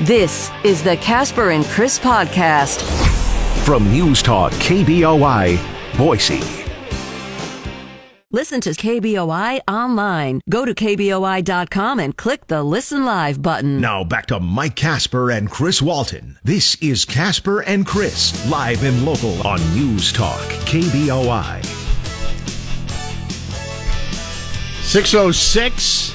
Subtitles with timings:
[0.00, 2.82] This is the Casper and Chris podcast.
[3.64, 5.58] From News Talk KBOI,
[5.96, 6.64] Boise.
[8.30, 10.40] Listen to KBOI online.
[10.50, 13.80] Go to KBOI.com and click the Listen Live button.
[13.80, 16.36] Now back to Mike Casper and Chris Walton.
[16.42, 21.64] This is Casper and Chris, live and local on News Talk KBOI.
[24.82, 26.13] 606,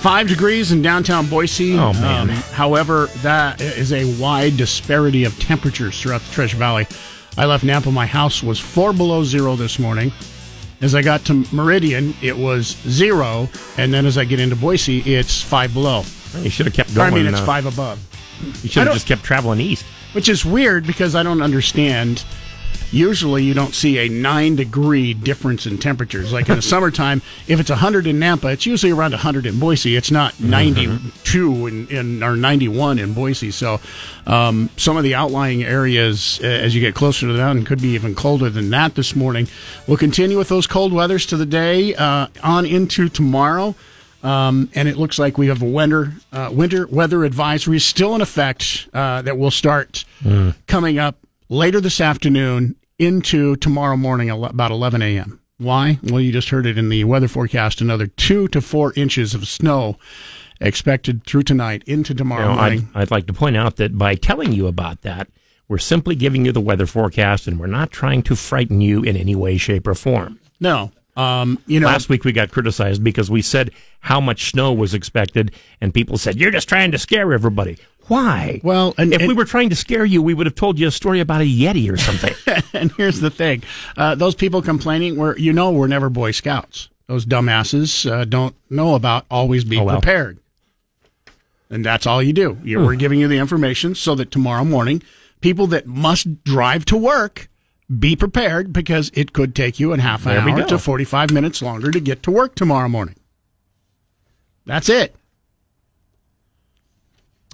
[0.00, 1.74] five degrees in downtown Boise.
[1.74, 2.28] Oh, man.
[2.28, 6.86] however, that is a wide disparity of temperatures throughout the Treasure Valley.
[7.36, 7.92] I left Nampa.
[7.92, 10.12] My house was four below zero this morning.
[10.80, 13.48] As I got to Meridian, it was zero.
[13.76, 16.02] And then as I get into Boise, it's five below.
[16.38, 17.12] You should have kept going.
[17.12, 17.98] I mean, it's uh, five above.
[18.62, 19.84] You should have just kept traveling east.
[20.12, 22.24] Which is weird because I don't understand.
[22.92, 26.32] Usually, you don't see a nine degree difference in temperatures.
[26.32, 29.94] Like in the summertime, if it's 100 in Nampa, it's usually around 100 in Boise.
[29.94, 33.52] It's not 92 in, in or 91 in Boise.
[33.52, 33.80] So,
[34.26, 37.80] um, some of the outlying areas, uh, as you get closer to the mountain, could
[37.80, 39.46] be even colder than that this morning.
[39.86, 43.76] We'll continue with those cold weathers to the day uh, on into tomorrow.
[44.22, 48.20] Um, and it looks like we have a winter uh, winter weather advisory still in
[48.20, 50.04] effect uh, that will start
[50.66, 51.16] coming up
[51.48, 55.40] later this afternoon into tomorrow morning about 11 a.m.
[55.58, 55.98] Why?
[56.04, 57.80] Well, you just heard it in the weather forecast.
[57.80, 59.98] Another two to four inches of snow
[60.60, 62.88] expected through tonight into tomorrow Now, morning.
[62.94, 65.28] I'd, I'd like to point out that by telling you about that,
[65.68, 69.16] we're simply giving you the weather forecast and we're not trying to frighten you in
[69.16, 70.38] any way, shape, or form.
[70.60, 74.72] no, um, you know, Last week we got criticized because we said how much snow
[74.72, 77.76] was expected, and people said, You're just trying to scare everybody.
[78.10, 78.60] Why?
[78.64, 80.90] Well, and- if we were trying to scare you, we would have told you a
[80.90, 82.34] story about a Yeti or something.
[82.74, 83.62] and here's the thing:
[83.96, 86.88] uh, those people complaining, were you know, we're never Boy Scouts.
[87.06, 90.00] Those dumbasses uh, don't know about always be Oh, well.
[90.00, 90.38] prepared,
[91.70, 92.58] and that's all you do.
[92.64, 95.02] You're, We're giving you the information so that tomorrow morning,
[95.40, 97.48] people that must drive to work
[97.96, 101.60] be prepared because it could take you a half an There hour to 45 minutes
[101.62, 103.16] longer to get to work tomorrow morning.
[104.66, 105.14] That's it.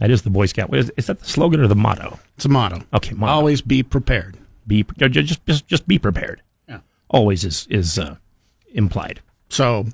[0.00, 0.74] That is the Boy Scout.
[0.74, 2.18] Is, is that the slogan or the motto?
[2.36, 2.82] It's a motto.
[2.94, 3.32] Okay, motto.
[3.32, 4.36] Always be prepared.
[4.66, 6.42] Be ju- ju- just just just be prepared.
[6.68, 6.80] Yeah.
[7.08, 8.16] Always is is uh,
[8.74, 9.20] implied.
[9.48, 9.86] So,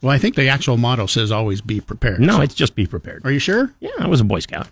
[0.00, 2.20] well, I think the actual motto says always be prepared.
[2.20, 3.24] No, So- it's just be prepared.
[3.24, 3.72] are you sure?
[3.80, 4.68] Yeah, I was a Boy Scout.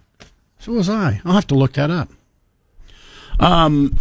[0.60, 1.20] So was I.
[1.24, 2.08] I'll have to look that up.
[3.40, 3.98] Um,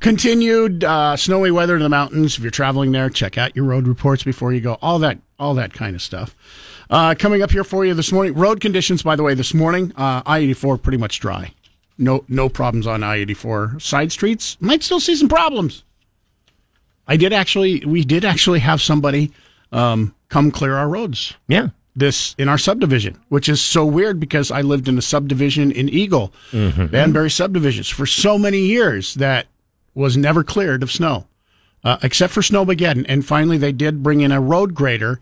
[0.00, 2.36] continued uh, snowy weather in the mountains.
[2.36, 4.78] If you're traveling there, check out your road reports before you go.
[4.80, 6.34] All that, all that kind of stuff.
[6.90, 8.34] Uh, coming up here for you this morning.
[8.34, 9.92] Road conditions, by the way, this morning.
[9.96, 11.52] Uh, I-84 pretty much dry.
[11.98, 14.56] No, no problems on I-84 side streets.
[14.60, 15.82] Might still see some problems.
[17.06, 17.84] I did actually.
[17.84, 19.32] We did actually have somebody
[19.72, 21.68] um, come clear our roads Yeah.
[21.96, 25.88] this in our subdivision, which is so weird because I lived in a subdivision in
[25.88, 29.46] Eagle, Banbury subdivisions for so many years that
[29.94, 31.26] was never cleared of snow,
[31.82, 33.04] uh, except for Snowmageddon.
[33.08, 35.18] And finally, they did bring in a road grader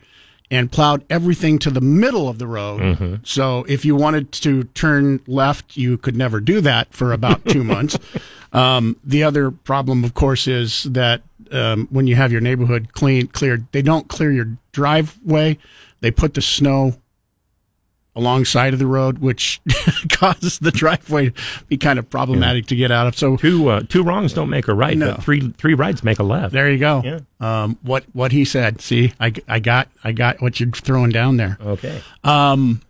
[0.50, 2.80] and plowed everything to the middle of the road.
[3.24, 7.64] So if you wanted to turn left, you could never do that for about two
[7.74, 7.98] months.
[8.52, 13.26] Um, the other problem, of course, is that um, when you have your neighborhood clean
[13.28, 15.58] cleared, they don't clear your driveway.
[16.00, 16.94] They put the snow
[18.16, 19.60] alongside of the road, which
[20.10, 23.16] causes the driveway to be kind of problematic to get out of.
[23.16, 25.12] So Two uh, two wrongs don't make a right, No.
[25.14, 26.52] but three three rights make a left.
[26.52, 27.02] there you go.
[27.04, 27.20] Yeah.
[27.38, 28.80] Um, what what he said.
[28.80, 31.58] See, I, I got I got what you're throwing down there.
[31.60, 32.00] Okay.
[32.24, 32.80] Um,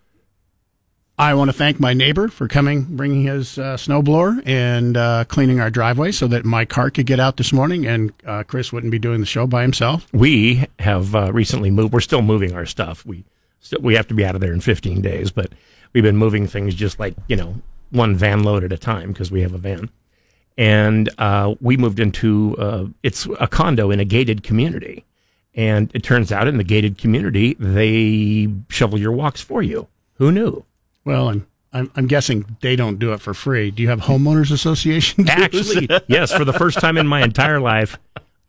[1.19, 5.61] I want to thank my neighbor for coming, bringing his uh, snowblower and uh, cleaning
[5.61, 8.91] our driveway so that my car could get out this morning, and uh, Chris wouldn't
[8.91, 10.07] be doing the show by himself.
[10.13, 11.95] We have uh, recently moved.
[11.95, 13.07] We're still moving our stuff.
[13.07, 13.25] We
[13.67, 15.53] still, we have to be out of there in 15 days, but
[15.93, 17.55] we've been moving things just like you know
[17.91, 19.91] one van load at a time because we have a van.
[20.59, 25.05] And uh, we moved into uh, it's a condo in a gated community,
[25.55, 29.89] and it turns out in the gated community they shovel your walks for you.
[30.15, 30.65] Who knew?
[31.05, 33.71] Well, and I'm, I'm guessing they don't do it for free.
[33.71, 35.25] Do you have homeowners association?
[35.51, 35.77] dues?
[35.77, 37.99] Actually, yes, for the first time in my entire life,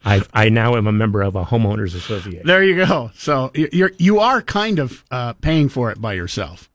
[0.07, 2.45] I I now am a member of a homeowners association.
[2.47, 3.11] there you go.
[3.15, 6.69] So you're you are kind of uh, paying for it by yourself.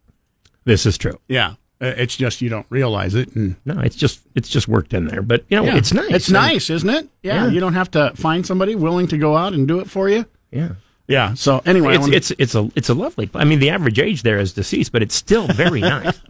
[0.65, 1.19] This is true.
[1.29, 3.35] Yeah, Uh, it's just you don't realize it.
[3.35, 5.77] And No, it's just it's just worked in there, but you know yeah.
[5.77, 6.11] it's nice.
[6.11, 7.09] It's And- nice, isn't it?
[7.23, 7.51] Yeah, Yeah.
[7.53, 10.25] you don't have to find somebody willing to go out and do it for you.
[10.53, 10.73] Yeah,
[11.09, 11.35] Yeah.
[11.35, 13.29] So anyway, it's wanna- it's it's a it's a lovely.
[13.35, 16.21] I mean, the average age there is deceased, but it's still very nice.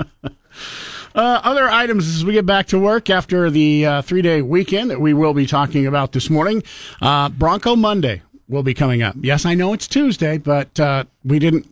[1.15, 4.91] Uh, other items as we get back to work after the uh, three day weekend
[4.91, 6.63] that we will be talking about this morning.
[7.01, 9.15] Uh, Bronco Monday will be coming up.
[9.21, 11.69] Yes, I know it's Tuesday, but uh, we didn't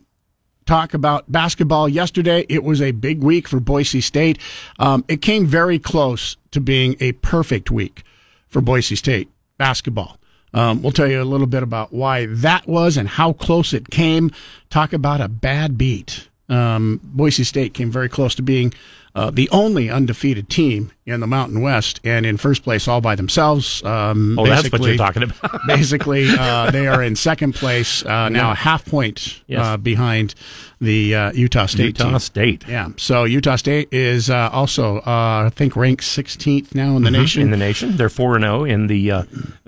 [0.66, 2.46] talk about basketball yesterday.
[2.48, 4.38] It was a big week for Boise State.
[4.78, 8.02] Um, it came very close to being a perfect week
[8.46, 9.28] for Boise State
[9.58, 10.16] basketball.
[10.52, 13.90] Um, we'll tell you a little bit about why that was and how close it
[13.90, 14.32] came.
[14.68, 16.28] Talk about a bad beat.
[16.48, 18.72] Um, Boise State came very close to being
[19.14, 23.14] uh, the only undefeated team in the Mountain West and in first place all by
[23.16, 23.82] themselves.
[23.84, 25.60] Um, Oh, that's what basically- you're talking about.
[25.66, 29.60] basically, uh, they are in second place uh, now, a half point Yes.
[29.60, 30.34] uh, behind
[30.80, 32.18] the uh, Utah State Utah team.
[32.20, 32.64] State.
[32.68, 35.02] Yeah, so Utah State is uh, also, uh,
[35.46, 37.40] I think, ranked 16th now in the nation.
[37.42, 37.52] Mm-hmm.
[37.52, 39.22] In the nation, they're four and zero in the uh,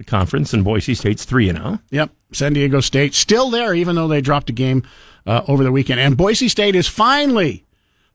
[0.07, 1.63] conference, and Boise State's three and oh.
[1.63, 1.79] zero.
[1.91, 2.11] Yep.
[2.33, 4.85] San Diego State still there, even though they dropped a game
[5.27, 6.01] uh, over the weekend.
[6.01, 7.65] And Boise State is finally,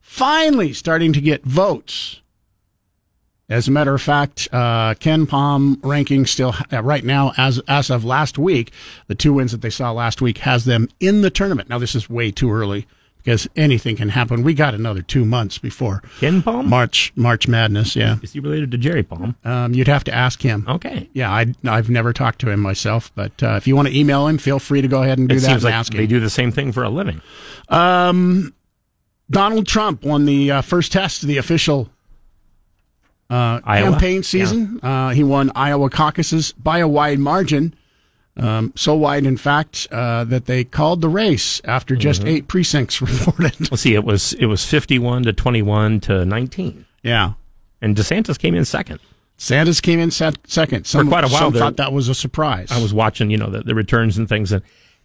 [0.08, 2.22] finally starting to get votes.
[3.50, 8.04] As a matter of fact, uh, KenPom ranking still uh, right now, as as of
[8.04, 8.72] last week,
[9.06, 11.68] the two wins that they saw last week has them in the tournament.
[11.68, 12.86] Now this is way too early
[13.18, 14.42] because anything can happen.
[14.42, 16.66] We got another two months before KenPom.
[16.66, 17.96] March March Madness.
[17.96, 19.34] Yeah, Is he related to Jerry Palm?
[19.44, 20.66] um, you'd have to ask him.
[20.68, 21.08] Okay.
[21.14, 24.26] Yeah, I, I've never talked to him myself, but uh, if you want to email
[24.26, 26.02] him, feel free to go ahead and do It that seems and like ask they
[26.02, 26.08] him.
[26.08, 27.22] do the same thing for a living.
[29.30, 31.90] Donald Trump won the uh, first test of the official
[33.30, 33.90] uh, Iowa?
[33.92, 34.80] campaign season.
[34.82, 37.74] Uh, he won Iowa caucuses by a wide margin.
[38.36, 42.28] Um, so wide, in fact, uh, that they called the race after just Mm-hmm.
[42.28, 43.70] eight precincts reported.
[43.70, 43.94] Let's see.
[43.94, 47.32] It was it was fifty one to twenty one to nineteen, yeah.
[47.82, 49.00] and DeSantis came in second.
[49.40, 50.84] Sanders came in set, second.
[50.86, 52.68] Some, quite a while there- thought that was a surprise.
[52.72, 54.62] I was watching, you know, the, the returns and things, and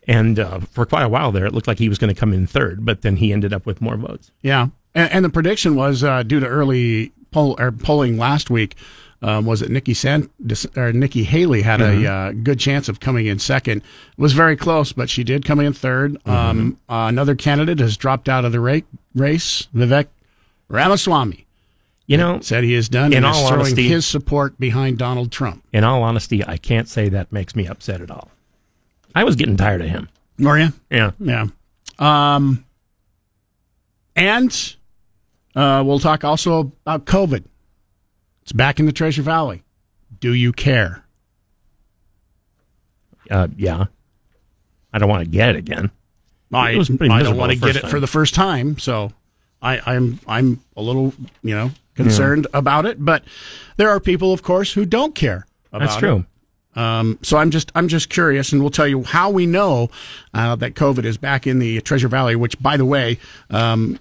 [0.07, 2.33] and uh, for quite a while there, it looked like he was going to come
[2.33, 4.31] in third, but then he ended up with more votes.
[4.41, 8.75] Yeah, and, and the prediction was uh, due to early poll or polling last week.
[9.21, 10.29] Um, was it Nikki San
[10.75, 13.77] or Nikki Haley had a uh, good chance of coming in second?
[13.77, 17.95] It was very close, but she did come in 3rd Um, uh, another candidate has
[17.95, 18.81] dropped out of the ra-
[19.15, 19.69] race.
[19.73, 20.07] Vivek
[20.67, 21.45] Ramaswamy
[22.05, 25.63] You know, said he is done In all throwing honesty- his support behind Donald Trump.
[25.71, 28.29] in all honesty, I can't say that makes me upset at all.
[29.15, 30.09] I was getting tired of him.
[30.45, 30.73] Are you?
[30.89, 31.11] Yeah.
[31.19, 31.47] Yeah.
[31.99, 32.65] Um,
[34.15, 34.75] and
[35.55, 37.43] uh, we'll talk also about COVID.
[38.41, 39.63] It's back in the Treasure Valley.
[40.19, 41.03] Do you care?
[43.29, 43.85] Uh, yeah.
[44.91, 45.91] I don't want to get it again.
[46.51, 49.11] I, It I don't want to get it for the first time, so
[49.59, 53.03] I, I'm I'm a little you know concerned about it.
[53.03, 53.23] But
[53.77, 55.47] there are people, of course, who don't care.
[55.71, 56.25] About That's it.
[56.75, 59.89] Um, so I'm just I'm just curious, and we'll tell you how we know
[60.33, 62.35] uh, that COVID is back in the Treasure Valley.
[62.35, 63.99] Which, by the way, um,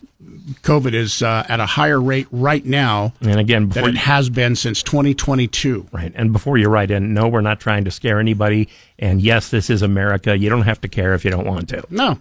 [0.63, 4.57] COVID is uh, at a higher rate right now And again, than it has been
[4.57, 5.87] since 2022.
[5.93, 8.69] right, and before you write in, no, we're not trying to scare anybody.
[8.99, 10.37] And yes, this is America.
[10.37, 11.85] You don't have to care if you don't want to.
[11.91, 12.19] No,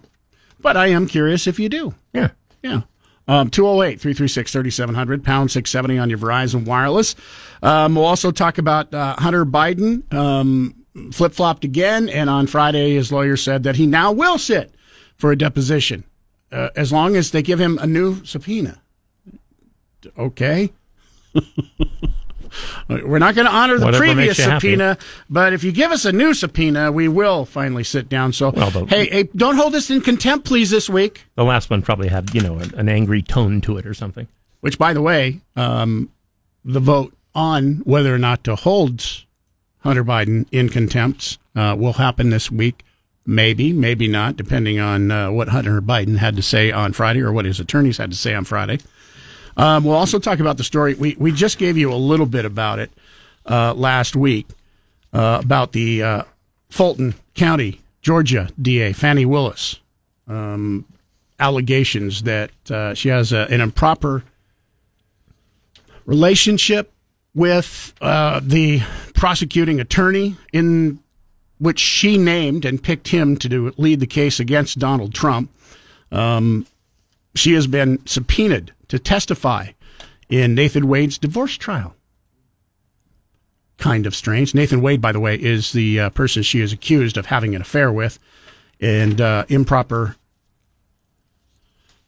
[0.60, 1.94] but I am curious if you do.
[2.12, 2.30] Yeah.
[2.62, 2.82] Yeah.
[3.28, 7.14] Um, 208 336 3700, pound 670 on your Verizon Wireless.
[7.62, 10.74] Um, we'll also talk about uh, Hunter Biden um,
[11.12, 14.74] flip flopped again, and on Friday, his lawyer said that he now will sit
[15.16, 16.04] for a deposition
[16.50, 18.82] uh, as long as they give him a new subpoena.
[20.18, 20.72] Okay.
[22.88, 24.98] We're not going to honor the Whatever previous subpoena,
[25.30, 28.32] but if you give us a new subpoena, we will finally sit down.
[28.32, 31.24] So, Well, the- hey, hey, don't hold us in contempt, please, this week.
[31.36, 34.26] The last one probably had, you know, an, an angry tone to it or something.
[34.60, 36.08] which, by the way, um,
[36.64, 39.24] the vote on whether or not to hold
[39.80, 42.84] Hunter Biden in contempt uh, will happen this week.
[43.24, 47.32] Maybe, maybe not, depending on uh, what Hunter Biden had to say on Friday or
[47.32, 48.78] what his attorneys had to say on Friday.
[49.56, 50.94] Um, we'll also talk about the story.
[50.94, 52.90] We, we just gave you a little bit about it
[53.46, 54.46] uh, last week
[55.12, 56.22] uh, about the uh,
[56.70, 59.80] Fulton County, Georgia DA, Fani Willis,
[60.26, 60.86] um,
[61.38, 64.24] allegations that uh, she has a, an improper
[66.06, 66.92] relationship
[67.34, 68.82] with uh, the
[69.14, 70.98] prosecuting attorney in
[71.58, 75.50] which she named and picked him to do, lead the case against Donald Trump.
[76.10, 76.66] Um,
[77.34, 79.68] she has been subpoenaed to testify
[80.28, 81.94] in Nathan Wade's divorce trial.
[83.78, 84.54] Kind of strange.
[84.54, 87.62] Nathan Wade, by the way, is the uh, person she is accused of having an
[87.62, 88.18] affair with
[88.80, 90.16] and uh, improper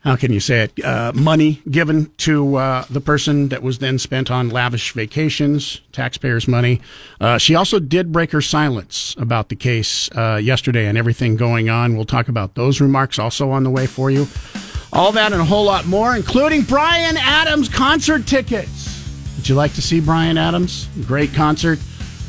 [0.05, 0.85] how can you say it?
[0.85, 6.47] Uh, money given to uh, the person that was then spent on lavish vacations, taxpayers'
[6.47, 6.83] money.
[7.23, 11.71] Uh, she also did break her silence about the case uh, yesterday and everything going
[11.71, 11.97] on.
[11.97, 14.29] We'll talk about those remarks also on the way for you.
[14.95, 19.05] All that and a whole lot more, including Bryan Adams concert tickets.
[19.37, 20.89] Would you like to see Bryan Adams?
[21.05, 21.81] Great concert.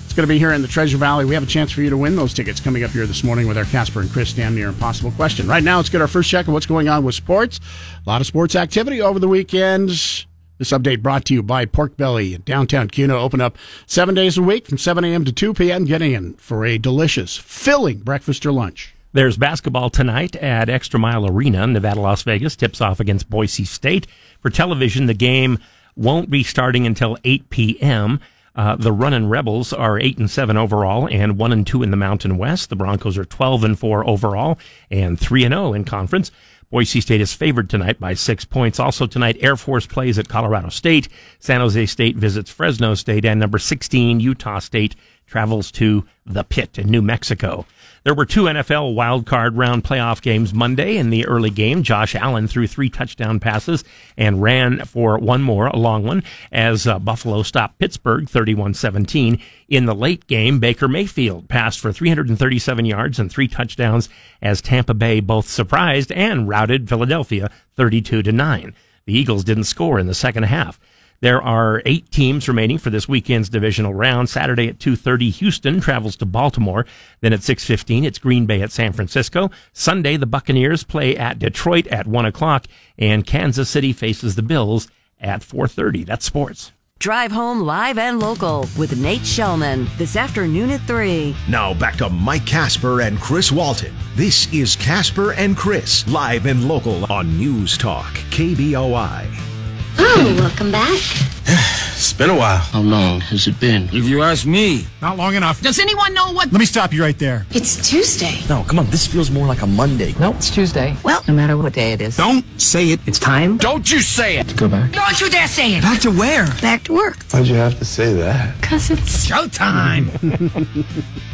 [0.03, 1.25] It's going to be here in the Treasure Valley.
[1.25, 3.47] We have a chance for you to win those tickets coming up here this morning
[3.47, 5.47] with our Casper and Chris damn near impossible question.
[5.47, 7.59] Right now, let's get our first check of what's going on with sports.
[8.03, 10.25] A lot of sports activity over the weekends.
[10.57, 13.15] This update brought to you by Pork Belly in downtown Kuna.
[13.15, 15.23] Open up seven days a week from 7 a.m.
[15.25, 15.85] to 2 p.m.
[15.85, 18.94] Getting in for a delicious, filling breakfast or lunch.
[19.15, 21.65] There's basketball tonight at Extra Mile Arena.
[21.67, 24.07] Nevada, Las Vegas tips off against Boise State.
[24.41, 25.57] For television, the game
[25.95, 28.19] won't be starting until 8 p.m.
[28.57, 31.97] Uh, the Runnin' Rebels are eight and seven overall, and one and two in the
[31.97, 32.69] Mountain West.
[32.69, 34.59] The Broncos are twelve and four overall,
[34.91, 36.29] and three and zero in conference.
[36.69, 38.81] Boise State is favored tonight by six points.
[38.81, 41.07] Also tonight, Air Force plays at Colorado State.
[41.39, 44.93] San Jose State visits Fresno State, and number sixteen Utah State
[45.25, 47.65] travels to the Pit in New Mexico.
[48.05, 50.97] There were two NFL wildcard round playoff games Monday.
[50.97, 53.83] In the early game, Josh Allen threw three touchdown passes
[54.15, 59.41] and ran for one more, a long one, as uh, Buffalo stopped Pittsburgh 31-17.
[59.69, 64.07] In the late game, Baker Mayfield passed for 337 yards and three touchdowns
[64.39, 68.75] as Tampa Bay both surprised and routed Philadelphia 32 to 9.
[69.07, 70.79] The Eagles didn't score in the second half.
[71.21, 74.29] There are eight teams remaining for this weekend's divisional round.
[74.29, 76.85] Saturday at 2.30, Houston travels to Baltimore.
[77.21, 79.49] Then at 6.15, it's Green Bay at San Francisco.
[79.73, 82.65] Sunday, the Buccaneers play at Detroit at 1 o'clock,
[82.97, 84.87] and Kansas City faces the Bills
[85.19, 86.05] at 4.30.
[86.05, 86.71] That's sports.
[86.97, 91.35] Drive home live and local with Nate Shellman this afternoon at 3.
[91.49, 93.93] Now back to Mike Casper and Chris Walton.
[94.15, 99.54] This is Casper and Chris, live and local on News Talk, KBOI.
[99.97, 100.99] Oh, welcome back.
[101.97, 102.57] It's been a while.
[102.57, 103.83] How long has it been?
[103.85, 104.85] If you ask me.
[105.01, 105.61] Not long enough.
[105.61, 106.51] Does anyone know what?
[106.51, 107.45] Let me stop you right there.
[107.51, 108.41] It's Tuesday.
[108.49, 108.85] No, come on.
[108.87, 110.13] This feels more like a Monday.
[110.19, 110.95] No, it's Tuesday.
[111.03, 112.17] Well, no matter what day it is.
[112.17, 112.99] Don't say it.
[113.07, 113.57] It's time.
[113.57, 114.55] Don't you say it.
[114.57, 114.91] Go back.
[114.91, 115.81] Don't you dare say it.
[115.81, 116.45] Back to where?
[116.61, 117.23] Back to work.
[117.31, 118.59] Why'd you have to say that?
[118.61, 120.85] Because it's Showtime.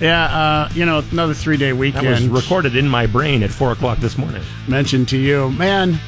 [0.00, 2.06] Yeah, uh, you know, another three day weekend.
[2.06, 2.32] That weekend.
[2.32, 4.42] was recorded in my brain at 4 o'clock this morning.
[4.66, 5.98] mentioned to you, man, you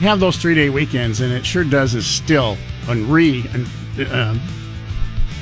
[0.00, 2.56] have those three day weekends, and it sure does is still
[2.88, 3.66] re and
[4.12, 4.40] um,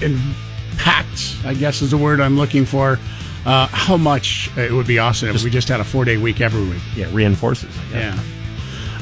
[0.02, 1.36] impact.
[1.44, 2.98] I guess is the word I'm looking for.
[3.46, 6.40] Uh, how much it would be awesome if we just had a four day week
[6.40, 6.82] every week.
[6.94, 7.74] Yeah, reinforces.
[7.90, 8.18] Yeah.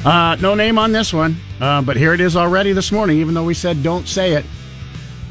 [0.05, 3.17] Uh, no name on this one, uh, but here it is already this morning.
[3.17, 4.45] Even though we said don't say it,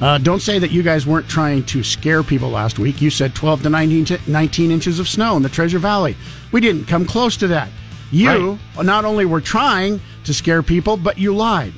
[0.02, 3.00] uh, don't say that you guys weren't trying to scare people last week.
[3.00, 6.16] You said 12 to 19, t- 19 inches of snow in the Treasure Valley.
[6.52, 7.70] We didn't come close to that.
[8.10, 11.72] You not only were trying to scare people, but you lied.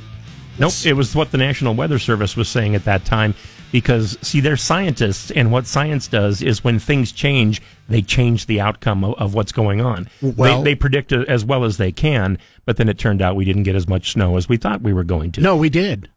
[0.58, 3.34] Nope, it was what the National Weather Service was saying at that time.
[3.72, 8.60] Because, see, they're scientists, and what science does is when things change, they change the
[8.60, 10.08] outcome of, of what's going on.
[10.20, 13.44] Well- they, they predict as well as they can, but then it turned out we
[13.44, 15.40] didn't get as much snow as we thought we were going to.
[15.40, 16.10] No, we did.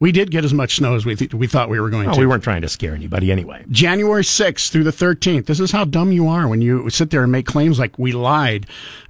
[0.00, 2.12] We did get as much snow as we th- we thought we were going Oh,
[2.14, 2.20] to.
[2.20, 3.64] we weren't trying to scare anybody anyway.
[3.70, 5.46] January 6th through the 13th.
[5.46, 8.12] This is how dumb you are when you sit there and make claims like we
[8.12, 8.66] lied.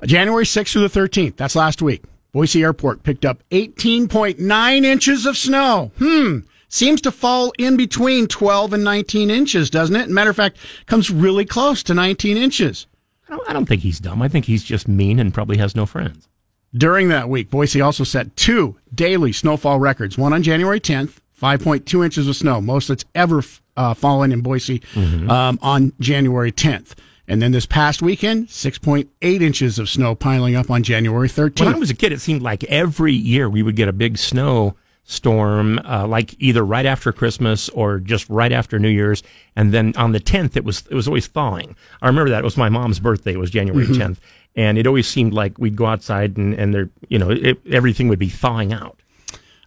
[0.06, 1.36] January 6th through the 13th.
[1.36, 2.02] That's last week.
[2.32, 5.90] Boise Airport picked up 18.9 inches of snow.
[5.98, 6.38] Hmm.
[6.70, 10.10] Seems to fall in between 12 and 19 inches, doesn't it?
[10.10, 12.86] Matter of fact, comes really close to 19 inches.
[13.28, 14.20] I don't, I don't think he's dumb.
[14.22, 16.27] I think he's just mean and probably has no friends.
[16.74, 20.18] During that week, Boise also set two daily snowfall records.
[20.18, 23.42] One on January 10th, 5.2 inches of snow, most that's ever
[23.76, 24.82] uh, fallen in Boise
[25.30, 26.94] um, on January 10th.
[27.26, 31.60] And then this past weekend, 6.8 inches of snow piling up on January 13th.
[31.66, 34.16] When I was a kid, it seemed like every year we would get a big
[34.18, 39.22] snow storm, uh, like either right after Christmas or just right after New Year's,
[39.56, 41.76] and then on the tenth, it was it was always thawing.
[42.02, 43.32] I remember that it was my mom's birthday.
[43.32, 44.18] It was January 10th,
[44.56, 48.08] and it always seemed like we'd go outside and and there, you know, it, everything
[48.08, 48.98] would be thawing out.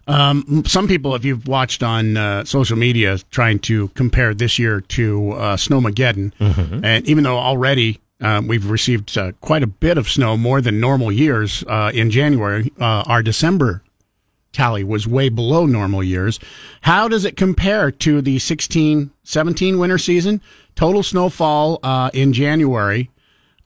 [0.06, 4.80] Um, some people, if you've watched on uh, social media, trying to compare this year
[4.80, 6.32] to uh, Snowmageddon,
[6.84, 10.80] and even though already um, we've received uh, quite a bit of snow, more than
[10.80, 13.82] normal years uh, in January, uh, our December
[14.52, 16.38] tally was way below normal years.
[16.82, 20.40] How does it compare to the 16 17 winter season?
[20.74, 23.10] Total snowfall uh, in January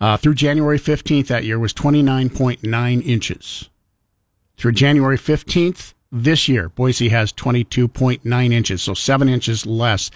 [0.00, 3.68] uh, through January 15th that year was 29.9 inches.
[4.56, 10.10] Through January 15th this year, Boise has 22.9 inches, so seven inches less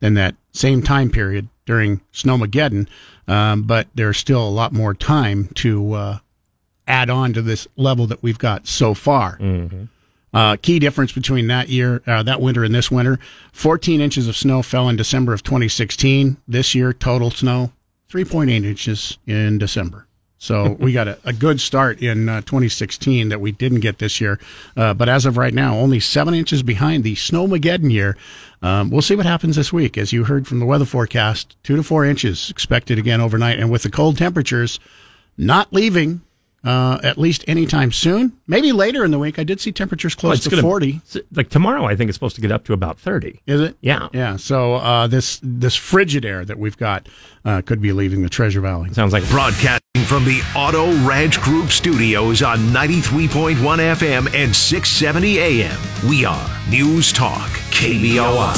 [0.00, 2.88] than that same time period during Snowmageddon.
[3.26, 6.18] Um, but there's still a lot more time to uh,
[6.86, 9.38] add on to this level that we've got so far.
[10.32, 13.20] Uh, key difference between that year, uh, that winter and this winter
[13.52, 16.36] 14 inches of snow fell in December of 2016.
[16.48, 17.70] This year, total snow
[18.14, 20.06] 3.8 inches in December.
[20.38, 24.20] So we got a, a good start in uh, 2016 that we didn't get this
[24.20, 24.38] year.
[24.76, 28.16] Uh, but as of right now, only seven inches behind the Snowmageddon year.
[28.62, 29.98] Um, we'll see what happens this week.
[29.98, 33.58] As you heard from the weather forecast, two to four inches expected again overnight.
[33.58, 34.78] And with the cold temperatures
[35.36, 36.22] not leaving
[36.64, 40.36] uh, at least anytime soon, maybe later in the week, I did see temperatures close
[40.38, 41.00] it's to gonna- 40.
[41.32, 43.40] Like tomorrow, I think it's supposed to get up to about 30.
[43.46, 43.76] Is it?
[43.80, 44.08] Yeah.
[44.12, 44.36] Yeah.
[44.36, 47.08] So uh, this this frigid air that we've got
[47.44, 48.92] uh, could be leaving the Treasure Valley.
[48.94, 55.78] Sounds like Broadcasting from the Auto Ranch Group studios on 93.1 FM and 670 AM.
[56.08, 58.54] We are News Talk, KBOI.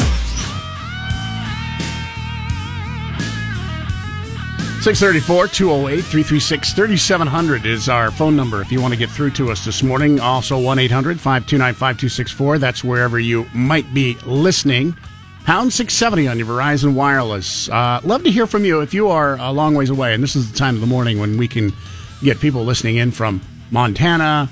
[4.86, 9.50] 634 208 336 3700 is our phone number if you want to get through to
[9.50, 10.20] us this morning.
[10.20, 12.58] Also 1 800 529 5264.
[12.60, 14.96] That's wherever you might be listening.
[15.44, 17.68] Pound 670 on your Verizon Wireless.
[17.68, 20.14] Uh, love to hear from you if you are a long ways away.
[20.14, 21.72] And this is the time of the morning when we can
[22.22, 23.40] get people listening in from
[23.72, 24.48] Montana,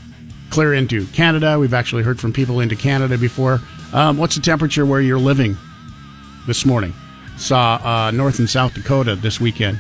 [0.51, 1.61] clear into Canada.
[1.61, 3.61] We've actually heard from people into Canada before.
[3.93, 5.57] Um, what's the temperature where you're living
[6.49, 6.93] this morning?
[7.37, 9.79] Saw uh, North and South Dakota this weekend.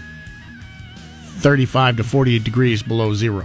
[1.35, 3.45] 35 to 40 degrees below zero.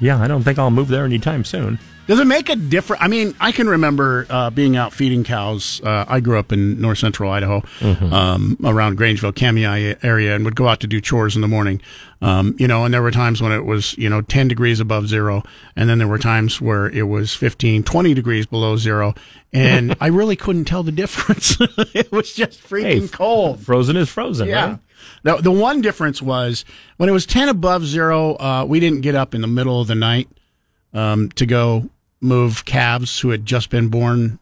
[0.00, 1.78] Yeah, I don't think I'll move there anytime soon.
[2.06, 3.00] Does it make a difference?
[3.00, 5.80] I mean, I can remember uh, being out feeding cows.
[5.84, 10.56] Uh, I grew up in north central Idaho, um, around Grangeville, Kamiah area, and would
[10.56, 11.80] go out to do chores in the morning.
[12.20, 15.06] Um, you know, and there were times when it was, you know, 10 degrees above
[15.06, 15.44] zero.
[15.76, 19.14] And then there were times where it was 15, 20 degrees below zero.
[19.52, 21.58] And I really couldn't tell the difference.
[21.94, 23.60] it was just freaking Hey, cold.
[23.60, 24.66] Frozen is frozen, Yeah.
[24.70, 24.78] right?
[25.22, 26.64] The, the one difference was
[26.96, 29.88] when it was 10 above zero, uh, we didn't get up in the middle of
[29.88, 30.28] the night
[30.92, 31.90] um, to go
[32.20, 34.38] move calves who had just been born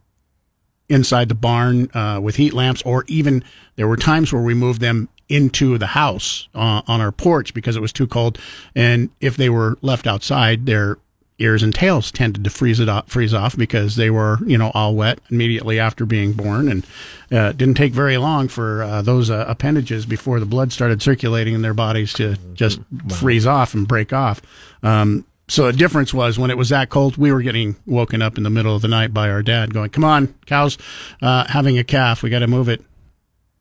[0.89, 3.43] inside the barn uh, with heat lamps, or even
[3.75, 7.75] there were times where we moved them into the house uh, on our porch because
[7.75, 8.39] it was too cold.
[8.75, 10.97] And if they were left outside, their
[11.39, 14.71] ears and tails tended to freeze it off, freeze off because they were, you know,
[14.73, 16.69] all wet immediately after being born.
[16.69, 16.85] And
[17.31, 21.53] uh, didn't take very long for uh, those uh, appendages before the blood started circulating
[21.53, 22.79] in their bodies to just
[23.15, 24.41] freeze off and break off.
[24.83, 28.37] Um, so the difference was when it was that cold, we were getting woken up
[28.37, 30.77] in the middle of the night by our dad going, "Come on, cows,
[31.23, 32.21] uh, having a calf.
[32.21, 32.83] We got to move it."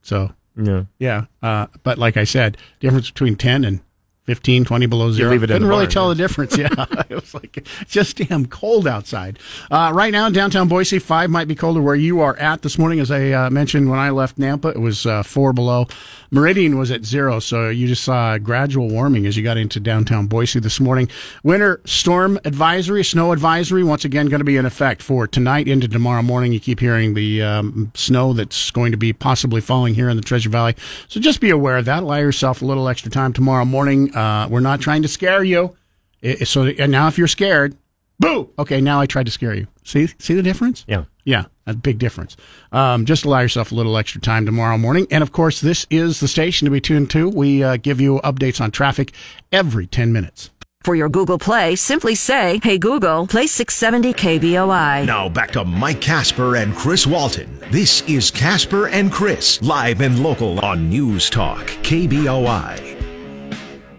[0.02, 0.84] So Yeah.
[0.98, 3.80] yeah, uh, but like I said, difference between ten and
[4.28, 5.32] 15, 20 below zero.
[5.32, 6.08] it Couldn't really barn, tell yeah.
[6.08, 6.58] the difference.
[6.58, 6.68] Yeah,
[7.08, 9.38] it was like just damn cold outside.
[9.70, 12.76] Uh, right now, in downtown Boise, five might be colder where you are at this
[12.76, 13.00] morning.
[13.00, 15.86] As I uh, mentioned when I left Nampa, it was uh, four below.
[16.30, 19.80] Meridian was at zero, so you just saw a gradual warming as you got into
[19.80, 21.08] downtown Boise this morning.
[21.42, 25.88] Winter storm advisory, snow advisory, once again going to be in effect for tonight into
[25.88, 26.52] tomorrow morning.
[26.52, 30.22] You keep hearing the um, snow that's going to be possibly falling here in the
[30.22, 30.76] Treasure Valley,
[31.08, 32.02] so just be aware of that.
[32.02, 34.14] Allow yourself a little extra time tomorrow morning.
[34.18, 35.76] Uh, we're not trying to scare you,
[36.22, 37.76] I- so and now if you're scared,
[38.18, 38.50] boo.
[38.58, 39.66] Okay, now I tried to scare you.
[39.84, 40.84] See, see the difference?
[40.88, 41.04] Yeah.
[41.24, 42.36] Yeah, a big difference.
[42.72, 45.06] Um, just allow yourself a little extra time tomorrow morning.
[45.10, 47.28] And of course, this is the station to be tuned to.
[47.28, 49.12] We uh, give you updates on traffic
[49.52, 50.50] every 10 minutes.
[50.82, 55.04] For your Google Play, simply say, Hey Google, play 670 KBOI.
[55.06, 57.58] Now back to Mike Casper and Chris Walton.
[57.70, 62.97] This is Casper and Chris, live and local on News Talk, KBOI.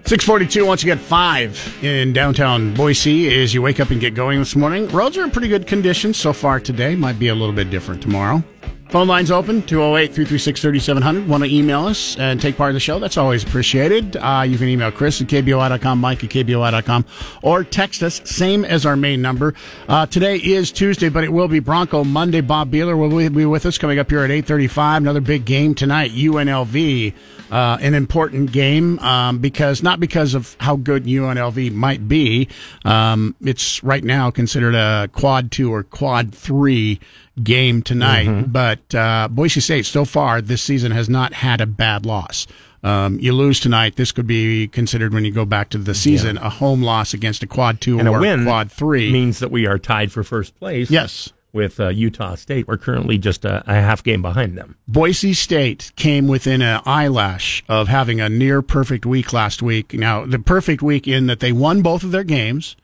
[0.09, 4.55] 642, once again, 5 in downtown Boise as you wake up and get going this
[4.55, 4.87] morning.
[4.87, 6.95] Roads are in pretty good condition so far today.
[6.95, 8.43] Might be a little bit different tomorrow.
[8.89, 11.27] Phone lines open, 208 336 3700.
[11.29, 12.97] Want to email us and take part in the show?
[12.97, 14.17] That's always appreciated.
[14.17, 17.05] Uh, you can email Chris at KBOI.com, Mike at KBOI.com,
[17.43, 19.53] or text us, same as our main number.
[19.87, 22.41] Uh, today is Tuesday, but it will be Bronco Monday.
[22.41, 25.03] Bob Beeler will be with us coming up here at 835.
[25.03, 27.13] Another big game tonight, UNLV.
[27.51, 32.47] Uh, an important game um, because not because of how good UNLV might be.
[32.85, 36.99] Um, it's right now considered a quad two or quad three
[37.43, 38.51] game tonight.
[38.51, 42.47] But uh, Boise State so far this season has not had a bad loss.
[42.81, 43.97] Um, you lose tonight.
[43.97, 47.43] This could be considered when you go back to the season a home loss against
[47.43, 49.11] a quad two And or a win quad three.
[49.11, 50.89] means that we are tied for first place.
[50.89, 51.33] Yes.
[51.51, 52.67] With uh, Utah State.
[52.67, 54.77] We're currently just a, a half game behind them.
[54.87, 59.93] Boise State came within an eyelash of having a near perfect week last week.
[59.93, 62.75] Now, the perfect week in that they won both of their games,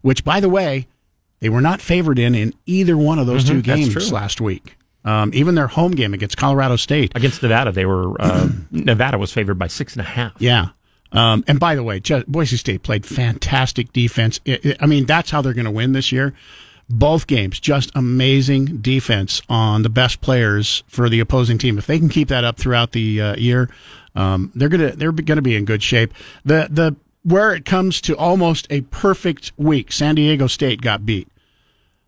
[0.00, 0.86] which, by the way,
[1.44, 4.40] they were not favored in in either one of those two Mhm, that's games last
[4.40, 4.78] week.
[5.04, 7.12] Um, even their home game against Colorado State.
[7.14, 10.32] Against Nevada, they were uh, Nevada was favored by six and a half.
[10.38, 10.68] Yeah.
[11.12, 14.40] Um, and by the way, just, Boise State played fantastic defense.
[14.80, 16.32] I mean, that's how they're going to win this year.
[16.88, 21.76] Both games, just amazing defense on the best players for the opposing team.
[21.76, 23.68] If they can keep that up throughout the uh, year,
[24.14, 26.14] um, they're gonna they're gonna be in good shape.
[26.42, 31.28] The the where it comes to almost a perfect week, San Diego State got beat.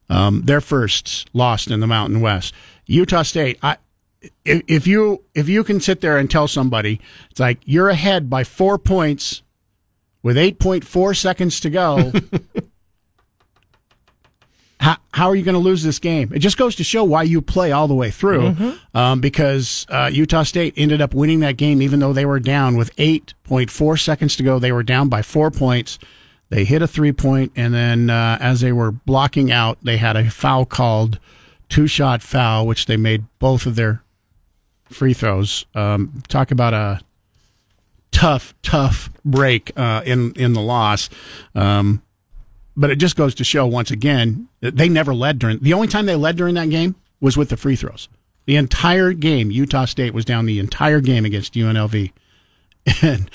[0.08, 2.54] Um, their first lost in the Mountain West.
[2.86, 3.76] Utah State, I,
[4.44, 8.44] if, you if you can sit there and tell somebody it's like you're ahead by
[8.44, 9.42] four points
[10.22, 12.12] with 8.4 seconds to go
[14.86, 16.30] how, how are you going to lose this game?
[16.34, 18.54] It just goes to show why you play all the way through.
[18.94, 22.76] Um, because uh, Utah State ended up winning that game, even though they were down
[22.76, 24.58] with 8.4 seconds to go.
[24.58, 25.98] They were down by four points.
[26.48, 30.16] They hit a three point, and then uh, as they were blocking out, they had
[30.16, 31.18] a foul called,
[31.68, 34.02] two shot foul, which they made both of their
[34.84, 35.66] free throws.
[35.74, 37.00] Um, talk about a
[38.12, 41.10] tough, tough break uh, in in the loss.
[41.54, 42.02] Um,
[42.76, 46.06] but it just goes to show once again they never led during the only time
[46.06, 48.08] they led during that game was with the free throws.
[48.44, 52.12] The entire game, Utah State was down the entire game against UNLV.
[53.02, 53.28] And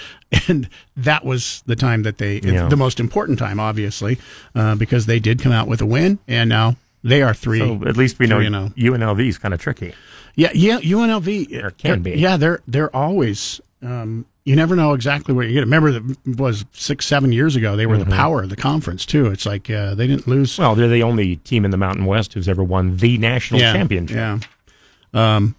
[0.48, 2.68] and that was the time that they Yeah.
[2.68, 4.18] the most important time, obviously,
[4.56, 7.60] uh, because they did come out with a win, and now they are three.
[7.60, 8.70] So at least we know and oh.
[8.78, 9.94] UNLV is kind of tricky.
[10.36, 12.12] Yeah, yeah, UNLV Or can be.
[12.12, 13.60] Yeah, they're they're always.
[13.84, 15.60] Um, you never know exactly what you get.
[15.60, 17.76] Remember that was six, seven years ago.
[17.76, 18.10] They were Mm-hmm.
[18.10, 19.28] the power of the conference too.
[19.28, 20.58] It's like uh, they didn't lose.
[20.58, 23.74] Well, they're the only team in the Mountain West who's ever won the national yeah,
[23.74, 24.16] championship.
[24.16, 24.40] Yeah.
[25.14, 25.56] Um.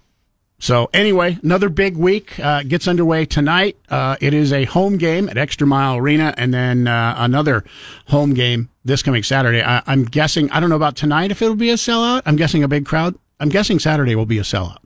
[0.59, 3.77] So anyway, another big week uh, gets underway tonight.
[3.89, 7.65] Uh, it is a home game at Extra Mile Arena, and then uh, another
[8.07, 9.61] home game this coming Saturday.
[9.61, 10.49] I, I'm guessing.
[10.51, 12.21] I don't know about tonight if it'll be a sellout.
[12.25, 13.15] I'm guessing a big crowd.
[13.39, 14.77] I'm guessing Saturday will be a sellout.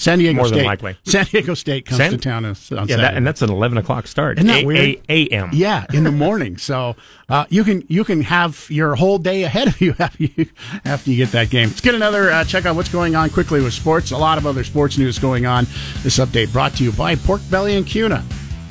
[0.00, 0.58] San Diego More State.
[0.58, 0.96] than likely.
[1.04, 2.96] San Diego State comes San- to town on, on Yeah, Saturday.
[2.96, 4.38] that, and that's an eleven o'clock start.
[4.38, 5.00] Isn't that A- weird?
[5.08, 5.50] A.M.
[5.52, 6.56] Yeah, in the morning.
[6.56, 6.94] So
[7.28, 10.46] uh, you can you can have your whole day ahead of you after you,
[10.84, 11.68] after you get that game.
[11.68, 14.12] Let's get another uh, check on what's going on quickly with sports.
[14.12, 15.64] A lot of other sports news going on.
[16.02, 18.24] This update brought to you by Pork Belly and Kuna.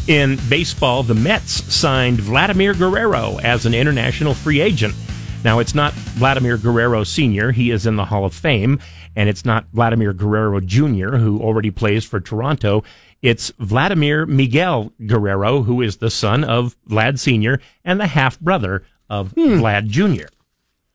[0.08, 4.96] In baseball, the Mets signed Vladimir Guerrero as an international free agent.
[5.44, 8.80] Now, it's not Vladimir Guerrero Sr., he is in the Hall of Fame,
[9.18, 12.84] and it's not Vladimir Guerrero Jr., who already plays for Toronto.
[13.24, 17.60] It's Vladimir Miguel Guerrero, who is the son of Vlad Sr.
[17.84, 19.60] and the half brother of hmm.
[19.60, 20.28] Vlad Jr.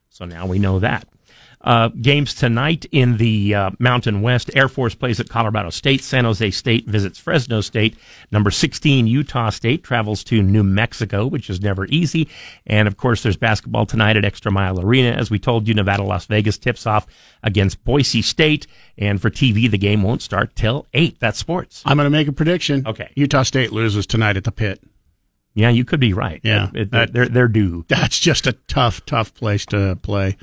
[0.08, 1.08] So now we know that.
[1.62, 4.50] Uh, games tonight in the uh, Mountain West.
[4.54, 6.02] Air Force plays at Colorado State.
[6.02, 7.96] San Jose State visits Fresno State.
[8.32, 12.28] Number 16, Utah State travels to New Mexico, which is never easy.
[12.66, 15.10] And of course, there's basketball tonight at Extra Mile Arena.
[15.10, 17.06] As we told you, Nevada Las Vegas tips off
[17.42, 18.66] against Boise State.
[18.98, 21.18] And for TV, the game won't start till 8.
[21.20, 21.82] That's sports.
[21.86, 22.86] I'm going to make a prediction.
[22.86, 23.10] Okay.
[23.14, 24.82] Utah State loses tonight at the pit.
[25.54, 26.40] Yeah, you could be right.
[26.42, 26.70] Yeah.
[26.74, 27.84] It- it- they're, they're due.
[27.88, 30.36] That's just a tough, tough place to play.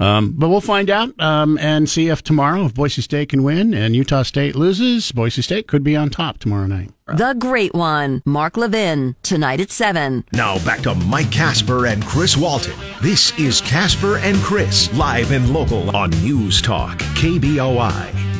[0.00, 3.72] Um, but we'll find out um, and see if tomorrow, if Boise State can win
[3.74, 6.90] and Utah State loses, Boise State could be on top tomorrow night.
[7.06, 10.24] The Great One, Mark Levin, tonight at 7.
[10.32, 12.74] Now back to Mike Casper and Chris Walton.
[13.00, 18.35] This is Casper and Chris, live and local on News Talk, KBOI.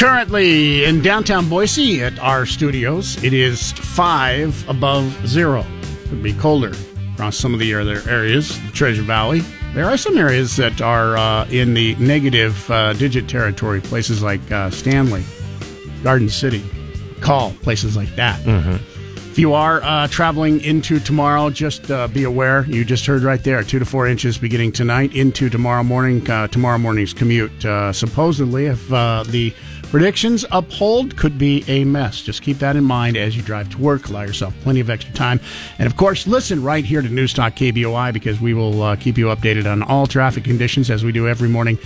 [0.00, 5.62] Currently in downtown Boise at our studios, it is five above zero.
[6.08, 6.72] Could be colder
[7.12, 9.40] across some of the other areas, the Treasure Valley.
[9.74, 14.40] There are some areas that are uh, in the negative uh, digit territory, places like
[14.50, 15.22] uh, Stanley,
[16.02, 16.64] Garden City,
[17.20, 18.40] Call, places like that.
[19.30, 22.64] If you are uh, traveling into tomorrow, just uh, be aware.
[22.64, 26.28] You just heard right there, two to four inches beginning tonight into tomorrow morning.
[26.28, 29.54] Uh, tomorrow morning's commute, uh, supposedly, if uh, the
[29.90, 32.22] predictions uphold, could be a mess.
[32.22, 34.08] Just keep that in mind as you drive to work.
[34.08, 35.40] Allow yourself plenty of extra time,
[35.78, 39.18] and of course, listen right here to News Talk KBOI because we will uh, keep
[39.18, 41.78] you updated on all traffic conditions as we do every morning,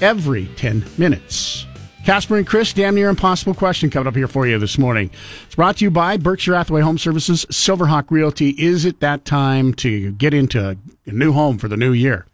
[0.00, 1.66] every ten minutes.
[2.04, 5.10] Casper and Chris, damn near impossible question coming up here for you this morning.
[5.44, 8.50] It's brought to you by Berkshire Hathaway Home Services, Silverhawk Realty.
[8.50, 12.26] Is it that time to get into a new home for the new year?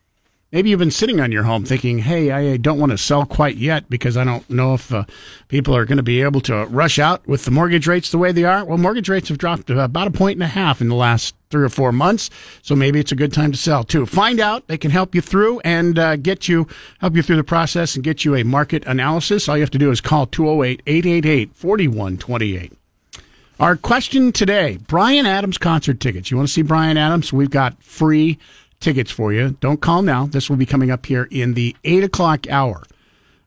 [0.57, 3.59] Maybe you've been sitting on your home thinking, hey, I don't want to sell quite
[3.59, 5.05] yet because I don't know if uh,
[5.49, 8.33] people are going to be able to rush out with the mortgage rates the way
[8.33, 8.65] they are.
[8.65, 11.63] Well, mortgage rates have dropped about a point and a half in the last three
[11.63, 12.31] or four months.
[12.63, 14.07] So maybe it's a good time to sell too.
[14.07, 14.67] Find out.
[14.67, 16.67] They can help you through and uh, get you,
[17.01, 19.51] help you through the process and get you a market analysis.
[19.51, 22.73] All you have to do is call 208 888 4128.
[23.61, 26.31] Our question today Bryan Adams concert tickets.
[26.31, 27.31] You want to see Bryan Adams?
[27.31, 28.39] We've got free
[28.81, 29.57] tickets for you.
[29.61, 30.27] Don't call now.
[30.27, 32.83] This will be coming up here in the 8 o'clock hour.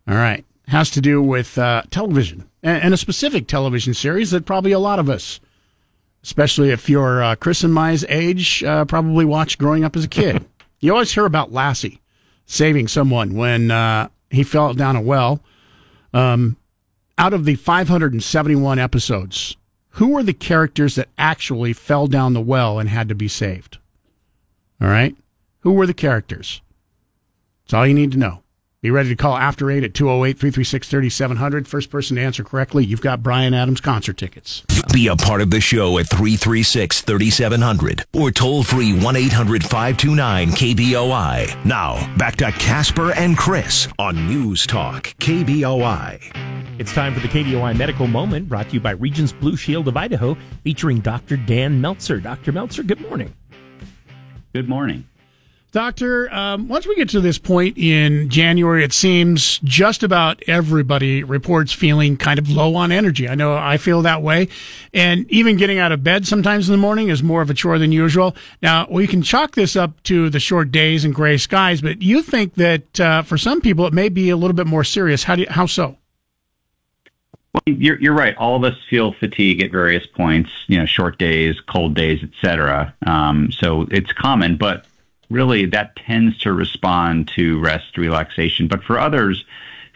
[0.07, 0.45] All right.
[0.67, 4.79] Has to do with uh, television and, and a specific television series that probably a
[4.79, 5.39] lot of us,
[6.23, 10.09] especially if you're uh, Chris and Mai's age, uh, probably watched growing up as a
[10.09, 10.45] kid.
[10.79, 12.01] you always hear about Lassie
[12.45, 15.41] saving someone when uh, he fell down a well.
[16.13, 16.57] Um,
[17.17, 19.55] out of the 571 episodes,
[19.91, 23.77] Who were the characters that actually fell down the well and had to be saved?
[24.81, 25.15] All right?
[25.61, 26.61] Who were the characters?
[27.63, 28.43] That's all you need to know.
[28.81, 31.67] Be ready to call after 8 at 208 336 3700.
[31.67, 34.63] First person to answer correctly, you've got Bryan Adams concert tickets.
[34.93, 40.51] Be a part of the show at 336 3700 or toll free 1 800 529
[40.51, 41.65] KBOI.
[41.65, 46.79] Now, back to Casper and Chris on News Talk KBOI.
[46.79, 49.97] It's time for the KBOI Medical Moment brought to you by Regence Blue Shield of
[49.97, 51.35] Idaho featuring Dr.
[51.35, 52.21] Dan Meltzer.
[52.21, 52.53] Dr.
[52.53, 53.35] Meltzer, good morning.
[54.51, 55.05] Good morning.
[55.71, 61.23] Doctor, um, once we get to this point in January, it seems just about everybody
[61.23, 63.29] reports feeling kind of low on energy.
[63.29, 64.47] I know I feel that way.
[64.95, 67.77] And even getting out of bed sometimes in the morning is more of a chore
[67.77, 68.35] than usual.
[68.63, 72.23] Now, we can chalk this up to the short days and gray skies, but you
[72.23, 75.25] think that uh, for some people it may be a little bit more serious.
[75.25, 75.98] How, do you, how so?
[77.65, 78.35] You're, you're right.
[78.37, 82.29] All of us feel fatigue at various points, you know, short days, cold days, et
[82.41, 82.93] cetera.
[83.05, 84.85] Um, so it's common, but
[85.29, 88.67] really that tends to respond to rest, relaxation.
[88.67, 89.45] But for others,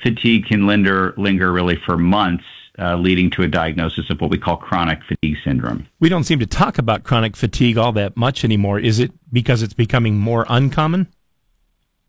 [0.02, 2.46] fatigue can linger, linger really for months,
[2.80, 5.88] uh, leading to a diagnosis of what we call chronic fatigue syndrome.
[6.00, 8.80] We don't seem to talk about chronic fatigue all that much anymore.
[8.80, 11.08] Is it because it's becoming more uncommon?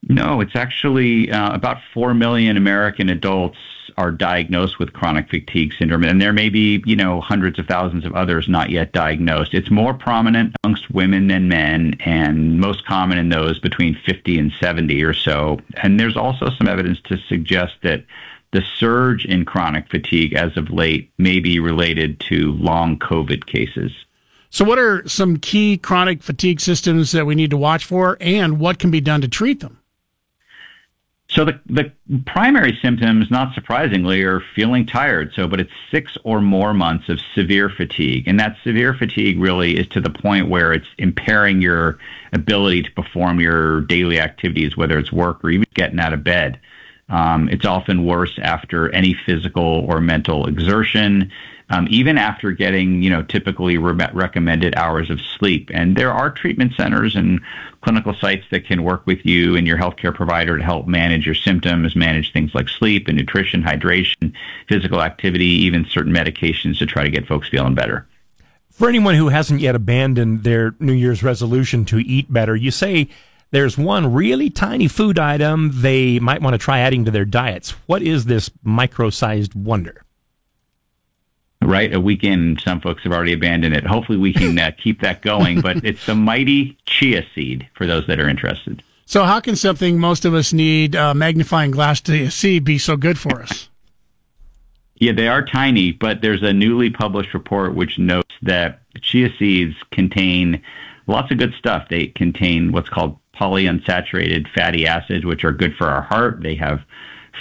[0.09, 3.59] No, it's actually uh, about 4 million American adults
[3.97, 8.05] are diagnosed with chronic fatigue syndrome, and there may be, you know, hundreds of thousands
[8.05, 9.55] of others not yet diagnosed.
[9.55, 14.53] It's more prominent amongst women than men, and most common in those between 50 and
[14.61, 15.61] 70 or so.
[15.83, 18.05] And there's also some evidence to suggest that
[18.53, 23.93] the surge in chronic fatigue as of late may be related to long COVID cases.
[24.51, 28.61] So, what are some key chronic fatigue systems that we need to watch for, and
[28.61, 29.81] what can be done to treat them?
[31.35, 31.91] So the the
[32.27, 35.33] primary symptoms, not surprisingly, are feeling tired.
[35.35, 39.77] So, but it's six or more months of severe fatigue, and that severe fatigue really
[39.77, 41.99] is to the point where it's impairing your
[42.33, 46.61] ability to perform your daily activities, whether it's work or even getting out of bed.
[47.09, 51.33] Um, it's often worse after any physical or mental exertion,
[51.71, 55.71] um, even after getting, you know, typically re- recommended hours of sleep.
[55.73, 57.41] And there are treatment centers and
[57.81, 61.35] clinical sites that can work with you and your healthcare provider to help manage your
[61.35, 64.33] symptoms, manage things like sleep and nutrition, hydration,
[64.69, 68.07] physical activity, even certain medications to try to get folks feeling better.
[68.71, 73.09] For anyone who hasn't yet abandoned their New Year's resolution to eat better, you say
[73.53, 77.71] there's one really tiny food item they might want to try adding to their diets.
[77.87, 80.03] What is this micro sized wonder?
[81.65, 83.87] Right, a weekend, some folks have already abandoned it.
[83.87, 85.61] Hopefully, we can uh, keep that going.
[85.61, 88.83] But it's the mighty chia seed for those that are interested.
[89.07, 92.97] So, how can something most of us need uh, magnifying glass to see be so
[92.97, 93.69] good for us?
[94.97, 99.75] Yeah, they are tiny, but there's a newly published report which notes that chia seeds
[99.91, 100.63] contain
[101.07, 101.89] lots of good stuff.
[101.89, 106.43] They contain what's called polyunsaturated fatty acids, which are good for our heart.
[106.43, 106.83] They have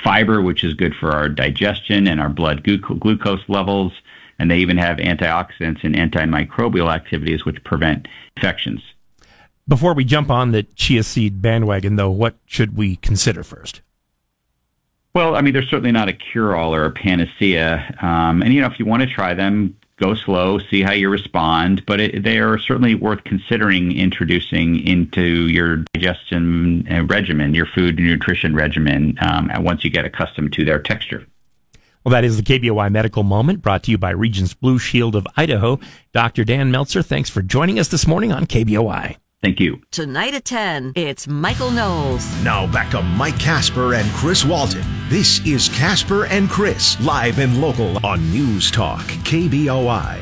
[0.04, 3.94] fiber, which is good for our digestion and our blood glucose levels.
[4.40, 8.82] And they even have antioxidants and antimicrobial activities, which prevent infections.
[9.68, 13.82] Before we jump on the chia seed bandwagon, though, what should we consider first?
[15.14, 17.96] Well, I mean, they're certainly not a cure-all or a panacea.
[18.02, 21.08] Um, and you know, if you want to try them, go slow, see how you
[21.08, 21.86] respond.
[21.86, 28.00] But it, they are certainly worth considering introducing into your digestion uh, regimen, your food
[28.00, 31.26] and nutrition regimen, um, once you get accustomed to their texture.
[32.04, 35.26] Well, that is the KBOI Medical Moment brought to you by Regence Blue Shield of
[35.38, 35.80] Idaho.
[36.12, 36.44] Dr.
[36.44, 39.16] Dan Meltzer, thanks for joining us this morning on KBOI.
[39.42, 39.82] Thank you.
[39.92, 42.26] Tonight at 10, it's Michael Knowles.
[42.44, 44.84] Now back to Mike Casper and Chris Walton.
[45.08, 50.22] This is Casper and Chris, live and local on News Talk, KBOI.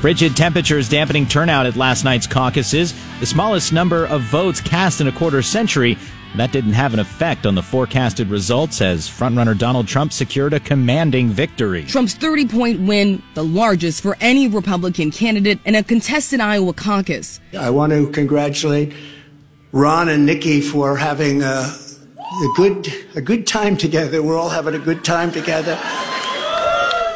[0.00, 5.06] Frigid temperatures dampening turnout at last night's caucuses, the smallest number of votes cast in
[5.06, 5.96] a quarter century.
[6.36, 10.58] That didn't have an effect on the forecasted results as frontrunner Donald Trump secured a
[10.58, 11.84] commanding victory.
[11.84, 17.40] Trump's 30 point win, the largest for any Republican candidate in a contested Iowa caucus.
[17.56, 18.92] I want to congratulate
[19.70, 24.20] Ron and Nikki for having a, a good a good time together.
[24.20, 25.76] We're all having a good time together.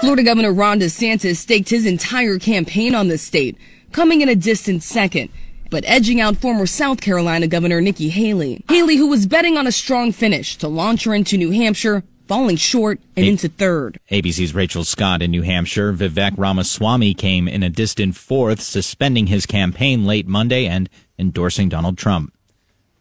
[0.01, 3.59] Florida Governor Ron DeSantis staked his entire campaign on the state,
[3.91, 5.31] coming in a distant second
[5.71, 8.65] but edging out former South Carolina Governor Nikki Haley.
[8.69, 12.57] Haley, who was betting on a strong finish to launch her into New Hampshire, falling
[12.57, 13.99] short and a- into third.
[14.11, 15.93] ABC's Rachel Scott in New Hampshire.
[15.93, 21.99] Vivek Ramaswamy came in a distant fourth, suspending his campaign late Monday and endorsing Donald
[21.99, 22.33] Trump.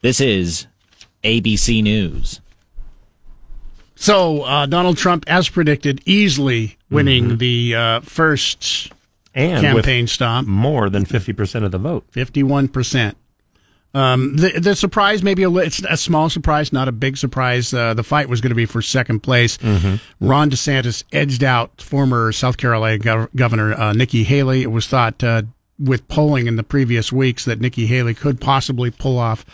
[0.02, 0.68] This is
[1.24, 2.40] ABC News.
[3.96, 8.92] So uh, Donald Trump, as predicted, easily winning the uh, first
[9.38, 12.06] And campaign stop, more than 50% of the vote.
[12.12, 13.16] fifty-one percent.
[13.94, 17.74] Um, the the surprise, maybe a, it's a small surprise, not a big surprise.
[17.74, 19.58] Uh, the fight was going to be for second place.
[20.20, 24.62] Ron DeSantis edged out former South Carolina gov- Governor uh, Nikki Haley.
[24.64, 25.44] It was thought uh,
[25.80, 29.46] with polling in the previous weeks that Nikki Haley could possibly pull off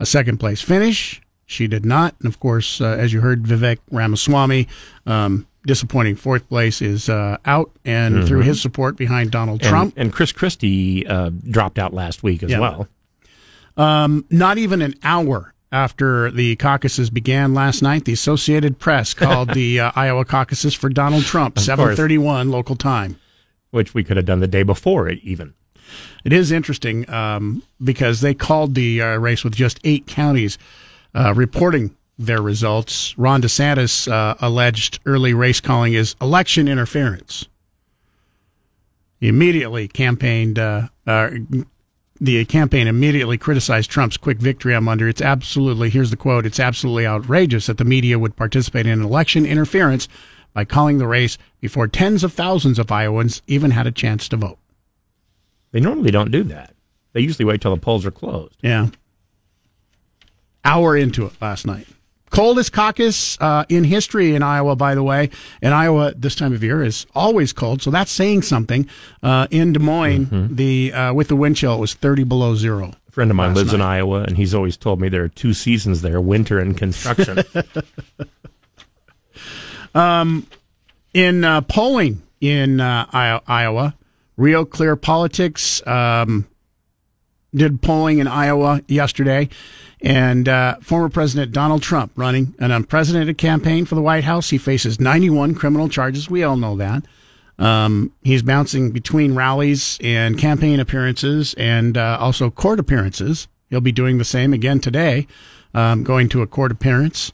[0.00, 1.20] a second place finish.
[1.44, 4.68] She did not, and of course, uh, as you heard, Vivek Ramaswamy.
[5.06, 9.94] Um, Disappointing fourth place is uh, out, and through his support behind Donald And, Trump,
[9.96, 12.58] and Chris Christie uh, dropped out last week as Yeah.
[12.58, 12.88] well.
[13.76, 19.54] Um, not even an hour after the caucuses began last night, the Associated Press called
[19.54, 23.18] the uh, Iowa caucuses for Donald Trump, 731 local time.
[23.70, 25.54] Which we could have done the day before it, even.
[26.24, 30.58] It is interesting um, because they called the uh, race with just eight counties
[31.14, 33.16] uh, reporting their results.
[33.18, 37.48] Ron DeSantis uh, alleged early race calling is election interference.
[39.20, 40.58] He immediately campaigned.
[40.58, 41.30] Uh, uh,
[42.20, 45.08] the campaign immediately criticized Trump's quick victory on Monday.
[45.08, 49.44] It's absolutely, here's the quote, it's absolutely outrageous that the media would participate in election
[49.44, 50.06] interference
[50.52, 54.36] by calling the race before tens of thousands of Iowans even had a chance to
[54.36, 54.58] vote.
[55.72, 56.74] They normally don't do that.
[57.12, 58.56] They usually wait till the polls are closed.
[58.62, 58.88] Yeah.
[60.64, 61.88] Hour into it last night.
[62.32, 65.30] Coldest caucus uh, in history in Iowa, by the way.
[65.60, 68.88] And Iowa this time of year is always cold, so that's saying something.
[69.22, 72.92] Uh, in Des Moines, the uh, with the wind chill, it was 30 below zero.
[73.06, 73.80] A friend of mine lives in.
[73.80, 77.44] Iowa, and he's always told me there are two seasons there winter and construction.
[79.94, 80.46] Um,
[81.12, 83.06] in uh, polling in uh,
[83.46, 83.94] Iowa,
[84.36, 86.48] Real Clear Politics um,
[87.54, 89.48] did polling in Iowa yesterday,
[90.02, 94.50] and uh, former President Donald Trump running an unprecedented campaign for the White House.
[94.50, 96.28] He faces 91 criminal charges.
[96.28, 97.04] We all know that.
[97.58, 103.46] Um, he's bouncing between rallies and campaign appearances and uh, also court appearances.
[103.70, 105.28] He'll be doing the same again today,
[105.72, 107.32] um, going to a court appearance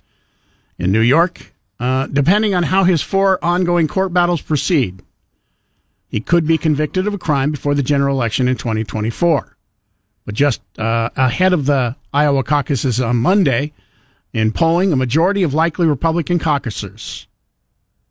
[0.79, 1.55] in New York.
[1.81, 5.03] Uh, depending on how his four ongoing court battles proceed,
[6.09, 9.57] he could be convicted of a crime before the general election in 2024.
[10.29, 13.73] But just uh, ahead of the Iowa caucuses on Monday,
[14.35, 17.27] in polling, a majority of likely Republican caucusers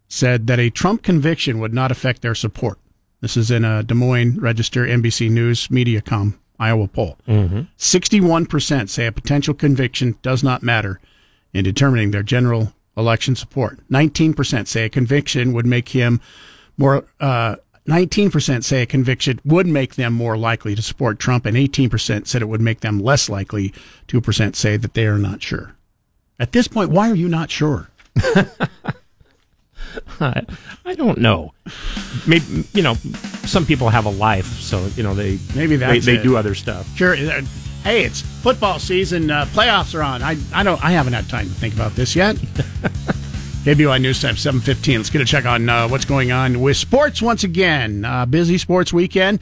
[0.08, 2.80] said that a Trump conviction would not affect their support.
[3.22, 7.20] This is in a Des Moines Register NBC News Mediacom Iowa poll.
[7.28, 7.62] Mm-hmm.
[7.78, 11.00] 61% say a potential conviction does not matter
[11.54, 13.78] in determining their general election support.
[13.92, 16.20] 19% say a conviction would make him
[16.80, 21.56] more, uh, 19% say a conviction would make them more likely to support Trump, and
[21.56, 23.74] 18% said it would make them less likely.
[24.08, 25.76] 2% say that they are not sure.
[26.40, 27.90] At this point, why are you not sure?
[30.20, 30.44] I,
[30.86, 31.54] I don't know.
[32.28, 32.96] Maybe you know,
[33.46, 36.54] some people have a life, so you know they Maybe they, that's they do other
[36.56, 36.88] stuff.
[36.96, 37.16] Sure.
[37.16, 37.42] uh,
[37.84, 39.32] Hey, it's football season.
[39.32, 40.22] Uh, playoffs are on.
[40.22, 40.84] I I don't.
[40.84, 42.36] I haven't had time to think about this yet.
[43.68, 45.00] KBOI News Time, 715.
[45.00, 48.06] Let's get a check on uh, what's going on with sports once again.
[48.06, 49.42] Uh, busy sports weekend.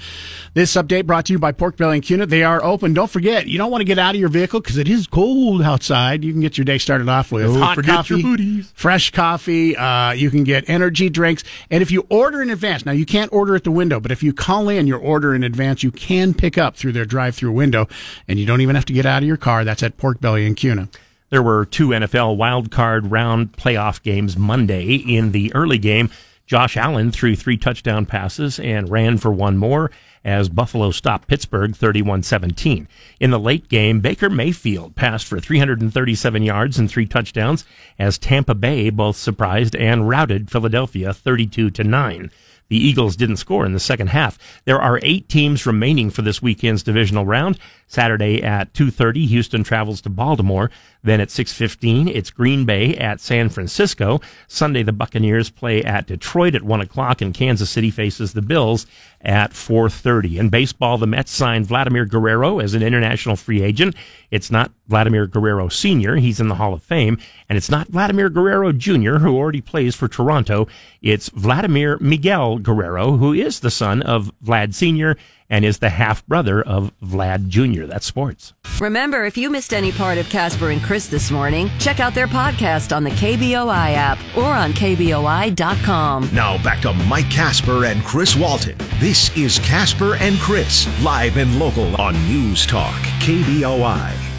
[0.55, 2.25] This update brought to you by Pork Belly and Kuna.
[2.25, 2.95] They are open.
[2.95, 5.61] Don't forget, you don't want to get out of your vehicle because it is cold
[5.61, 6.23] outside.
[6.23, 9.77] You can get your day started off with Don't hot coffee, your fresh coffee.
[9.77, 11.43] Uh, you can get energy drinks.
[11.69, 14.23] And if you order in advance, now you can't order at the window, but if
[14.23, 17.51] you call in your order in advance, you can pick up through their drive through
[17.51, 17.87] window
[18.27, 19.63] and you don't even have to get out of your car.
[19.63, 20.89] That's at Pork Belly and Kuna.
[21.29, 24.95] There were two NFL wild card round playoff games Monday.
[24.95, 26.09] In the early game,
[26.45, 29.89] Josh Allen threw three touchdown passes and ran for one more
[30.23, 32.87] as Buffalo stopped Pittsburgh 31-17.
[33.19, 37.65] In the late game, Baker Mayfield passed for 337 yards and three touchdowns
[37.97, 42.31] as Tampa Bay both surprised and routed Philadelphia 32 9.
[42.67, 44.39] The Eagles didn't score in the second half.
[44.65, 47.59] There are eight teams remaining for this weekend's divisional round.
[47.87, 50.71] Saturday at 2.30, Houston travels to Baltimore.
[51.05, 54.21] Then at 6.15, it's Green Bay at San Francisco.
[54.47, 58.87] Sunday, the Buccaneers play at Detroit at 1 o'clock, and Kansas City faces the Bills
[59.21, 60.37] at 4.30.
[60.37, 63.95] In baseball, the Mets signed Vladimir Guerrero as an international free agent.
[64.31, 68.29] It's not Vladimir Guerrero Sr., he's in the Hall of Fame, and it's not Vladimir
[68.29, 70.67] Guerrero Jr., who already plays for Toronto.
[71.03, 75.15] It's Vladimir Miguel Guerrero, who is the son of Vlad Sr.,
[75.49, 77.85] and is the half brother of Vlad Jr.
[77.85, 78.53] That's sports.
[78.79, 82.27] Remember, if you missed any part of Casper and Chris this morning, check out their
[82.27, 86.29] podcast on the KBOI app or on KBOI.com.
[86.33, 88.77] Now back to Mike Casper and Chris Walton.
[88.99, 94.34] This is Casper and Chris, live and local on News Talk, KBOI.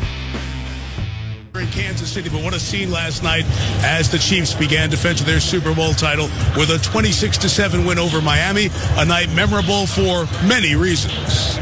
[1.61, 3.45] In Kansas City, but what a scene last night
[3.83, 7.85] as the Chiefs began defense of their Super Bowl title with a 26 to 7
[7.85, 11.57] win over Miami, a night memorable for many reasons.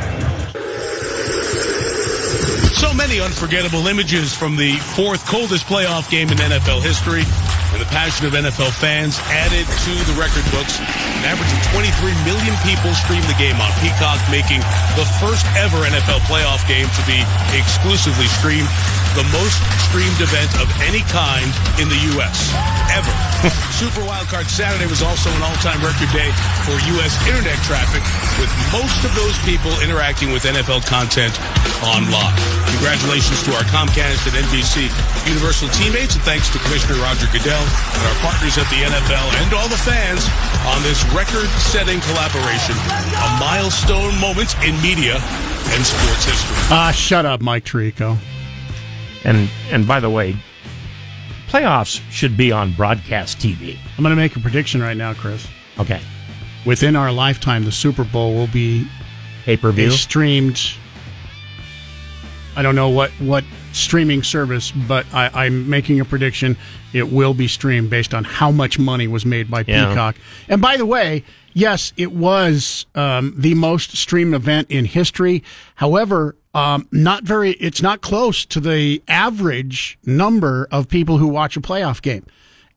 [2.77, 7.23] So many unforgettable images from the fourth coldest playoff game in NFL history.
[7.75, 10.79] And the passion of NFL fans added to the record books.
[10.79, 14.63] An average of 23 million people streamed the game on Peacock, making
[14.95, 17.19] the first ever NFL playoff game to be
[17.51, 18.71] exclusively streamed.
[19.19, 19.59] The most
[19.91, 21.51] streamed event of any kind
[21.83, 22.55] in the U.S.
[22.95, 23.11] ever.
[23.75, 26.31] Super Wildcard Saturday was also an all-time record day
[26.63, 27.15] for U.S.
[27.27, 28.03] internet traffic,
[28.39, 31.35] with most of those people interacting with NFL content
[31.83, 32.39] online.
[32.79, 34.91] Congratulations to our Comcast and NBC
[35.27, 39.55] Universal teammates, and thanks to Commissioner Roger Goodell and our partners at the NFL and
[39.55, 40.27] all the fans
[40.67, 45.17] on this record-setting collaboration, a milestone moment in media
[45.73, 46.57] and sports history.
[46.71, 48.19] Ah, shut up, Mike Tirico.
[49.25, 50.37] And and by the way,
[51.49, 53.79] playoffs should be on broadcast TV.
[53.97, 55.47] I'm going to make a prediction right now, Chris.
[55.79, 56.01] Okay.
[56.67, 58.87] Within our lifetime, the Super Bowl will be
[59.45, 60.61] pay per view streamed.
[62.57, 63.45] I don't know what what
[63.75, 66.57] streaming service, but I, I'm making a prediction.
[66.93, 69.89] It will be streamed based on how much money was made by Yeah.
[69.89, 70.17] Peacock.
[70.49, 75.43] And by the way, yes, it was um, the most streamed event in history.
[75.75, 77.53] However, um, not very.
[77.53, 82.25] It's not close to the average number of people who watch a playoff game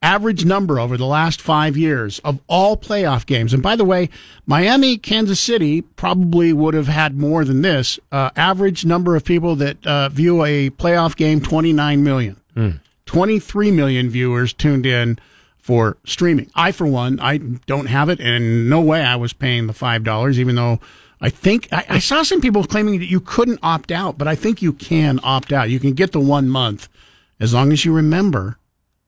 [0.02, 3.54] average number over the last five years of all playoff games.
[3.54, 4.10] And by the way,
[4.46, 8.00] Miami, Kansas City probably would have had more than this.
[8.12, 12.40] Uh, average number of people that uh, view a playoff game, 29 million.
[13.06, 15.18] 23 million viewers tuned in
[15.58, 16.50] for streaming.
[16.56, 20.38] I, for one, I don't have it, and no way I was paying the $5,
[20.38, 20.80] even though
[21.20, 24.36] I think I, I saw some people claiming that you couldn't opt out, but I
[24.36, 25.70] think you can opt out.
[25.70, 26.90] You can get the one month
[27.40, 28.58] as long as you remember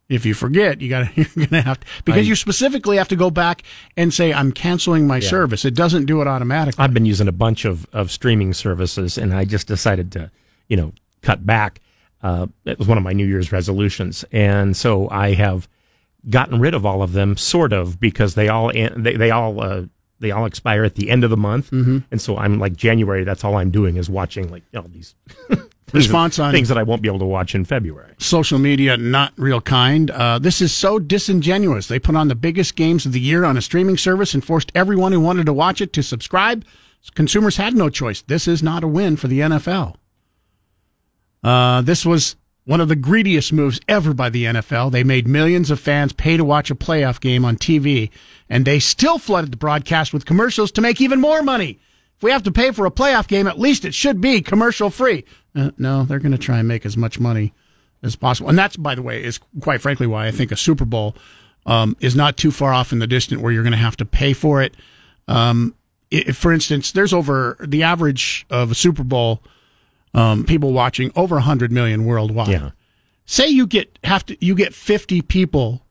[0.09, 3.15] if you forget, you got you're gonna have to because I- you specifically have to
[3.15, 3.63] go back
[3.95, 5.29] and say I'm canceling my Yeah.
[5.29, 5.63] service.
[5.65, 6.83] It doesn't do it automatically.
[6.83, 10.31] I've been using a bunch of, of streaming services, and I just decided to,
[10.67, 10.91] you know,
[11.21, 11.79] cut back.
[12.21, 15.69] Uh, it was one of my New Year's resolutions, and so I have
[16.29, 19.83] gotten rid of all of them, sort of, because they all they, they all uh,
[20.19, 22.03] they all expire at the end of the month, Mhm.
[22.11, 23.23] and so I'm like January.
[23.23, 25.15] That's all I'm doing is watching like you know, these
[25.93, 28.13] Response on- things that I won't be able to watch in February.
[28.17, 30.11] Social media not real kind.
[30.11, 31.87] Uh, this is so disingenuous.
[31.87, 34.71] They put on the biggest games of the year on a streaming service and forced
[34.75, 36.65] everyone who wanted to watch it to subscribe.
[37.15, 38.21] Consumers had no choice.
[38.21, 39.95] This is not a win for the NFL.
[41.43, 42.35] Uh, this was
[42.65, 44.91] one of the greediest moves ever by the NFL.
[44.91, 48.11] They made millions of fans pay to watch a playoff game on TV,
[48.49, 51.79] and they still flooded the broadcast with commercials to make even more money.
[52.19, 54.89] If we have to pay for a playoff game, at least it should be commercial
[54.89, 55.23] free.
[55.55, 57.53] Uh, no, they're going to try and make as much money
[58.03, 58.49] as possible.
[58.49, 61.15] And that's, by the way, is quite frankly why I think a Super Bowl
[61.65, 64.05] um, is not too far off in the distant where you're going to have to
[64.05, 64.75] pay for it.
[65.29, 65.75] Um,
[66.11, 69.41] i for instance, there's over the average of a Super Bowl
[70.13, 72.49] um, people watching over 100 million worldwide.
[72.49, 72.71] Yeah.
[73.25, 75.85] Say you get have to you get 50 people,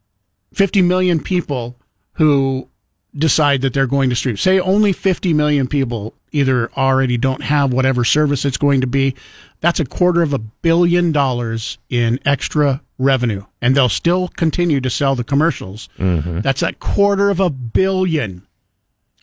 [0.53, 1.79] 50 million people
[2.15, 2.69] who
[3.19, 4.37] decide that they're going to stream.
[4.37, 9.15] Say only 50 million people either already don't have whatever service it's going to be.
[9.61, 14.91] That's a quarter of a billion dollars in extra revenue, and they'll still continue to
[14.91, 15.89] sell the commercials.
[15.99, 16.43] Mhm.
[16.43, 18.43] That's a quarter of a billion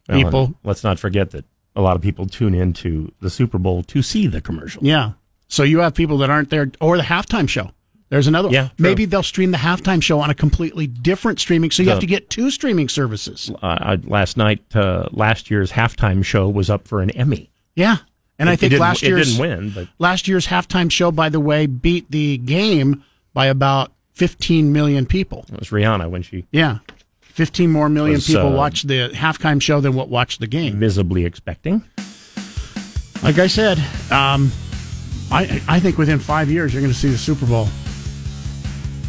[0.09, 0.55] Well, people.
[0.63, 4.27] let's not forget that a lot of people tune into the Super Bowl to see
[4.27, 4.83] the commercial.
[4.83, 5.11] Yeah.
[5.47, 7.71] So you have people that aren't there, or the halftime show.
[8.09, 8.49] There's another.
[8.49, 8.71] Yeah, true.
[8.77, 11.71] Maybe they'll stream the halftime show on a completely different streaming.
[11.71, 13.51] So you have to get two streaming services.
[13.63, 17.49] uh, last night, uh, last year's halftime show was up for an Emmy.
[17.75, 17.97] Yeah.
[18.37, 21.29] And It- I think last it year's didn't win, but- last year's halftime show, by
[21.29, 23.03] the way, beat the game
[23.33, 25.45] by about 15 million people.
[25.51, 26.79] It was Rihanna when she Yeah.
[27.21, 30.77] 15 more million Was, people uh, watched the halftime show than what watched the game.
[30.79, 31.83] visibly expecting.
[33.23, 33.77] Like I said,
[34.11, 34.51] um,
[35.31, 37.67] I I think within five years you're going to see the Super Bowl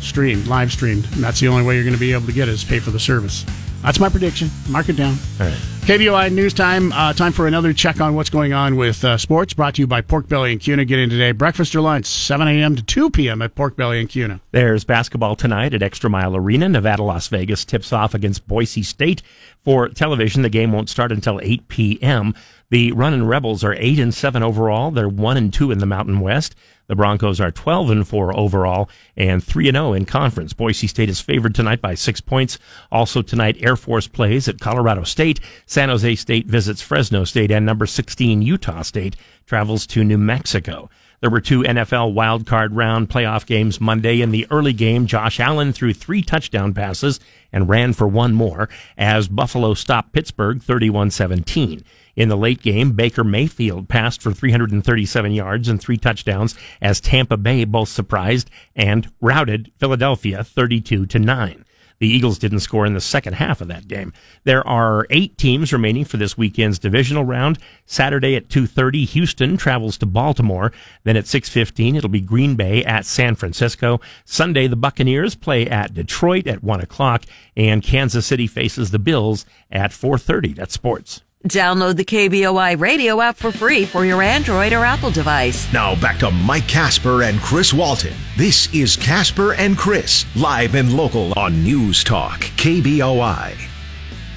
[0.07, 2.48] streamed, live streamed, and that's the only way you're going to be able to get
[2.48, 3.44] it is pay for the service.
[3.82, 4.50] That's my prediction.
[4.68, 5.16] Mark it down.
[5.38, 5.59] All right.
[5.82, 6.90] KBOI News Time.
[6.92, 9.54] Uh, time for another check on what's going on with uh, sports.
[9.54, 10.84] Brought to you by Pork Belly and Kuna.
[10.84, 11.30] Get in today.
[11.30, 12.74] Breakfast or lunch, 7 a.m.
[12.74, 13.42] to 2 p.m.
[13.42, 14.40] at Pork Belly and Kuna.
[14.50, 16.68] There's basketball tonight at Extra Mile Arena.
[16.68, 19.22] Nevada, Las Vegas tips off against Boise State.
[19.62, 22.34] For television, the game won't start until 8 p.m.
[22.70, 24.90] The Runnin' Rebels are 8 and 7 overall.
[24.90, 26.57] They're 1 and 2 in the Mountain West.
[26.89, 30.53] The Broncos are 12 and 4 overall and 3 and 0 in conference.
[30.53, 32.59] Boise State is favored tonight by 6 points.
[32.93, 35.41] Also tonight, Air Force plays at Colorado State.
[35.66, 39.16] San Jose State visits Fresno State and number 16 Utah State
[39.47, 40.89] travels to New Mexico.
[41.20, 44.20] There were two NFL wildcard round playoff games Monday.
[44.20, 47.20] In the early game, Josh Allen threw three touchdown passes
[47.53, 48.68] and ran for one more
[48.99, 51.82] as Buffalo stopped Pittsburgh 31 17.
[52.16, 57.36] In the late game, Baker Mayfield passed for 337 yards and three touchdowns as Tampa
[57.36, 61.64] Bay both surprised and routed Philadelphia 32 to 9.
[61.98, 64.12] The Eagles didn't score in the second half of that game.
[64.44, 67.58] There are eight teams remaining for this weekend's divisional round.
[67.86, 70.72] Saturday at 2.30, Houston travels to Baltimore.
[71.04, 74.00] Then at 6.15, it'll be Green Bay at San Francisco.
[74.26, 77.24] Sunday, the Buccaneers play at Detroit at 1 o'clock,
[77.56, 80.54] and Kansas City faces the Bills at 4.30.
[80.54, 81.22] That's sports.
[81.47, 85.72] Download the KBOI radio app for free for your Android or Apple device.
[85.72, 88.14] Now back to Mike Casper and Chris Walton.
[88.36, 93.57] This is Casper and Chris, live and local on News Talk, KBOI.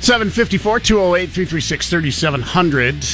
[0.01, 3.05] 754 208 336 3700.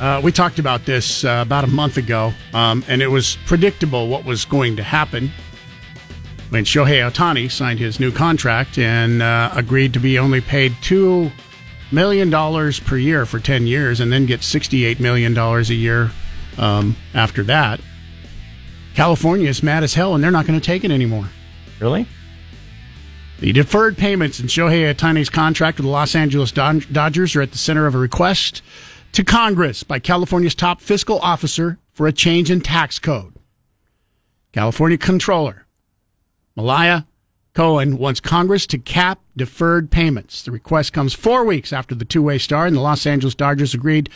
[0.00, 4.08] Uh, we talked about this uh, about a month ago, um, and it was predictable
[4.08, 5.30] what was going to happen
[6.48, 11.30] when Shohei Ohtani signed his new contract and uh, agreed to be only paid two
[11.92, 16.10] million dollars per year for 10 years and then get 68 million dollars a year
[16.58, 17.80] um, after that.
[18.94, 21.28] California is mad as hell and they're not going to take it anymore.
[21.80, 22.06] Really?
[23.40, 27.58] the deferred payments in shohei ohtani's contract with the los angeles dodgers are at the
[27.58, 28.62] center of a request
[29.12, 33.34] to congress by california's top fiscal officer for a change in tax code.
[34.52, 35.66] California controller
[36.54, 37.06] malia
[37.54, 40.42] Cohen wants Congress to cap deferred payments.
[40.42, 43.74] The request comes four weeks after the two way star and the Los Angeles Dodgers
[43.74, 44.08] agreed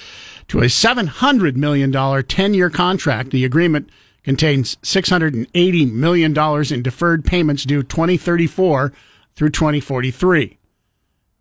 [0.48, 3.30] to a $700 million 10 year contract.
[3.30, 3.90] The agreement
[4.22, 8.92] contains $680 million in deferred payments due 2034
[9.34, 10.58] through 2043.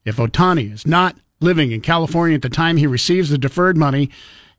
[0.05, 4.09] If Ohtani is not living in California at the time he receives the deferred money,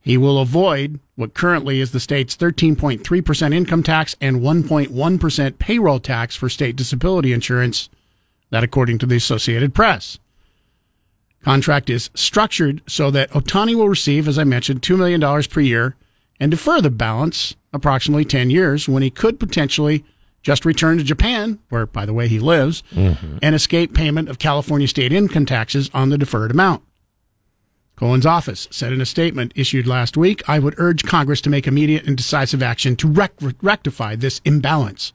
[0.05, 6.35] he will avoid what currently is the state's 13.3% income tax and 1.1% payroll tax
[6.35, 7.89] for state disability insurance,
[8.51, 10.19] that according to the Associated Press.
[11.43, 15.95] Contract is structured so that Ohtani will receive, as I mentioned, $2 million per year
[16.39, 20.05] and defer the balance approximately 10 years when he could potentially
[20.43, 23.37] just return to Japan, where, by the way, he lives, Mm-hmm.
[23.41, 26.83] and escape payment of California state income taxes on the deferred amount.
[27.95, 31.65] Cohen's office said in a statement issued last week, I would urge Congress to make
[31.65, 35.13] immediate and decisive action to rec- rectify this imbalance.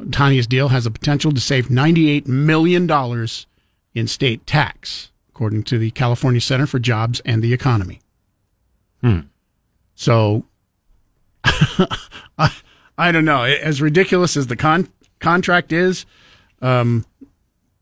[0.00, 2.90] Ohtani's deal has the potential to save $98 million
[3.94, 8.00] in state tax, according to the California Center for Jobs and the Economy.
[9.00, 9.20] Hmm.
[9.94, 10.44] So,
[11.44, 12.52] I,
[12.98, 13.44] I don't know.
[13.44, 14.88] As ridiculous as the con-
[15.20, 16.04] contract is,
[16.60, 17.06] um,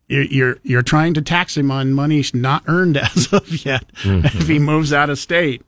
[0.09, 3.85] you're, you're you're trying to tax him on money he's not earned as of yet.
[4.05, 5.63] If he moves out of state,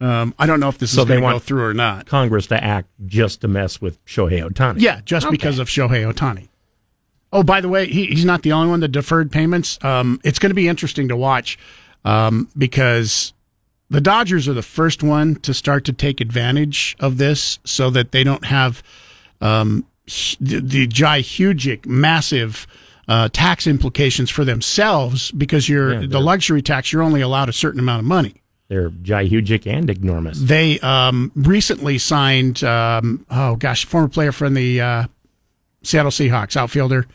[0.00, 2.06] um, I don't know if this So is going to go through or not.
[2.06, 4.80] Congress to act just to mess with Shohei Ohtani.
[4.80, 6.48] Yeah, just because of Shohei Ohtani.
[7.32, 9.82] Oh, by the way, he, he's not the only one that deferred payments.
[9.82, 11.58] Um, it's going to be interesting to watch
[12.04, 13.32] um, because
[13.90, 18.12] the Dodgers are the first one to start to take advantage of this, so that
[18.12, 18.82] they don't have
[19.40, 19.84] um,
[20.40, 22.66] the, the gigantic, massive
[23.08, 25.30] uh, tax implications for themselves.
[25.32, 28.42] Because you're Yeah, the luxury tax, you're only allowed a certain amount of money.
[28.68, 30.40] They're gihugic and enormous.
[30.40, 35.04] They um, recently signed, um, oh gosh, former player from the uh,
[35.82, 37.06] Seattle Seahawks, outfielder,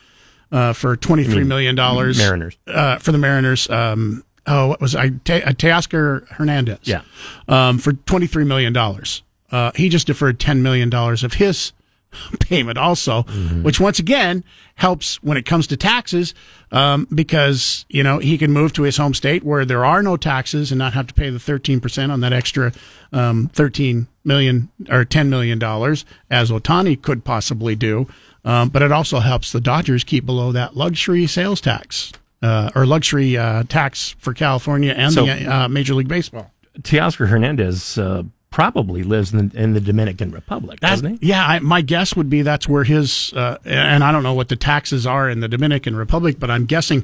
[0.52, 2.18] uh, for twenty three million dollars.
[2.20, 2.58] Mariners.
[2.68, 3.68] uh, for the Mariners.
[3.70, 5.10] Um, oh, what was I?
[5.10, 6.80] Te- uh, Teoscar Hernandez.
[6.84, 7.02] Yeah.
[7.48, 9.24] um, for twenty three million dollars.
[9.52, 11.72] Uh, he just deferred ten million dollars of his
[12.40, 13.24] payment also,
[13.62, 14.44] which once again
[14.76, 16.34] helps when it comes to taxes,
[16.72, 20.18] um, because you know he can move to his home state where there are no
[20.18, 22.72] taxes and not have to pay the thirteen percent on that extra
[23.14, 28.08] um, thirteen million or ten million dollars, as Ohtani could possibly do.
[28.46, 32.86] Um, but it also helps the Dodgers keep below that luxury sales tax uh, or
[32.86, 36.50] luxury uh, tax for California and So- the uh, Major League Baseball.
[36.82, 41.28] Teoscar Hernandez uh, probably lives in the, in the Dominican Republic, That- doesn't he?
[41.28, 44.50] Yeah, I, my guess would be that's where his, uh, and I don't know what
[44.50, 47.04] the taxes are in the Dominican Republic, but I'm guessing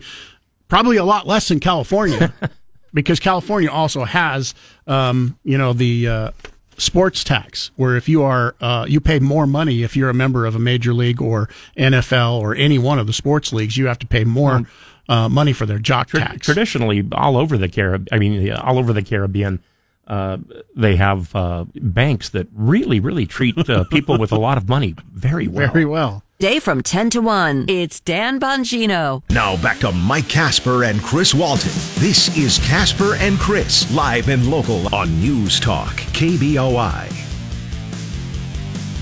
[0.67, 2.33] probably a lot less in California
[2.93, 4.55] because California also has,
[4.87, 6.31] um, you know, the uh,
[6.77, 10.45] sports tax where if you are, uh, you pay more money if you're a member
[10.47, 13.99] of a major league or NFL or any one of the sports leagues, you have
[13.99, 14.63] to pay more
[15.07, 16.45] uh, money for their jock tax.
[16.45, 19.59] Traditionally, all over the Carib, I mean, all over the Caribbean,
[20.07, 20.37] uh,
[20.75, 24.95] they have uh, banks that really, really treat uh, people with a lot of money
[25.13, 25.71] very well.
[25.71, 26.23] Very well.
[26.37, 27.65] Day from 10 to 1.
[27.69, 29.23] It's Dan Bongino.
[29.29, 31.71] Now back to Mike Casper and Chris Walton.
[31.95, 37.05] This is Casper and Chris, live and local on News Talk, KBOI.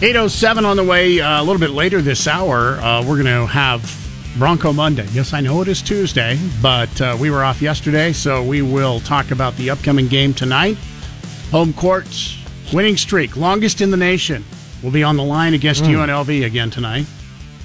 [0.03, 1.19] 807 on the way.
[1.19, 3.81] Uh, a little bit later this hour, uh, we're going to have
[4.37, 5.07] Bronco Monday.
[5.11, 8.99] Yes, I know it is Tuesday, but uh, we were off yesterday, so we will
[8.99, 10.77] talk about the upcoming game tonight.
[11.53, 12.07] Home court
[12.73, 14.43] winning streak, longest in the nation,
[14.81, 15.97] will be on the line against Mm.
[15.99, 17.05] UNLV again tonight.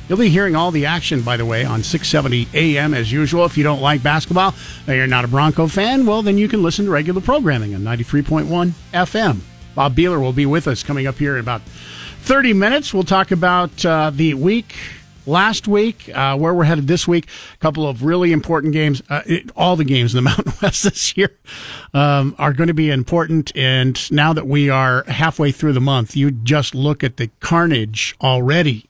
[0.07, 3.47] You'll be hearing all the action, by the way, on 670 AM as usual.
[3.47, 4.55] If you don't like basketball,
[4.87, 7.81] or you're not a Bronco fan, well, then you can listen to regular programming on
[7.83, 9.39] 93.1 FM.
[9.75, 11.63] Bob Beeler will be with us coming up here in about
[12.25, 12.93] 30 minutes.
[12.93, 14.75] We'll talk about uh, the week
[15.29, 17.29] last week, uh, where we're headed this week.
[17.55, 19.03] A couple of really important games.
[19.09, 21.31] Uh, it, all the games in the Mountain West this year
[21.95, 23.53] um, are going to be important.
[23.57, 28.17] And now that we are halfway through the month, you just look at the carnage
[28.21, 28.87] already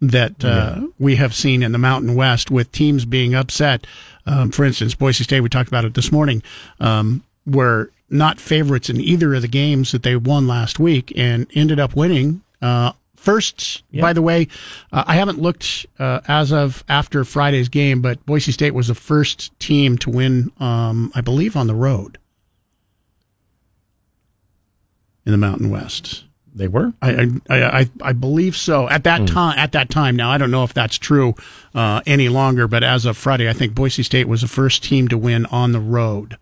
[0.00, 3.86] that uh, we have seen in the Mountain West with teams being upset.
[4.26, 6.42] Um, for instance, Boise State, we talked about it this morning,
[6.80, 11.46] um, were not favorites in either of the games that they won last week and
[11.54, 12.42] ended up winning.
[12.60, 12.92] Uh,
[13.24, 14.48] first, by the way,
[14.92, 18.94] uh, I haven't looked uh, as of after Friday's game, but Boise State was the
[18.94, 22.18] first team to win, um, I believe, on the road
[25.24, 26.24] in the Mountain West.
[26.54, 26.92] They were.
[27.02, 28.88] I I, I, I believe so.
[28.88, 30.14] At that time, at that time.
[30.14, 31.34] Now I don't know if that's true
[31.74, 35.08] uh, any longer, but as of Friday, I think Boise State was the first team
[35.08, 36.36] to win on the road.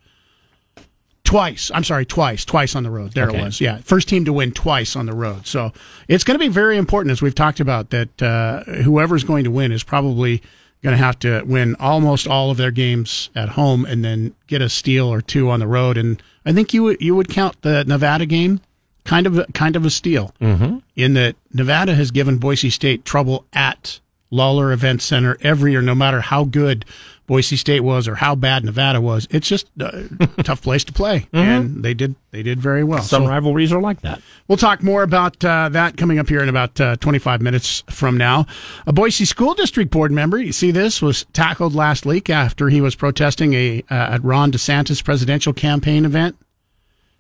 [1.33, 1.71] Twice.
[1.75, 2.45] I'm sorry, twice.
[2.45, 3.13] Twice on the road.
[3.13, 3.39] There Okay.
[3.39, 3.61] it was.
[3.61, 5.47] Yeah, first team to win twice on the road.
[5.47, 5.73] So
[6.09, 9.51] it's going to be very important, as we've talked about, that uh, whoever's going to
[9.51, 10.43] win is probably
[10.83, 14.61] going to have to win almost all of their games at home and then get
[14.61, 15.97] a steal or two on the road.
[15.97, 18.61] And I think you would you would count the Nevada game
[19.05, 20.79] kind of a, kind of a steal Mm-hmm.
[20.97, 24.01] in that Nevada has given Boise State trouble at
[24.33, 26.85] Lawler Event Center every year, no matter how good
[27.27, 29.29] Boise State was or how bad Nevada was.
[29.31, 30.09] It's just a
[30.43, 33.03] tough place to play, and they did they did very well.
[33.03, 34.21] Some So rivalries are like that.
[34.49, 38.17] we'll talk more about uh, that coming up here in about uh, 25 minutes from
[38.17, 38.47] now.
[38.87, 42.81] A Boise School District Board member, you see this, was tackled last week after he
[42.81, 46.37] was protesting a uh, at Ron DeSantis presidential campaign event.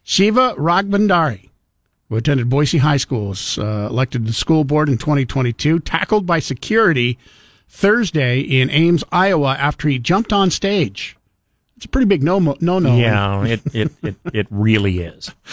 [0.02, 1.50] Shiva Rajbhandari
[2.12, 6.26] who attended Boise High School, was uh, elected to the school board in 2022, tackled
[6.26, 7.18] by security
[7.70, 11.16] Thursday in Ames, Iowa, after he jumped on stage.
[11.74, 12.96] It's a pretty big no no no.
[12.96, 15.32] Yeah, it, it, it, it really is.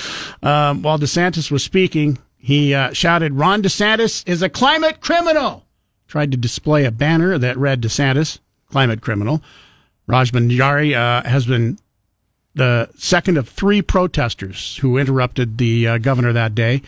[0.41, 5.65] Um, while DeSantis was speaking, he uh, shouted, Ron DeSantis is a climate criminal.
[6.07, 8.39] Tried to display a banner that read DeSantis,
[8.69, 9.43] climate criminal.
[10.07, 11.77] Rajbhandari uh, has been
[12.55, 16.81] the second of three protesters who interrupted the uh, governor that day.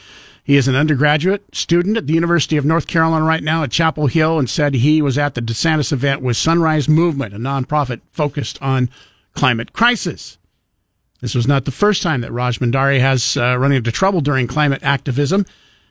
[0.44, 4.08] He is an undergraduate student at the University of North Carolina right now at Chapel
[4.08, 8.62] Hill and said he was at the DeSantis event with Sunrise Movement, a nonprofit focused
[8.62, 8.90] on
[9.34, 10.38] climate crisis.
[11.22, 14.82] This was not the first time that Rajbhandari has uh, run into trouble during climate
[14.82, 15.46] activism.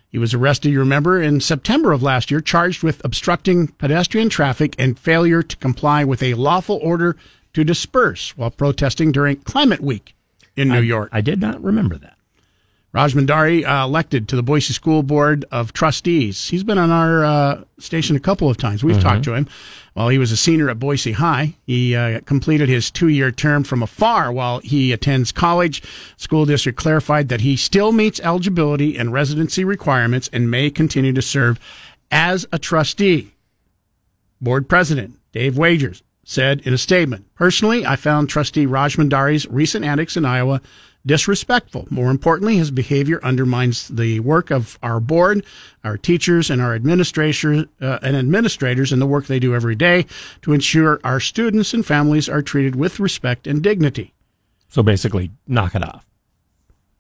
[0.09, 4.75] He was arrested, you remember, in September of last year, charged with obstructing pedestrian traffic
[4.77, 7.17] and failure to comply with a lawful order
[7.55, 10.15] to disperse while protesting during Climate Week
[10.57, 11.09] in New I- York.
[11.13, 12.17] I did not remember that.
[12.93, 16.49] Rajbhandari, uh, elected to the Boise School Board of Trustees.
[16.49, 18.83] He's been on our uh, station a couple of times.
[18.83, 19.01] We've Mhm.
[19.03, 19.47] talked to him
[19.95, 21.55] while he was a senior at Boise High.
[21.65, 25.85] He uh, completed his two year term from afar while he attends college.
[26.17, 31.23] School district clarified that he still meets eligibility and residency requirements and may continue to
[31.23, 31.61] serve
[32.11, 33.35] as a trustee.
[34.41, 40.17] Board President Dave Wagers said in a statement, Personally, I found trustee Rajbhandari's recent antics
[40.17, 40.61] in Iowa
[41.05, 41.87] disrespectful.
[41.91, 45.45] More importantly, his behavior undermines the work of our board,
[45.83, 50.07] our teachers, and our administrators, uh, and administrators and the work they do every day
[50.43, 54.13] to ensure our students and families are treated with respect and dignity.
[54.69, 56.07] So basically, knock it off.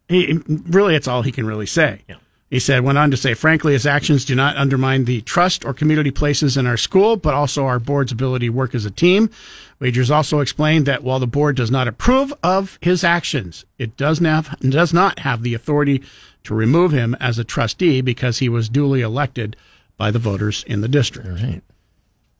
[0.08, 2.02] He, really, it's all he can really say.
[2.50, 5.72] He said, went on to say, frankly, his actions do not undermine the trust or
[5.72, 9.30] community places in our school, but also our board's ability to work as a team.
[9.78, 14.20] Wagers also explained that while the board does not approve of his actions, it does
[14.20, 16.02] not, does not have the authority
[16.42, 19.54] to remove him as a trustee because he was duly elected
[19.96, 21.28] by the voters in the district.
[21.28, 21.62] Right.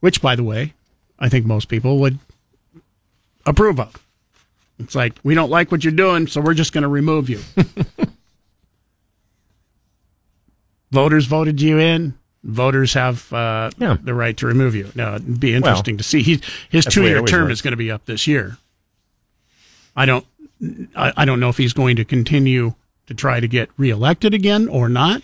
[0.01, 0.73] Which, by the way,
[1.19, 2.19] I think most people would
[3.45, 3.95] approve of.
[4.77, 7.39] It's like, we don't like what you're doing, so we're just going to remove you.
[10.91, 12.13] Voters voted you in.
[12.43, 14.91] Voters have uh, the right to remove you.
[14.95, 16.21] Now, it'd be interesting Well, to see.
[16.23, 17.53] He, his that's the way it two-year term works.
[17.53, 18.57] is going to be up this year.
[19.95, 20.25] I don't.
[20.95, 22.73] I, I don't know if he's going to continue
[23.07, 25.21] to try to get reelected again or not.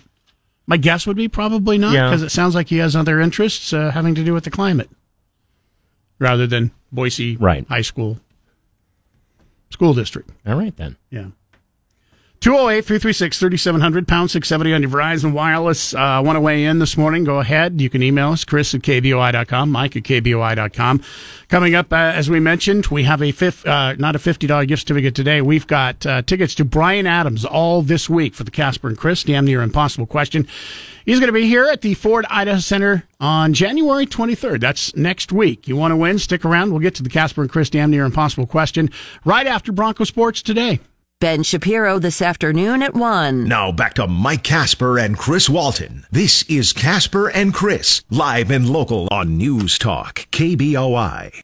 [0.66, 2.08] My guess would be probably not, Yeah.
[2.08, 4.90] because it sounds like he has other interests uh, having to do with the climate,
[6.18, 7.66] rather than Boise Right.
[7.68, 8.20] High School
[9.70, 10.30] school district.
[10.46, 10.96] All right then.
[11.10, 11.28] Yeah.
[12.40, 15.92] 208 336 3700, pound 670 on your Verizon Wireless.
[15.92, 17.24] Uh, want to weigh in this morning?
[17.24, 17.80] Go ahead.
[17.80, 21.02] You can email us, Chris at KBOI.com, Mike at KBOI.com.
[21.48, 24.82] Coming up, uh, as we mentioned, we have a fifth, uh, not a $50 gift
[24.82, 25.40] certificate today.
[25.40, 29.24] We've got uh, tickets to Bryan Adams all this week for the Casper and Chris
[29.24, 30.46] Damn Near Impossible Question.
[31.04, 34.60] He's going to be here at the Ford Idaho Center on January 23rd.
[34.60, 35.66] That's next week.
[35.66, 36.20] You want to win?
[36.20, 36.70] Stick around.
[36.70, 38.90] We'll get to the Casper and Chris Damn Near Impossible Question
[39.24, 40.78] right after Bronco Sports today.
[41.20, 43.48] Ben Shapiro this afternoon at 1.
[43.48, 46.06] Now back to Mike Casper and Chris Walton.
[46.12, 51.42] This is Casper and Chris, live and local on News Talk, KBOI.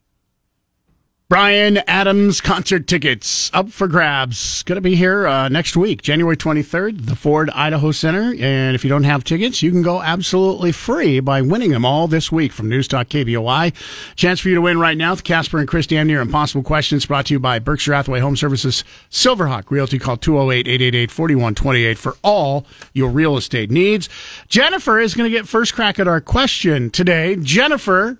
[1.30, 4.62] Bryan Adams concert tickets up for grabs.
[4.64, 8.34] Going to be here uh, next week, January 23rd, the Ford Idaho Center.
[8.38, 12.08] And if you don't have tickets, you can go absolutely free by winning them all
[12.08, 13.72] this week from News Talk KBOI.
[14.16, 15.14] Chance for you to win right now.
[15.14, 18.36] The Casper and Chris Damn Near Impossible Questions brought to you by Berkshire Hathaway Home
[18.36, 19.98] Services, Silverhawk Realty.
[19.98, 24.10] Call 208-888-4128 for all your real estate needs.
[24.48, 27.36] Jennifer is going to get first crack at our question today.
[27.36, 28.18] Jennifer,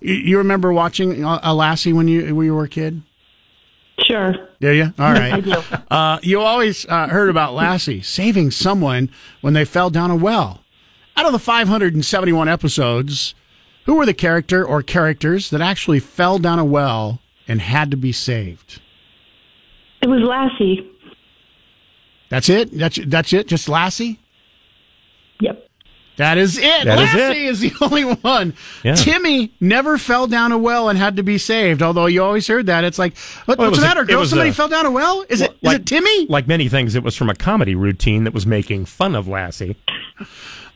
[0.00, 3.02] you, remember watching uh, a Lassie when you when you were a kid?
[4.04, 4.34] Sure.
[4.60, 4.92] Do you?
[4.98, 5.32] All right.
[5.34, 5.62] I do.
[5.90, 10.60] Uh, you always uh, heard about Lassie saving someone when they fell down a well.
[11.16, 13.34] Out of the 571 episodes,
[13.84, 17.96] who were the character or characters that actually fell down a well and had to
[17.96, 18.80] be saved?
[20.00, 20.88] It was Lassie.
[22.30, 22.76] That's it.
[22.76, 23.46] That's that's it.
[23.46, 24.18] Just Lassie.
[25.40, 25.68] Yep.
[26.18, 26.84] That is it.
[26.84, 27.48] That is Lassie it.
[27.48, 28.54] is, the only one.
[28.84, 28.94] Yeah.
[28.94, 31.82] Timmy never fell down a well and had to be saved.
[31.82, 32.84] Although you always heard that.
[32.84, 34.24] It's like, what, Well, what's the matter, girl?
[34.26, 35.24] Somebody a- fell down a well?
[35.30, 36.26] Is it is Like- it Timmy?
[36.26, 39.76] Like many things, it was from a comedy routine that was making fun of Lassie.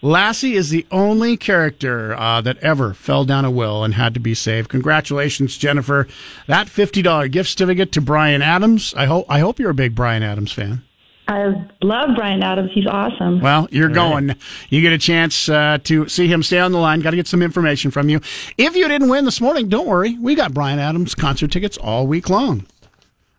[0.03, 4.21] Lassie is the only character uh, that ever fell down a well and had to
[4.21, 4.69] be saved.
[4.69, 6.07] Congratulations, Jennifer!
[6.47, 8.93] That fifty dollar gift certificate to Bryan Adams.
[8.97, 10.83] I hope I hope you're a big Bryan Adams fan.
[11.29, 12.71] I love Bryan Adams.
[12.73, 13.41] He's awesome.
[13.41, 14.37] Well, you're going.
[14.71, 16.43] You get a chance uh, to see him.
[16.43, 17.01] Stay on the line.
[17.01, 18.21] Got to get some information from you.
[18.57, 20.17] If you didn't win this morning, don't worry.
[20.19, 22.67] We got Bryan Adams concert tickets all week long.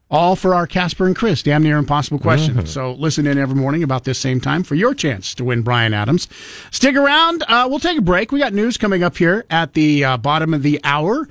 [0.09, 2.65] All for our Casper and Chris, damn near impossible question.
[2.65, 5.93] So listen in every morning about this same time for your chance to win Bryan
[5.93, 6.29] Adams.
[6.71, 7.43] Stick around.
[7.47, 8.31] Uh, we'll take a break.
[8.31, 11.27] We got news coming up here at the uh, bottom of the hour.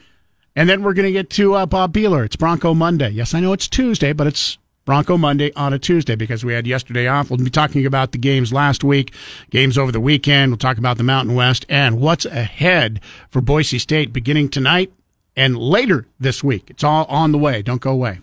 [0.55, 2.25] And then we're going to get to uh, Bob Beeler.
[2.27, 3.11] It's Bronco Monday.
[3.11, 6.67] Yes, I know it's Tuesday, but it's Bronco Monday on a Tuesday because we had
[6.67, 7.29] yesterday off.
[7.29, 9.13] We'll be talking about the games last week,
[9.51, 10.53] games over the weekend.
[10.53, 14.93] We'll talk about the Mountain West and what's ahead for Boise State beginning tonight
[15.35, 16.71] and later this week.
[16.71, 17.63] It's all on the way.
[17.63, 18.21] Don't go away.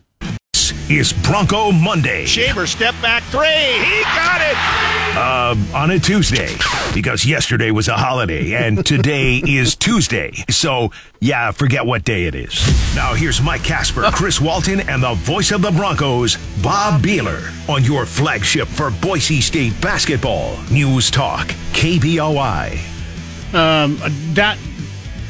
[0.89, 2.25] Is Bronco Monday.
[2.25, 3.47] Shaver, step back three.
[3.47, 4.57] He got it.
[5.15, 6.49] Uh, on a Tuesday.
[6.93, 10.33] Because yesterday was a holiday and today is Tuesday.
[10.49, 12.53] So, yeah, forget what day it is.
[12.95, 17.83] Now, here's Mike Casper, Chris Walton, and the voice of the Broncos, Bob Beeler, on
[17.83, 20.57] your flagship for Boise State basketball.
[20.71, 22.77] News Talk, KBOI.
[23.53, 23.97] Um,
[24.33, 24.57] that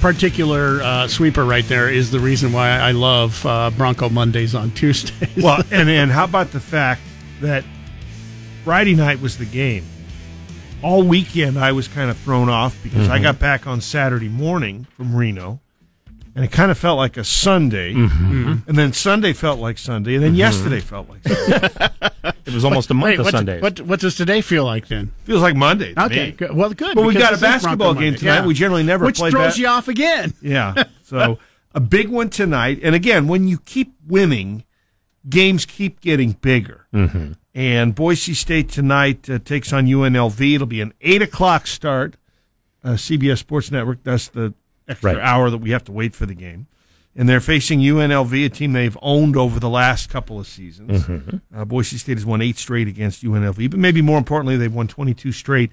[0.04, 4.70] particular uh, sweeper right there is the reason why I love uh, Bronco Mondays on
[4.76, 5.42] Tuesdays.
[5.42, 7.00] Well, and and how about the fact
[7.40, 7.64] that
[8.66, 9.86] Friday night was the game?
[10.84, 13.24] All weekend I was kind of thrown off because I Mhm.
[13.24, 15.62] got back on Saturday morning from Reno,
[16.36, 18.68] and it kind of felt like a Sunday, Mhm.
[18.68, 20.38] and then Sunday felt like Sunday, and then Mhm.
[20.38, 21.70] yesterday felt like Sunday.
[22.46, 23.62] It was almost a month Wait, of what, Sundays.
[23.62, 25.12] What, what does today feel like then?
[25.24, 25.94] Feels like Monday.
[25.94, 26.32] to Okay, me.
[26.32, 26.54] good.
[26.54, 26.96] well, good.
[26.96, 28.20] But we because got a basketball game Monday.
[28.20, 28.36] tonight.
[28.40, 28.46] Yeah.
[28.46, 30.34] We generally never Which play throws ba- you off again.
[30.42, 30.84] Yeah.
[31.04, 31.40] So
[31.74, 32.80] a big one tonight.
[32.84, 34.64] And again, when you keep winning,
[35.30, 36.88] games keep getting bigger.
[36.94, 37.38] Mhm.
[37.56, 40.56] And Boise State tonight uh, takes on UNLV.
[40.56, 42.16] It'll be an eight o'clock start.
[42.84, 44.04] Uh, CBS Sports Network.
[44.04, 44.54] That's the
[44.88, 45.24] extra Right.
[45.24, 46.68] hour that we have to wait for the game.
[47.16, 51.04] And they're facing UNLV, a team they've owned over the last couple of seasons.
[51.04, 51.42] Mhm.
[51.56, 54.88] Uh, Boise State has won eight straight against UNLV, but maybe more importantly, they've won
[54.88, 55.72] 22 straight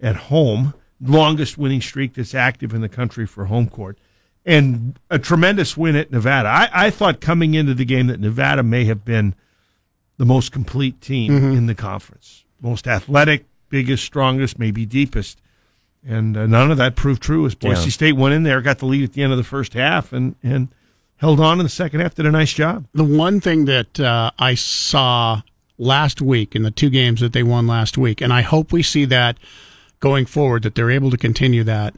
[0.00, 0.72] at home.
[1.00, 3.98] Longest winning streak that's active in the country for home court.
[4.46, 6.48] And a tremendous win at Nevada.
[6.48, 9.34] I, I thought coming into the game that Nevada may have been
[10.16, 11.56] the most complete team Mhm.
[11.56, 12.44] in the conference.
[12.62, 15.38] Most athletic, biggest, strongest, maybe deepest.
[16.06, 17.88] And uh, none of that proved true as Boise Yeah.
[17.90, 20.34] State went in there, got the lead at the end of the first half, and,
[20.42, 20.68] and
[21.18, 22.86] held on in the second half, did a nice job.
[22.94, 25.42] The one thing that uh, I saw
[25.76, 28.82] last week in the two games that they won last week, and I hope we
[28.82, 29.38] see that
[30.00, 31.94] going forward, that they're able to continue that,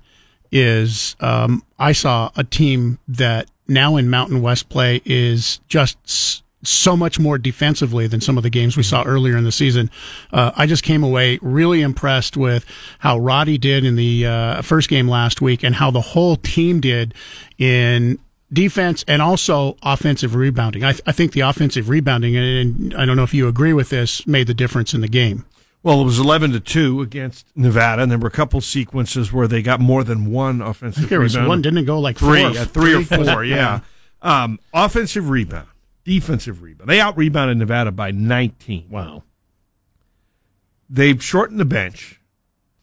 [0.51, 6.97] is um, I saw a team that now in Mountain West play is just so
[6.97, 9.91] much more defensively than some of the games we saw earlier in the season.
[10.33, 12.67] Uh, I just came away really impressed with
[12.99, 16.81] how Roddy did in the uh, first game last week and how the whole team
[16.81, 17.15] did
[17.59, 18.19] in
[18.53, 20.85] defense and also offensive rebounding.
[20.85, 24.27] I, I think the offensive rebounding, and I don't know if you agree with this,
[24.27, 25.47] made the difference in the game.
[25.83, 29.49] Well, it was eleven to two against Nevada, and there were a couple sequences where
[29.49, 31.09] they got more than one offensive.
[31.09, 31.49] There was rebound.
[31.49, 32.65] one, didn't it go like three, four?
[32.67, 33.45] three or four?
[33.45, 33.81] yeah.
[34.21, 35.69] Um, offensive rebound,
[36.05, 36.91] defensive rebound.
[36.91, 38.89] They out rebounded Nevada by nineteen.
[38.91, 39.23] Wow.
[40.91, 42.21] They've shortened the bench.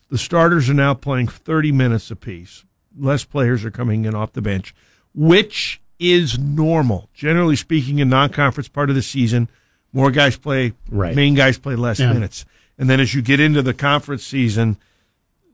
[0.09, 2.65] The starters are now playing thirty minutes apiece.
[2.97, 4.73] Less players are coming in off the bench,
[5.13, 7.09] which is normal.
[7.13, 9.49] Generally speaking, in non-conference part of the season,
[9.93, 10.73] more guys play.
[10.89, 11.15] Right.
[11.15, 12.13] Main guys play less Yeah.
[12.13, 12.45] minutes.
[12.77, 14.77] And then as you get into the conference season,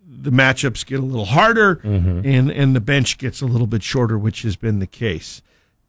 [0.06, 2.28] the matchups get a little harder mm-hmm.
[2.28, 5.42] and, and the bench gets a little bit shorter, which has been the case.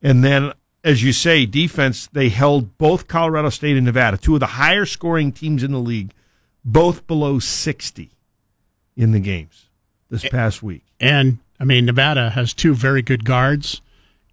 [0.02, 0.52] And then,
[0.84, 4.86] as you say, defense, they held both Colorado State and Nevada, two of the higher
[4.86, 6.12] scoring teams in the league,
[6.64, 8.10] both below 60
[8.96, 9.66] in the games
[10.10, 10.84] this past week.
[11.00, 13.80] And I mean, Nevada has two very good guards,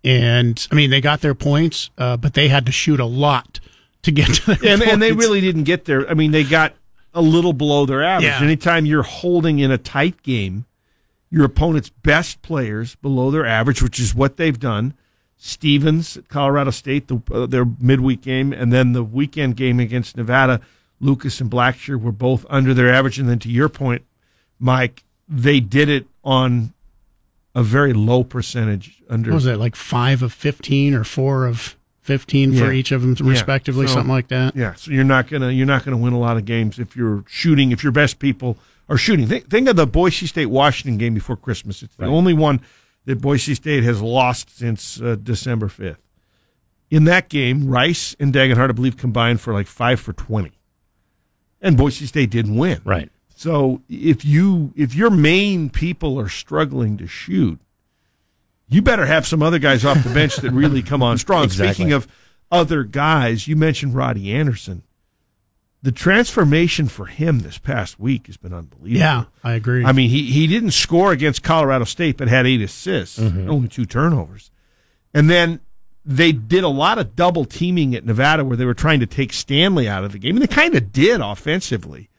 [0.03, 3.61] and I mean they got their points, uh, but they had to shoot a lot
[4.01, 6.05] to get to their And, and they really didn't get there.
[6.09, 6.73] I mean, they got
[7.13, 8.25] a little below their average.
[8.25, 8.41] Yeah.
[8.41, 10.65] Anytime you're holding in a tight game,
[11.29, 14.93] your opponent's best players below their average, which is what they've done.
[15.37, 20.17] Stevens, at Colorado State, the, uh, their midweek game, and then the weekend game against
[20.17, 20.59] Nevada,
[20.99, 23.19] Lucas and Blackshear were both under their average.
[23.19, 24.03] And then to your point,
[24.59, 26.73] Mike, they did it on
[27.55, 31.75] a very low percentage under What was it like five of fifteen or four of
[32.01, 33.29] fifteen for each of them, Yeah.
[33.29, 34.55] respectively, So- something like that?
[34.55, 37.23] Yeah, so you're not gonna you're not gonna win a lot of games if you're
[37.27, 38.57] shooting if your best people
[38.89, 39.27] are shooting.
[39.27, 41.83] Think, think of the Boise State Washington game before Christmas.
[41.83, 42.61] It's the only one
[43.05, 45.99] that Boise State has lost since uh, December fifth.
[46.89, 50.51] In that game, Rice and Degenhart, I believe, combined for like five for twenty,
[51.61, 52.81] and Boise State didn't win.
[52.83, 53.09] Right.
[53.41, 57.59] So if you if your main people are struggling to shoot,
[58.69, 61.45] you better have some other guys off the bench that really come on strong.
[61.45, 61.73] Exactly.
[61.73, 62.07] Speaking of
[62.51, 64.83] other guys, you mentioned Roddy Anderson.
[65.81, 68.99] The transformation for him this past week has been unbelievable.
[68.99, 69.83] Yeah, I agree.
[69.83, 73.49] I mean, he, he didn't score against Colorado State, but had eight assists, Mm-hmm.
[73.49, 74.51] only two turnovers.
[75.15, 75.61] And then
[76.05, 79.33] they did a lot of double teaming at Nevada where they were trying to take
[79.33, 80.35] Stanley out of the game.
[80.35, 82.09] And they kind of did offensively.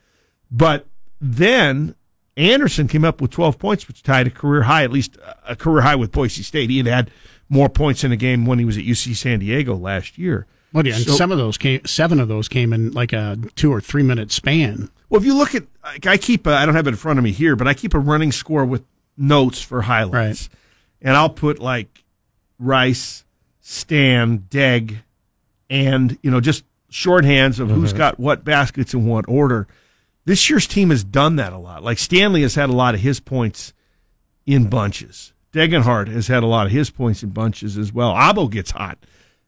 [0.50, 0.86] But
[1.22, 1.94] then
[2.36, 5.16] Anderson came up with 12 points, which tied a career high, at least
[5.46, 6.68] a career high with Boise State.
[6.68, 7.10] He had had
[7.48, 10.46] more points in a game when he was at UC San Diego last year.
[10.72, 13.38] Well, yeah, and So- some of those came, seven of those came in like a
[13.54, 14.90] two or three minute span.
[15.08, 17.18] Well, if you look at, like, I keep, I I don't have it in front
[17.18, 18.82] of me here, but I keep a running score with
[19.16, 20.48] notes for highlights.
[21.02, 22.02] And I'll put like
[22.58, 23.24] Rice,
[23.60, 25.02] Stan, Deg,
[25.68, 27.98] and, you know, just shorthands of who's uh-huh.
[27.98, 29.68] got what baskets in what order.
[30.24, 31.82] This year's team has done that a lot.
[31.82, 33.72] Like Stanley has had a lot of his points
[34.46, 35.32] in bunches.
[35.52, 38.14] Degenhart has had a lot of his points in bunches as well.
[38.14, 38.98] Agbo gets hot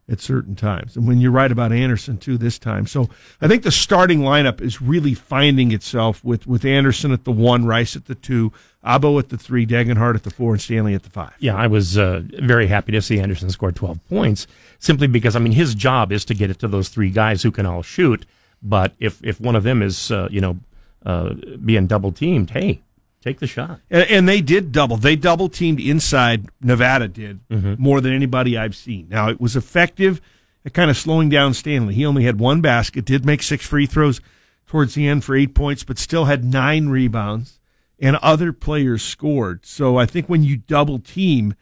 [0.08, 0.96] at certain times.
[0.96, 2.86] And when you're right about Anderson too this time.
[2.86, 3.08] So
[3.40, 7.64] I think the starting lineup is really finding itself with, with Anderson at the one,
[7.64, 8.52] Rice at the two,
[8.84, 11.32] Agbo at the three, Degenhart at the four, and Stanley at the five.
[11.38, 14.46] Yeah, I was uh, very happy to see Anderson score 12 points
[14.78, 17.50] simply because, I mean, his job is to get it to those three guys who
[17.50, 18.26] can all shoot.
[18.64, 20.58] But if, if one of them is, uh, you know,
[21.04, 22.80] uh, being double teamed, hey,
[23.20, 23.80] take the shot.
[23.90, 24.96] And, and they did double.
[24.96, 26.48] They double teamed inside.
[26.62, 27.40] Nevada did
[27.78, 29.08] more than anybody I've seen.
[29.10, 30.20] Now it was effective
[30.64, 31.94] at kind of slowing down Stanley.
[31.94, 34.20] He only had one basket, did make six free throws
[34.66, 37.60] towards the end for eight points, but still had nine rebounds.
[38.00, 39.64] And other players scored.
[39.64, 41.54] So I think when you double team,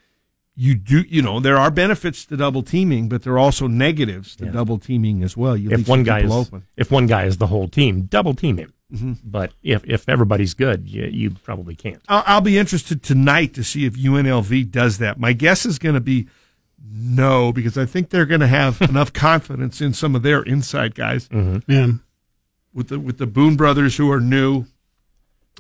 [0.55, 4.36] you do, you know, there are benefits to double teaming, but there are also negatives
[4.36, 5.57] to double teaming as well.
[5.57, 6.64] You If one guy is, open.
[6.76, 8.72] if one guy is the whole team, double team him.
[8.92, 9.18] Mhm.
[9.24, 12.03] But if, if everybody's good, you, you probably can't.
[12.09, 15.18] I'll, I'll be interested tonight to see if UNLV does that.
[15.18, 16.28] My guess is going to be
[16.94, 20.94] no, because I think they're going to have enough confidence in some of their inside
[20.94, 21.28] guys
[21.66, 21.92] Yeah.
[22.74, 24.66] with the with the Boone brothers who are new,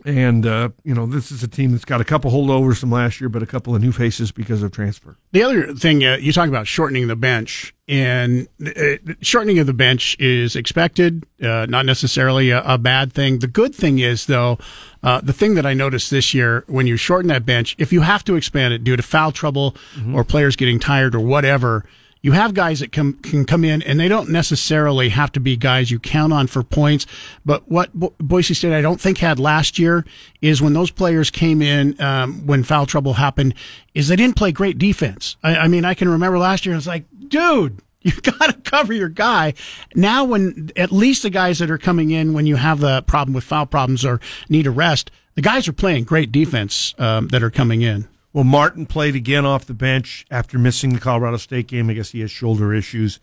[0.04, 3.20] and uh, you know this is a team that's got a couple holdovers from last
[3.20, 5.16] year, but a couple of new faces because of transfer.
[5.32, 9.72] The other thing uh, you talk about shortening the bench, and uh, shortening of the
[9.72, 13.38] bench is expected, uh, not necessarily a, a bad thing.
[13.38, 14.58] The good thing is, though,
[15.02, 18.00] uh, the thing that I noticed this year when you shorten that bench, if you
[18.00, 19.76] have to expand it due to foul trouble
[20.14, 21.84] or players getting tired or whatever,
[22.22, 25.56] you have guys that come, can come in and they don't necessarily have to be
[25.56, 27.04] guys you count on for points.
[27.44, 30.06] But what Bo- Boise State I don't think had last year
[30.40, 33.54] is when those players came in, um, when foul trouble happened,
[33.92, 35.36] is they didn't play great defense.
[35.42, 38.92] I, I mean, I can remember last year, it's like, dude, you got to cover
[38.92, 39.54] your guy.
[39.94, 43.34] Now, when at least the guys that are coming in when you have the problem
[43.34, 47.42] with foul problems or need a rest, the guys are playing great defense um, that
[47.42, 48.06] are coming in.
[48.32, 51.90] Well, Martin played again off the bench after missing the Colorado State game.
[51.90, 53.20] I guess he has shoulder issues.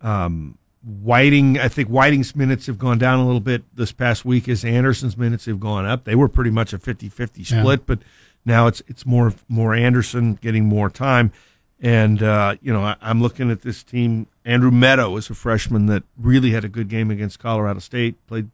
[0.00, 4.48] Um, Whiting, I think Whiting's minutes have gone down a little bit this past week
[4.48, 6.04] as Anderson's minutes have gone up.
[6.04, 7.84] They were pretty much a 50-50 split, Yeah.
[7.86, 7.98] but
[8.44, 11.32] now it's it's more more Anderson getting more time.
[11.80, 14.28] And uh, you know, I, I'm looking at this team.
[14.44, 18.14] Andrew Meadow is a freshman that really had a good game against Colorado State.
[18.26, 18.48] Played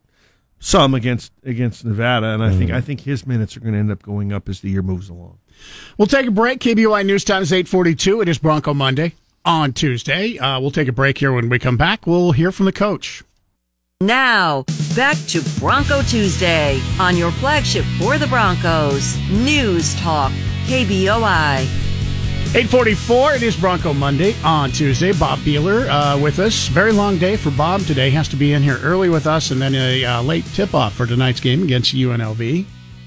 [0.58, 3.90] some against against Nevada, and I think I think his minutes are going to end
[3.92, 5.38] up going up as the year moves along.
[5.98, 6.60] We'll take a break.
[6.60, 8.22] KBOI News Time is 842.
[8.22, 10.38] It is Bronco Monday on Tuesday.
[10.38, 11.32] Uh, we'll take a break here.
[11.32, 13.22] When we come back, we'll hear from the coach.
[14.00, 14.64] Now,
[14.96, 20.32] back to Bronco Tuesday on your flagship for the Broncos, News Talk,
[20.66, 21.84] KBOI.
[22.56, 25.12] 844, it is Bronco Monday on Tuesday.
[25.12, 26.68] Bob Beeler uh, with us.
[26.68, 28.10] Very long day for Bob today.
[28.10, 30.94] Has to be in here early with us and then a uh, late tip off
[30.94, 32.64] for tonight's game against UNLV.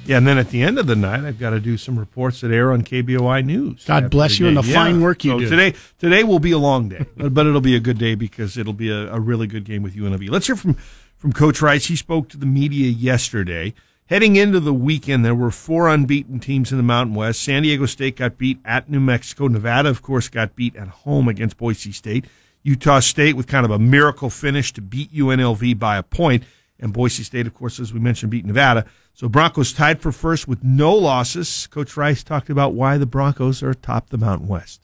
[0.08, 2.41] Yeah, and then at the end of the night, I've got to do some reports
[2.41, 3.86] that air on KBOI News.
[3.86, 4.74] God bless you and the game.
[4.74, 5.49] fine work you so do.
[5.49, 8.58] Today, today will be a long day, but, but it'll be a good day because
[8.58, 10.30] it'll be a, a really good game with UNLV.
[10.30, 10.78] Let's hear from
[11.18, 11.88] from Coach Rice.
[11.88, 13.74] He spoke to the media yesterday.
[14.05, 17.41] Heading into the weekend, there were four unbeaten teams in the Mountain West.
[17.41, 19.47] San Diego State got beat at New Mexico.
[19.47, 22.26] Nevada, of course, got beat at home against Boise State.
[22.64, 26.43] Utah State with kind of a miracle finish to beat UNLV by a point.
[26.80, 28.86] And Boise State, of course, as we mentioned, beat Nevada.
[29.13, 31.67] So Broncos tied for first with no losses.
[31.67, 34.82] Coach Rice talked about why the Broncos are atop the Mountain West.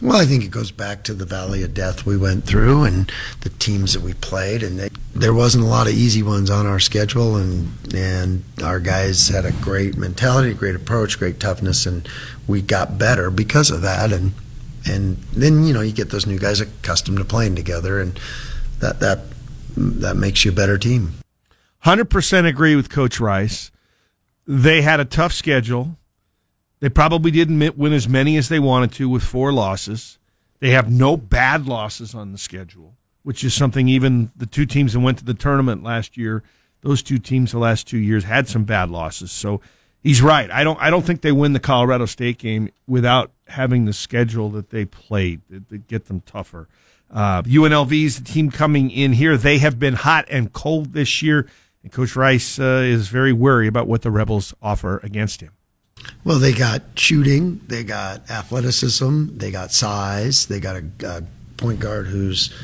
[0.00, 3.10] Well, I think it goes back to the valley of death we went through and
[3.40, 6.66] the teams that we played, and they, there wasn't a lot of easy ones on
[6.66, 12.08] our schedule, and and our guys had a great mentality, great approach, great toughness, and
[12.46, 14.34] we got better because of that, and
[14.86, 18.20] and then you know you get those new guys accustomed to playing together, and
[18.78, 19.22] that that
[19.78, 21.14] that makes you a better team.
[21.80, 23.70] Hundred percent agree with Coach Rice.
[24.46, 25.96] They had a tough schedule.
[26.80, 30.18] They probably didn't win as many as they wanted to with four losses.
[30.60, 34.92] They have no bad losses on the schedule, which is something even the two teams
[34.92, 36.42] that went to the tournament last year,
[36.80, 39.30] those two teams the last two years had some bad losses.
[39.30, 39.60] So
[40.00, 40.50] he's right.
[40.50, 44.50] I don't I don't think they win the Colorado State game without having the schedule
[44.50, 46.68] that they played that get them tougher.
[47.10, 49.36] Uh, UNLV's the team coming in here.
[49.36, 51.48] They have been hot and cold this year,
[51.82, 55.52] and Coach Rice uh, is very wary about what the Rebels offer against him.
[56.24, 61.22] Well, they got shooting, they got athleticism, they got size, they got a, a
[61.56, 62.54] point guard who's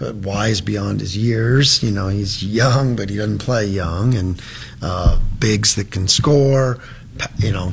[0.00, 1.82] uh, wise beyond his years.
[1.82, 4.42] You know, he's young, but he doesn't play young, and
[4.82, 6.78] uh, bigs that can score.
[7.38, 7.72] You know,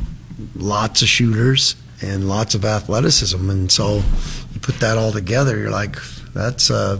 [0.56, 3.96] lots of shooters and lots of athleticism, and so
[4.54, 5.98] you put that all together, you're like,
[6.40, 7.00] that's uh,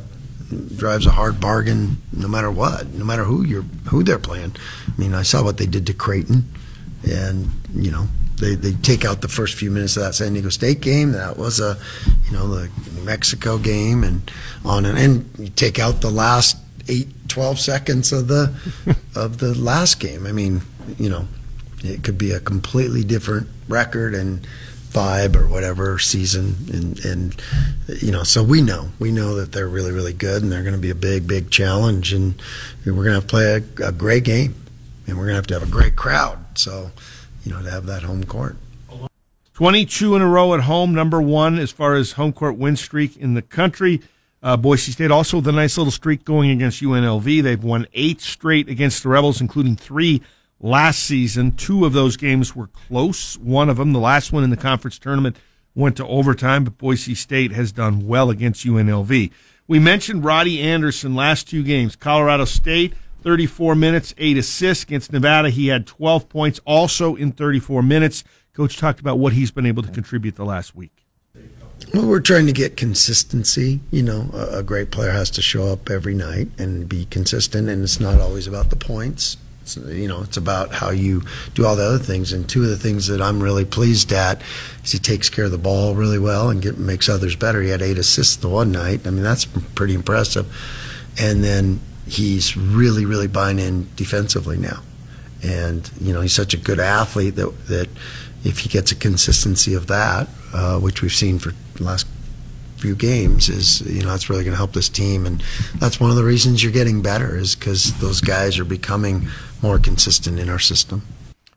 [0.76, 4.56] drives a hard bargain, no matter what, no matter who you're who they're playing.
[4.88, 6.44] I mean, I saw what they did to Creighton
[7.10, 8.08] and you know
[8.40, 11.12] they, they take out the first few minutes of that San Diego State game.
[11.12, 11.78] That was a
[12.26, 14.32] you know the New Mexico game and
[14.66, 18.54] on and, and you take out the last eight, 12 seconds of the
[19.16, 20.26] of the last game.
[20.26, 20.62] I mean,
[20.98, 21.28] you know,
[21.84, 24.46] it could be a completely different record and
[25.00, 27.42] vibe or whatever season and and
[28.02, 30.76] you know so we know we know that they're really really good and they're going
[30.76, 32.42] to be a big big challenge and
[32.86, 34.56] we're going to have to play a, a great game
[35.08, 36.92] and we're going to have to have a great crowd so
[37.46, 38.56] you know to have that home court
[39.60, 43.18] 22 in a row at home, number one as far as home court win streak
[43.18, 44.02] in the country.
[44.42, 47.44] Uh, Boise State also with a nice little streak going against UNLV.
[47.44, 50.22] They've won eight straight against the Rebels, including three
[50.60, 51.52] last season.
[51.54, 53.38] Two of those games were close.
[53.38, 55.38] One of them, the last one in the conference tournament,
[55.76, 59.32] went to overtime, but Boise State has done well against UNLV.
[59.68, 61.96] We mentioned Roddie Anderson last two games.
[61.96, 65.50] Colorado State, 34 minutes, eight assists against Nevada.
[65.50, 68.24] He had 12 points also in 34 minutes.
[68.54, 71.06] Coach talked about what he's been able to contribute the last week.
[71.94, 75.68] well we're trying to get consistency you know a, a great player has to show
[75.68, 79.38] up every night and be consistent and it's not always about the points
[79.78, 82.34] it's, you know it's about how you do all the other things.
[82.34, 84.42] And two of the things that i'm really pleased at
[84.84, 87.62] is he takes care of the ball really well and get, makes others better.
[87.62, 89.06] He had eight assists the one night.
[89.06, 90.48] I mean that's pretty impressive.
[91.20, 94.82] And then he's really really buying in defensively now.
[95.44, 97.90] And you know he's such a good athlete that that
[98.44, 101.54] if he gets a consistency of that, uh, which we've seen for
[102.80, 105.44] few games, is you know that's really going to help this team, and
[105.76, 109.28] that's one of the reasons you're getting better is because those guys are becoming
[109.62, 111.02] more consistent in our system.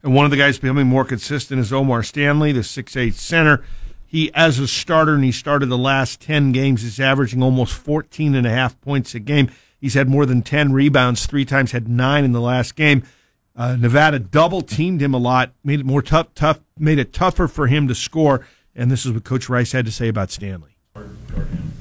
[0.03, 3.64] And one of the guys becoming more consistent is O'Mar Stanley, the 6'8 center.
[4.05, 8.35] He, as a starter, and he started the last 10 games, is averaging almost 14
[8.35, 9.51] and a half points a game.
[9.81, 13.05] He's had more than 10 rebounds three times, had nine in the last game.
[13.55, 17.49] Uh, Nevada double teamed him a lot, made it more tough, tough, made it tougher
[17.49, 18.47] for him to score.
[18.75, 20.72] And this is what Coach Rice had to say about Stanley.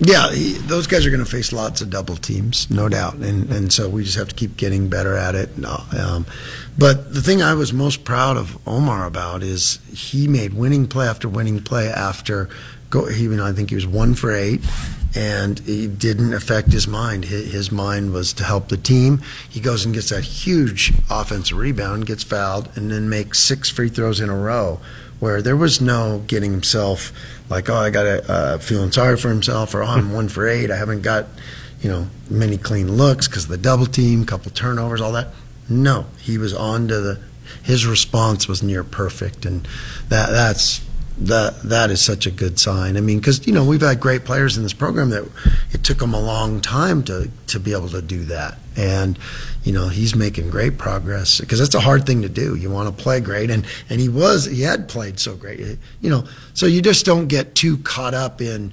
[0.03, 3.51] Yeah, he, those guys are going to face lots of double teams, no doubt, and
[3.51, 5.49] and so we just have to keep getting better at it.
[5.63, 6.25] Um,
[6.75, 11.07] but the thing I was most proud of O'Mar about is he made winning play
[11.07, 12.49] after winning play after.
[12.89, 14.61] Go, he, you know, I think he was one for eight,
[15.15, 17.25] and he didn't affect his mind.
[17.25, 19.21] His, his mind was to help the team.
[19.49, 23.89] He goes and gets that huge offensive rebound, gets fouled, and then makes six free
[23.89, 24.79] throws in a row
[25.21, 27.13] where there was no getting himself
[27.47, 30.47] like, oh, I got to uh, feeling sorry for himself, or oh, I'm one for
[30.47, 30.71] eight.
[30.71, 31.27] I haven't got,
[31.79, 35.27] you know, many clean looks because the double team, couple turnovers, all that.
[35.69, 37.19] No, he was on to the.
[37.63, 39.67] His response was near perfect, and
[40.09, 40.83] that that's
[41.19, 42.97] that that is such a good sign.
[42.97, 45.29] I mean, because you know we've had great players in this program that
[45.71, 49.19] it took them a long time to to be able to do that, and
[49.63, 52.55] you know he's making great progress because that's a hard thing to do.
[52.55, 56.09] You want to play great, and and he was he had played so great, you
[56.09, 56.25] know.
[56.53, 58.71] So you just don't get too caught up in.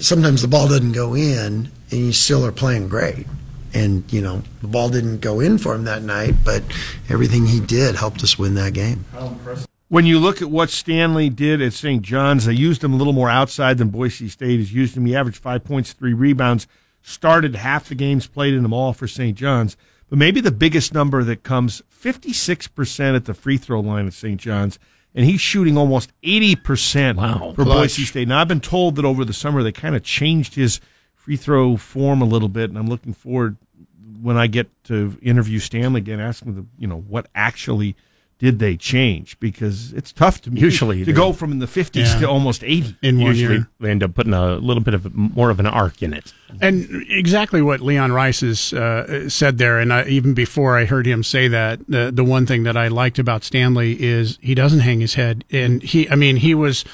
[0.00, 3.26] Sometimes the ball doesn't go in, and you still are playing great.
[3.74, 6.62] And you know the ball didn't go in for him that night, but
[7.08, 9.04] everything he did helped us win that game.
[9.12, 12.00] How impressive when you look at what Stanley did at St.
[12.00, 15.04] John's, they used him a little more outside than Boise State has used him.
[15.04, 16.66] He averaged five points, three rebounds,
[17.02, 19.36] started half the games played in them all for St.
[19.36, 19.76] John's.
[20.12, 24.38] But maybe the biggest number that comes 56% at the free throw line at St.
[24.38, 24.78] John's,
[25.14, 27.78] and he's shooting almost 80% wow, for clutch.
[27.78, 28.28] Boise State.
[28.28, 30.82] Now, I've been told that over the summer they kind of changed his
[31.14, 33.56] free throw form a little bit, and I'm looking forward
[34.20, 37.96] when I get to interview Stanley again, asking the you know what actually–
[38.42, 39.38] did they change?
[39.38, 42.20] Because it's tough to usually to go from in the fifties Yeah.
[42.22, 42.96] to almost eighty.
[43.00, 43.68] in one Usually year.
[43.78, 46.32] they end up putting a little bit of more of an arc in it.
[46.60, 51.06] And exactly what Leon Rice has uh, said there, and I, even before I heard
[51.06, 54.80] him say that, the the one thing that I liked about Stanley is he doesn't
[54.80, 56.84] hang his head, and he, I mean, he was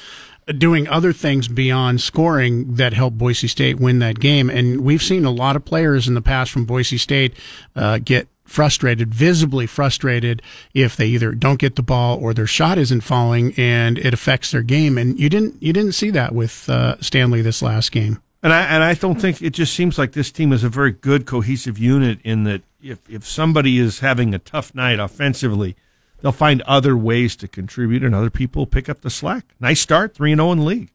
[0.57, 5.25] doing other things beyond scoring that helped Boise State win that game, and we've seen
[5.25, 7.33] a lot of players in the past from Boise State
[7.75, 10.41] uh, get frustrated, visibly frustrated,
[10.73, 14.51] if they either don't get the ball or their shot isn't falling, and it affects
[14.51, 14.97] their game.
[14.97, 18.21] And you didn't you didn't see that with uh, Stanley this last game.
[18.41, 20.91] And I and I don't think it just seems like this team is a very
[20.91, 25.75] good cohesive unit in that if if somebody is having a tough night offensively,
[26.21, 29.45] they'll find other ways to contribute and other people pick up the slack.
[29.59, 30.91] Nice start, 3 and 0 in the league.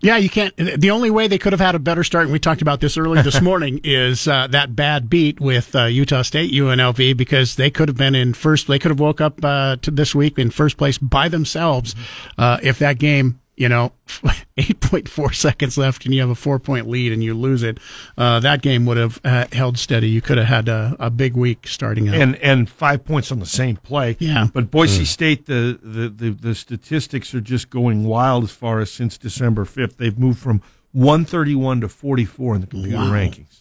[0.00, 0.54] Yeah, you can't.
[0.56, 2.96] The only way they could have had a better start, and we talked about this
[2.96, 7.70] earlier this morning, is uh, that bad beat with uh, Utah State UNLV because they
[7.70, 8.66] could have been in first.
[8.66, 11.94] They could have woke up uh, to this week in first place by themselves
[12.36, 13.38] uh, if that game.
[13.62, 13.92] You know,
[14.58, 17.78] 8.4 seconds left and you have a four point lead and you lose it.
[18.18, 20.08] Uh, that game would have uh, held steady.
[20.10, 22.16] You could have had a, a big week starting out.
[22.16, 24.16] And and 5 points on the same play.
[24.18, 24.48] Yeah.
[24.52, 28.90] But Boise State the, the the the statistics are just going wild as far as
[28.90, 29.96] since December 5th.
[29.96, 30.60] They've moved from
[30.90, 33.12] 131 to 44 in the computer Wow.
[33.12, 33.60] rankings.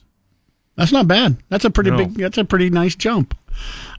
[0.78, 1.38] That's not bad.
[1.50, 1.98] That's a pretty No.
[1.98, 2.14] big.
[2.16, 3.38] That's a pretty nice jump.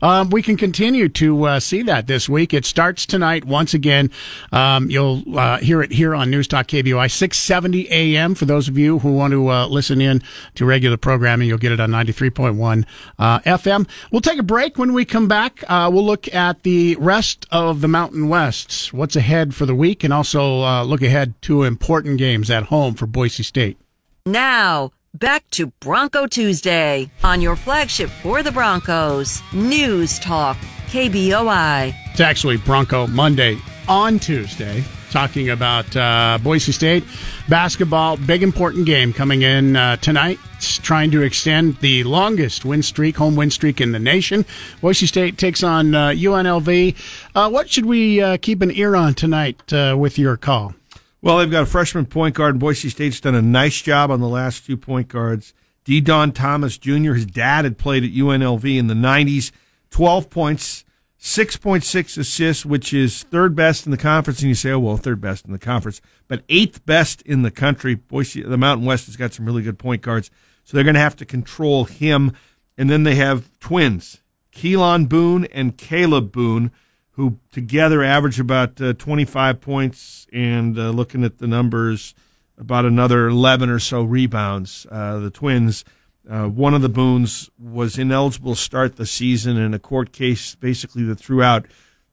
[0.01, 2.55] Um, we can continue to uh, see that this week.
[2.55, 4.11] It starts tonight once again.
[4.51, 8.35] Um, you'll uh, hear it here on News Talk KBOI 670 AM.
[8.35, 10.23] For those of you who want to uh, listen in
[10.55, 12.85] to regular programming, you'll get it on 93.1
[13.19, 13.87] uh, FM.
[14.11, 14.79] We'll take a break.
[14.79, 18.93] When we come back, uh, we'll look at the rest of the Mountain West.
[18.95, 22.95] What's ahead for the week, and also uh, look ahead to important games at home
[22.95, 23.77] for Boise State.
[24.25, 29.43] Now, back to Bronco Tuesday on your flagship for the Broncos.
[29.53, 30.57] News Talk,
[30.89, 31.95] KBOI.
[32.11, 33.59] It's actually Bronco Monday
[33.89, 37.05] on Tuesday, talking about uh, Boise State
[37.49, 38.17] basketball.
[38.17, 40.39] Big important game coming in uh, tonight.
[40.57, 44.47] It's trying to extend the longest win streak, home win streak in the nation.
[44.81, 46.97] Boise State takes on uh, UNLV.
[47.35, 50.75] Uh, what should we uh, keep an ear on tonight uh, with your call?
[51.23, 52.55] Well, they've got a freshman point guard.
[52.55, 55.55] and Boise State's done a nice job on the last two point guards.
[55.85, 59.53] Dedan Thomas Jr., his dad had played at UNLV in the 90s,
[59.91, 60.85] 12 points,
[61.21, 64.41] 6.6 assists, which is third best in the conference.
[64.41, 67.51] And you say, oh, well, third best in the conference, but eighth best in the
[67.53, 67.95] country.
[67.95, 70.29] Boise, the Mountain West has got some really good point guards.
[70.65, 72.33] So they're going to have to control him.
[72.77, 74.23] And then they have twins,
[74.53, 76.73] Keylan Boone and Kalib Boone,
[77.13, 82.15] who together average about uh, 25 points and uh, looking at the numbers,
[82.59, 84.87] about another 11 or so rebounds.
[84.91, 85.85] Uh, the Twins,
[86.29, 90.55] uh, one of the Boones was ineligible to start the season in a court case
[90.55, 91.67] basically that threw out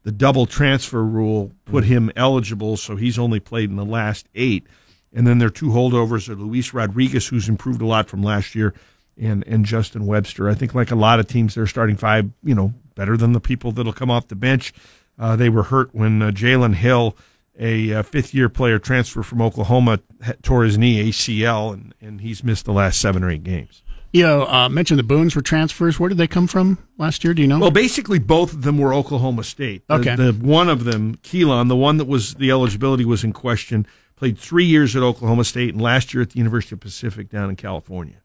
[0.04, 4.66] the double transfer rule, put him eligible, so he's only played in the last eight.
[5.14, 8.74] And then their two holdovers are Luis Rodriguez, who's improved a lot from last year,
[9.18, 10.50] and, and Justin Webster.
[10.50, 13.40] I think, like a lot of teams, they're starting five, you know, better than the
[13.40, 14.74] people that'll come off the bench.
[15.18, 17.16] Uh, they were hurt when uh, Jalen Hill,
[17.58, 20.02] a uh, fifth year player transfer from Oklahoma,
[20.42, 23.84] tore his knee ACL, and, and he's missed the last seven or eight games.
[24.12, 25.98] You know, uh, mentioned the Boones were transfers.
[25.98, 27.34] Where did they come from last year?
[27.34, 27.60] Do you know?
[27.60, 29.88] Well, basically, both of them were Oklahoma State.
[29.88, 30.16] The- Okay.
[30.18, 34.38] The, one of them, Keylan, the one that was the eligibility was in question, played
[34.38, 37.56] three years at Oklahoma State and last year at the University of Pacific down in
[37.56, 38.22] California.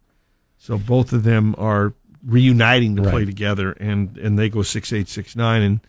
[0.57, 1.93] So both of them are
[2.25, 5.81] reuniting to play together, and, and they go six eight six nine, and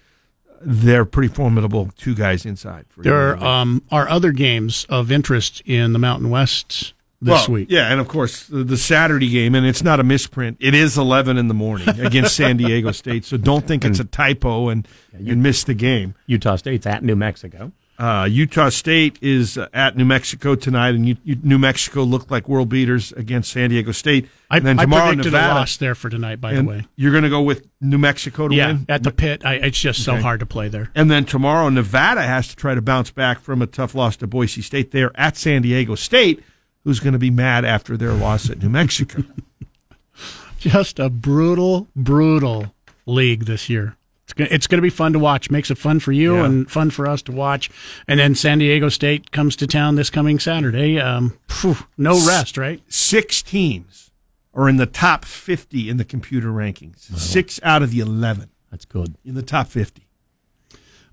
[0.61, 2.85] they're pretty formidable two guys inside.
[2.89, 3.41] For there UNLV.
[3.43, 7.67] um, are other games of interest in the Mountain West this Well, week.
[7.71, 10.57] Yeah, and of course the, the Saturday game, and it's not a misprint.
[10.59, 13.25] It is eleven in the morning against San Diego State.
[13.25, 16.15] So don't think it's a typo and and miss the game.
[16.25, 17.71] Utah State's at New Mexico.
[17.97, 22.67] Uh, Utah State is uh, at New Mexico tonight, and New Mexico looked like world
[22.67, 24.27] beaters against San Diego State.
[24.49, 25.53] I, and then I tomorrow, predicted Nevada.
[25.53, 26.41] a loss there for tonight.
[26.41, 29.11] By the way, you're going to go with New Mexico to yeah, win at the
[29.11, 29.45] pit.
[29.45, 30.21] I, it's just so Okay.
[30.21, 30.91] hard to play there.
[30.93, 34.27] And then tomorrow, Nevada has to try to bounce back from a tough loss to
[34.27, 34.91] Boise State.
[34.91, 36.43] They're at San Diego State,
[36.83, 39.23] who's going to be mad after their loss at New Mexico.
[40.59, 42.73] Just a brutal, brutal
[43.05, 43.95] league this year.
[44.37, 45.51] It's going to be fun to watch.
[45.51, 46.45] Makes it fun for you Yeah.
[46.45, 47.69] and fun for us to watch.
[48.07, 50.99] And then San Diego State comes to town this coming Saturday.
[50.99, 52.81] Um, phew, no rest, right?
[52.87, 54.11] Six teams
[54.53, 56.99] are in the top 50 in the computer rankings.
[57.17, 59.15] Six out of the 11 That's good.
[59.23, 60.04] in the top 50.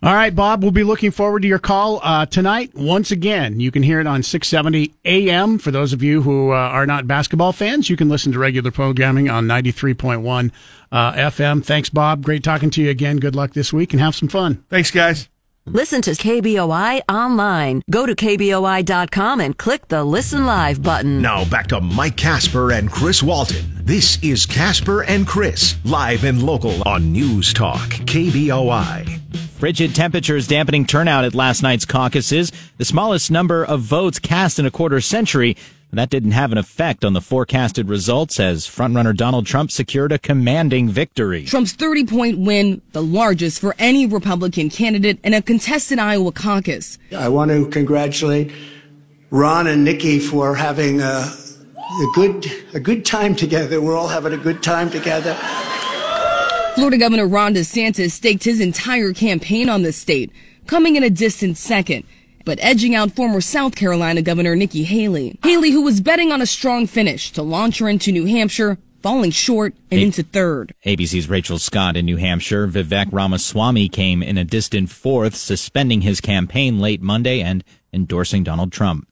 [0.05, 2.75] All right, Bob, we'll be looking forward to your call uh, tonight.
[2.75, 5.59] Once again, you can hear it on 670 AM.
[5.59, 8.73] For those of you who uh, are not basketball fans, you can listen to regular
[8.73, 10.51] programming on 93.1
[10.91, 11.65] uh, FM.
[11.65, 12.25] Thanks, Bob.
[12.25, 13.19] Great talking to you again.
[13.19, 14.65] Good luck this week and have some fun.
[14.69, 15.29] Thanks, guys.
[15.67, 17.83] Listen to KBOI online.
[17.89, 21.23] Go to KBOI.com and click the Listen Live button.
[21.23, 23.65] Now back to Mike Casper and Chris Walton.
[23.85, 29.22] This is Casper and Chris, live and local on News Talk, KBOI.
[29.33, 34.67] Frigid temperatures dampening turnout at last night's caucuses, the smallest number of votes cast in
[34.67, 35.57] a quarter century.
[35.95, 40.19] That didn't have an effect on the forecasted results as frontrunner Donald Trump secured a
[40.19, 41.45] commanding victory.
[41.45, 46.99] Trump's 30 point win, the largest for any Republican candidate in a contested Iowa caucus.
[47.15, 48.53] I want to congratulate
[49.31, 53.79] Ron and Nikki for having a, a good a good time together.
[53.83, 55.37] We're all having a good time together.
[56.75, 60.33] Florida Governor Ron DeSantis staked his entire campaign on the state,
[60.67, 62.05] coming in a distant second,
[62.45, 65.39] but edging out former South Carolina Governor Nikki Haley.
[65.45, 69.31] Haley, who was betting on a strong finish to launch her into New Hampshire, falling
[69.31, 70.07] short and Hey.
[70.07, 70.75] into third.
[70.87, 72.67] ABC's Rachel Scott in New Hampshire.
[72.67, 77.63] Vivek Ramaswamy came in a distant fourth, suspending his campaign late Monday and
[77.93, 79.07] endorsing Donald Trump.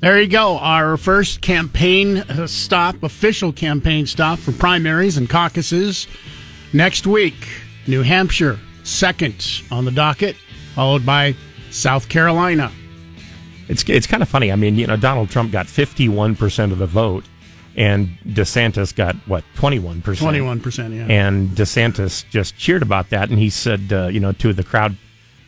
[0.00, 0.58] There you go.
[0.58, 6.06] Our first campaign uh, stop, official campaign stop for primaries and caucuses
[6.72, 7.34] next week.
[7.86, 10.36] New Hampshire, second on the docket,
[10.74, 11.34] followed by
[11.70, 12.70] South Carolina.
[13.68, 14.52] It's it's kind of funny.
[14.52, 17.24] I mean, you know, Donald Trump got 51% of the vote
[17.76, 20.02] and DeSantis got what, 21%.
[20.02, 21.06] 21%, yeah.
[21.06, 24.96] And DeSantis just cheered about that and he said, uh, you know, to the crowd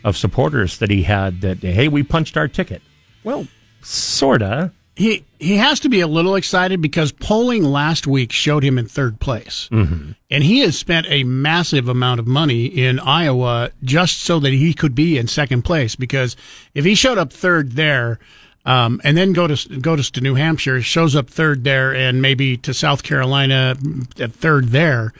[0.04, 2.82] of supporters that he had that hey, we punched our ticket.
[3.24, 3.46] Well,
[3.82, 4.72] sorta.
[5.00, 8.84] He he has to be a little excited because polling last week showed him in
[8.84, 9.66] third place.
[9.72, 10.10] Mm-hmm.
[10.30, 14.74] And he has spent a massive amount of money in Iowa just so that he
[14.74, 15.96] could be in second place.
[15.96, 16.36] Because
[16.74, 18.18] if he showed up third there,
[18.66, 22.58] um, and then go to go to, New Hampshire, shows up third there, and maybe
[22.58, 25.14] to South Carolina mm, third there,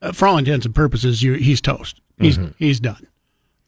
[0.00, 2.00] uh, for all intents and purposes, you, he's toast.
[2.18, 2.54] He's Mhm.
[2.58, 3.06] he's done.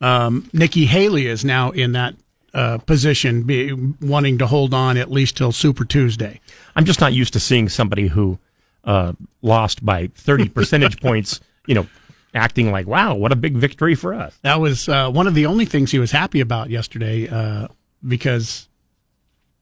[0.00, 2.14] Um, Nikki Haley is now in that
[2.54, 6.40] uh, position, be, wanting to hold on at least till Super Tuesday.
[6.76, 8.38] I'm just not used to seeing somebody who
[8.84, 9.12] uh,
[9.42, 11.86] lost by 30 percentage points, you know,
[12.34, 14.36] acting like, wow, what a big victory for us.
[14.42, 17.68] That was uh, one of the only things he was happy about yesterday uh,
[18.06, 18.68] because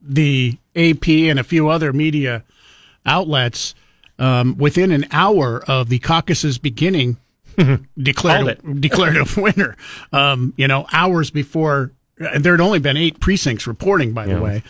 [0.00, 2.44] the AP and a few other media
[3.04, 3.74] outlets,
[4.18, 7.16] um, within an hour of the caucus's beginning,
[7.98, 9.76] declared a, declared a winner.
[10.12, 14.36] Um, you know, hours before, there had only been eight precincts reporting, by Yeah.
[14.36, 14.62] the way.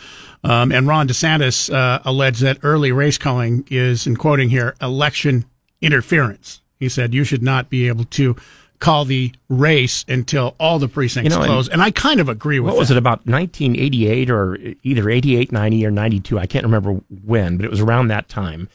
[0.43, 5.45] Um, and Ron DeSantis uh, alleged that early race calling is, in quoting here, election
[5.81, 6.61] interference.
[6.79, 8.35] He said you should not be able to
[8.79, 11.67] call the race until all the precincts You know, close.
[11.67, 15.85] And I kind of agree with What was it about 1988 or either 88, 90
[15.87, 16.37] or 92?
[16.37, 18.69] I can't remember when, but it was around that time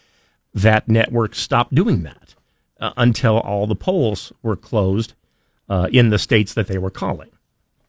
[0.54, 2.34] that network stopped doing that
[2.80, 5.14] uh, until all the polls were closed
[5.68, 7.30] uh, in the states that they were calling.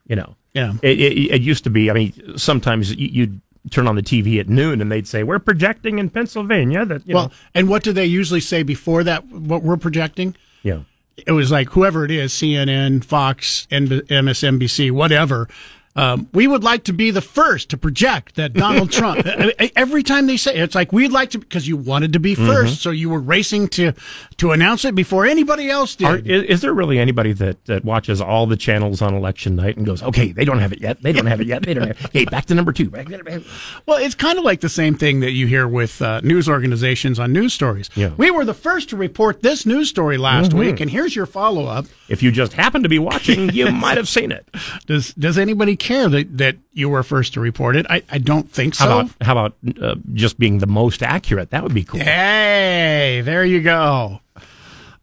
[0.05, 0.73] You know, Yeah.
[0.81, 1.89] it, it, it used to be.
[1.89, 5.39] I mean, sometimes you, you'd turn on the TV at noon and they'd say we're
[5.39, 9.25] projecting in Pennsylvania that you well, know, and what do they usually say before that?
[9.27, 10.35] What we're projecting?
[10.63, 10.81] yeah.
[11.17, 15.47] it was like whoever it is, CNN, Fox, MSNBC, whatever.
[15.95, 19.27] Um, we would like to be the first to project that Donald Trump.
[19.75, 22.35] every time they say it, it's like we'd like to because you wanted to be
[22.35, 22.75] 1st Mhm.
[22.77, 23.93] so you were racing to
[24.37, 26.07] to announce it before anybody else did.
[26.07, 29.77] Are, is, is there really anybody that, that watches all the channels on election night
[29.77, 31.01] and goes, okay, they don't have it yet.
[31.03, 31.61] They don't have it yet.
[31.63, 32.05] They don't have it.
[32.05, 32.89] Okay, back to number two.
[32.89, 33.43] Back to number-
[33.85, 37.19] Well, it's kind of like the same thing that you hear with uh, news organizations
[37.19, 37.89] on news stories.
[37.95, 38.13] Yeah.
[38.17, 40.59] We were the first to report this news story last Mhm.
[40.59, 41.85] week, and here's your follow up.
[42.09, 44.47] If you just happen to be watching, you might have seen it.
[44.87, 47.85] Does Does anybody care that, that you were first to report it?
[47.89, 48.85] I, I don't think so.
[48.85, 51.51] How about how about uh, just being the most accurate?
[51.51, 51.99] That would be cool.
[51.99, 54.21] Hey, there you go.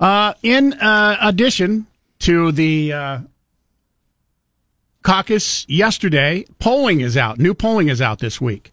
[0.01, 1.87] Uh, in uh, addition
[2.21, 3.19] to the uh,
[5.03, 7.39] caucus yesterday, polling is out.
[7.39, 8.73] New polling is out this week.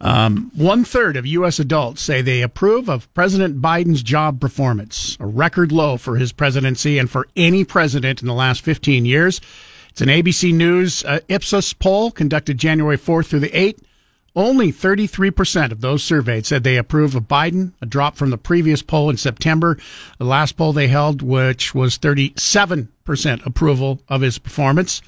[0.00, 1.58] Um, one third of U.S.
[1.58, 6.98] adults say they approve of President Biden's job performance, a record low for his presidency
[6.98, 9.40] and for any president in the last 15 years.
[9.96, 13.78] It's an ABC News uh, Ipsos poll conducted January 4th through the 8th.
[14.34, 18.82] Only 33% of those surveyed said they approve of Biden, a drop from the previous
[18.82, 19.78] poll in September.
[20.18, 25.00] The last poll they held, which was 37% approval of his performance.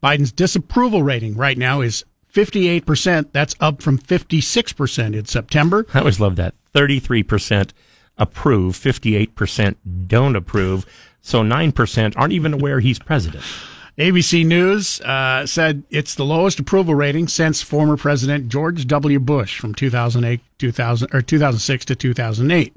[0.00, 3.32] Biden's disapproval rating right now is 58%.
[3.32, 5.86] That's up from 56% in September.
[5.92, 6.54] I always love that.
[6.72, 7.72] 33%
[8.16, 9.74] approve, 58%
[10.06, 10.86] don't approve.
[11.20, 13.42] So 9% aren't even aware he's president.
[13.96, 19.20] ABC News uh, said it's the lowest approval rating since former President George W.
[19.20, 22.74] Bush from 2008, 2000 or 2006 to 2008.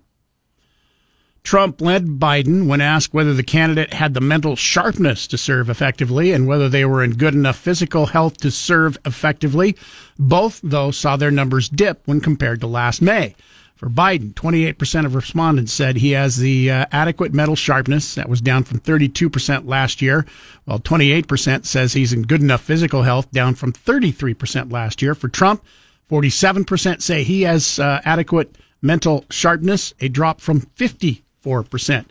[1.41, 6.34] Trump led Biden when asked whether the candidate had the mental sharpness to serve effectively
[6.34, 9.76] and whether they were in good enough physical health to serve effectively.
[10.19, 13.34] Both, though, saw their numbers dip when compared to last May.
[13.77, 18.15] For Biden, 28% of respondents said he has the uh, adequate mental sharpness.
[18.15, 20.25] That was down from 32% last year,
[20.65, 25.13] while 28% says he's in good enough physical health, down from 33% last year.
[25.13, 25.63] For Trump,
[26.09, 32.05] 47% say he has uh, adequate mental sharpness, a drop from 54%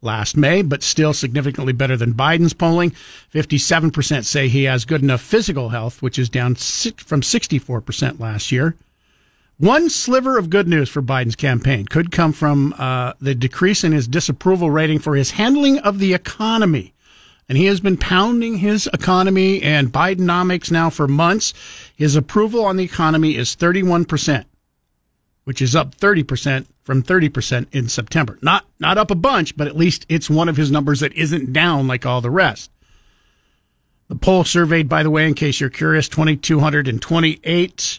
[0.00, 2.92] last May, but still significantly better than Biden's polling.
[3.34, 8.76] 57% say he has good enough physical health, which is down from 64% last year.
[9.58, 13.90] One sliver of good news for Biden's campaign could come from uh, the decrease in
[13.90, 16.94] his disapproval rating for his handling of the economy.
[17.48, 21.54] And he has been pounding his economy and Bidenomics now for months.
[21.96, 24.44] His approval on the economy is 31%,
[25.42, 28.38] which is up 30% from 30% in September.
[28.40, 31.52] Not, not up a bunch, but at least it's one of his numbers that isn't
[31.52, 32.70] down like all the rest.
[34.06, 37.98] The poll surveyed, by the way, in case you're curious, 2,228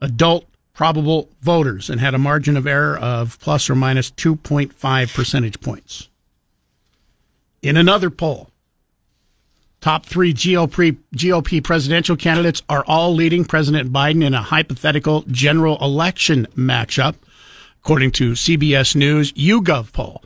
[0.00, 5.60] adult probable voters and had a margin of error of plus or minus 2.5 percentage
[5.60, 6.08] points.
[7.62, 8.50] In another poll,
[9.80, 15.78] top three GOP, GOP presidential candidates are all leading President Biden in a hypothetical general
[15.80, 17.14] election matchup,
[17.82, 20.22] according to CBS News YouGov poll.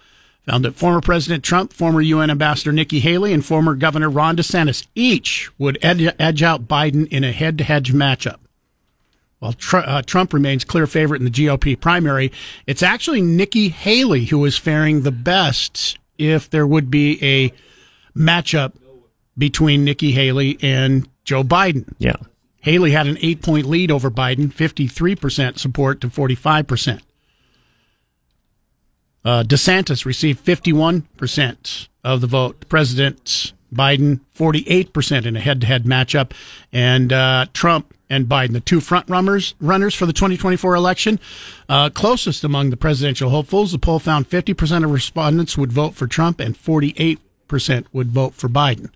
[0.46, 4.86] Found that former President Trump, former UN Ambassador Nikki Haley, and former Governor Ron DeSantis
[4.94, 8.38] each would edge, out Biden in a head to head matchup.
[9.38, 12.32] While Tr- uh, Trump remains clear favorite in the GOP primary,
[12.66, 17.52] it's actually Nikki Haley who is faring the best if there would be a
[18.18, 18.72] matchup
[19.36, 21.92] between Nikki Haley and Joe Biden.
[21.98, 22.16] Yeah.
[22.60, 27.00] Haley had an eight point lead over Biden, 53% support to 45%.
[29.24, 32.68] Uh, DeSantis received 51% of the vote.
[32.68, 36.32] President Biden, 48% in a head to head matchup.
[36.72, 41.20] And uh, Trump and Biden, the two front runners, runners for the 2024 election,
[41.68, 43.72] uh, closest among the presidential hopefuls.
[43.72, 47.18] The poll found 50% of respondents would vote for Trump and 48%
[47.92, 48.90] would vote for Biden.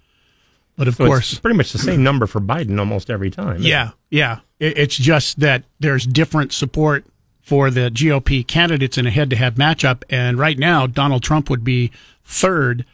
[0.76, 3.60] But of So it's course, pretty much the same number for Biden almost every time.
[3.60, 4.40] yeah, yeah.
[4.58, 7.04] It, it's just that there's different support
[7.40, 11.90] for the GOP candidates in a head-to-head matchup, and right now Donald Trump would be
[12.24, 12.86] third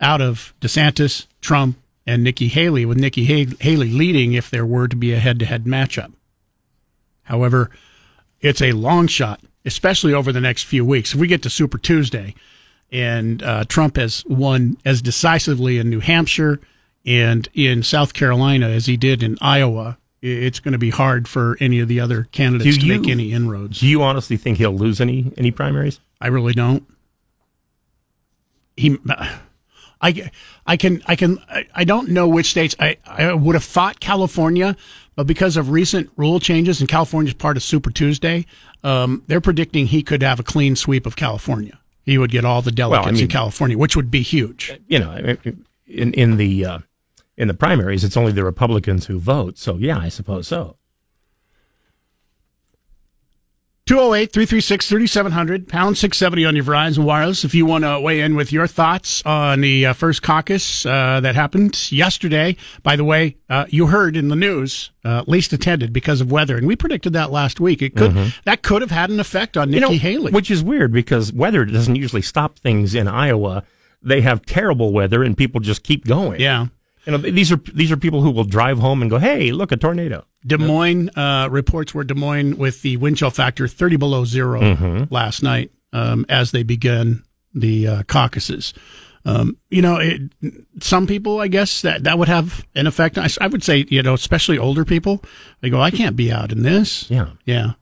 [0.00, 1.76] out of DeSantis, Trump,
[2.06, 6.12] and Nikki Haley, with Nikki Haley leading if there were to be a head-to-head matchup.
[7.24, 7.70] However,
[8.40, 11.14] it's a long shot, especially over the next few weeks.
[11.14, 12.34] If we get to Super Tuesday,
[12.92, 16.60] and uh, Trump has won as decisively in New Hampshire
[17.04, 21.56] and in South Carolina as he did in Iowa, it's going to be hard for
[21.60, 23.80] any of the other candidates Do to you- make any inroads.
[23.80, 25.98] Do you honestly think he'll lose any any primaries?
[26.20, 26.84] I really don't.
[28.76, 28.98] He,
[30.06, 30.30] I,
[30.66, 32.76] I can, I can, I, I don't know which states.
[32.78, 34.76] I, I would have thought California,
[35.16, 38.46] but because of recent rule changes and California's part of Super Tuesday,
[38.84, 41.78] um, they're predicting he could have a clean sweep of California.
[42.04, 44.78] He would get all the delegates Well, I mean- in California, which would be huge.
[44.86, 45.36] You know,
[45.86, 46.78] in in the uh,
[47.36, 49.58] in the primaries, it's only the Republicans who vote.
[49.58, 50.76] So yeah, I suppose so.
[53.86, 57.44] 208 336 3700, pound 670 on your Verizon Wireless.
[57.44, 61.20] If you want to weigh in with your thoughts on the uh, first caucus uh,
[61.20, 62.56] that happened yesterday.
[62.82, 66.56] By the way, uh, you heard in the news, uh, least attended because of weather.
[66.56, 67.80] And we predicted that last week.
[67.80, 68.34] It could Mhm.
[68.42, 70.32] That could have had an effect on You Nikki know, Haley.
[70.32, 73.62] which is weird because weather doesn't usually stop things in Iowa.
[74.02, 76.40] They have terrible weather, and people just keep going.
[76.40, 76.66] Yeah.
[77.06, 79.70] You know, these are these are people who will drive home and go, "Hey, look,
[79.72, 83.96] a tornado." Des Moines uh, reports were Des Moines with the wind chill factor 30
[83.96, 85.10] below 0 Mhm.
[85.10, 87.22] last night um, as they began
[87.54, 88.74] the uh, caucuses.
[89.24, 90.20] Um, you know, it,
[90.80, 93.18] some people, I guess that that would have an effect.
[93.18, 95.22] I, I would say, you know, especially older people,
[95.62, 97.72] they go, "I can't be out in this." Yeah, yeah.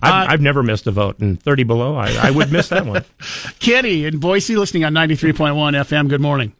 [0.00, 3.04] I've, I've never missed a vote, and thirty below, I, I would miss that one.
[3.58, 6.08] Kenny in Boise, listening on 93.1 FM.
[6.08, 6.52] Good morning.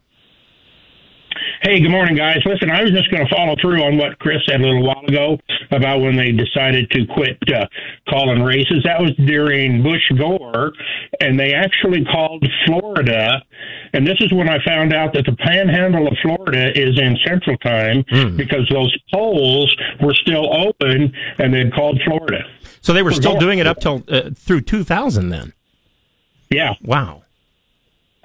[1.63, 2.39] Hey, good morning, guys.
[2.45, 5.01] Listen, I was just going to follow through on what Chris said a little while
[5.07, 5.37] ago
[5.71, 7.65] about when they decided to quit uh,
[8.09, 8.83] calling races.
[8.83, 10.73] That was during Bush Gore,
[11.21, 13.41] and they actually called Florida.
[13.93, 17.55] And this is when I found out that the panhandle of Florida is in Central
[17.59, 18.03] Time
[18.35, 22.43] because those polls were still open and they'd called Florida.
[22.81, 23.39] So they were For still Gore.
[23.39, 25.29] doing it up till uh, through two thousand.
[25.29, 25.53] Then,
[26.51, 26.73] Yeah.
[26.83, 27.21] wow.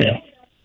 [0.00, 0.18] Yeah.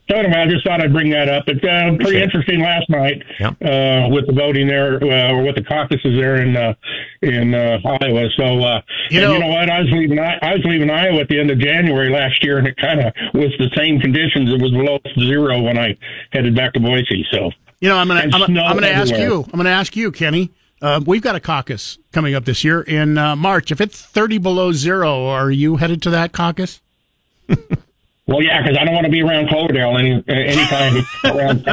[0.09, 1.45] So anyway, I just thought I'd bring that up.
[1.47, 3.51] It's uh, pretty interesting last night Yep.
[3.63, 6.73] uh, with the voting there, uh, or with the caucuses there in uh,
[7.21, 8.27] in uh, Iowa.
[8.35, 9.69] So uh, You know- you know what?
[9.69, 12.57] I was leaving I, I was leaving Iowa at the end of January last year,
[12.57, 14.51] and it kind of was the same conditions.
[14.53, 15.97] It was below zero when I
[16.31, 17.25] headed back to Boise.
[17.31, 19.45] So You know, I'm gonna I'm, I'm gonna ask you.
[19.53, 20.51] I'm gonna ask you, Kenny.
[20.81, 23.71] Uh, we've got a caucus coming up this year in uh, March.
[23.71, 26.81] If it's 30 below zero, are you headed to that caucus?
[28.25, 31.65] Well, yeah, because I don't want to be around Cloverdale any anytime around.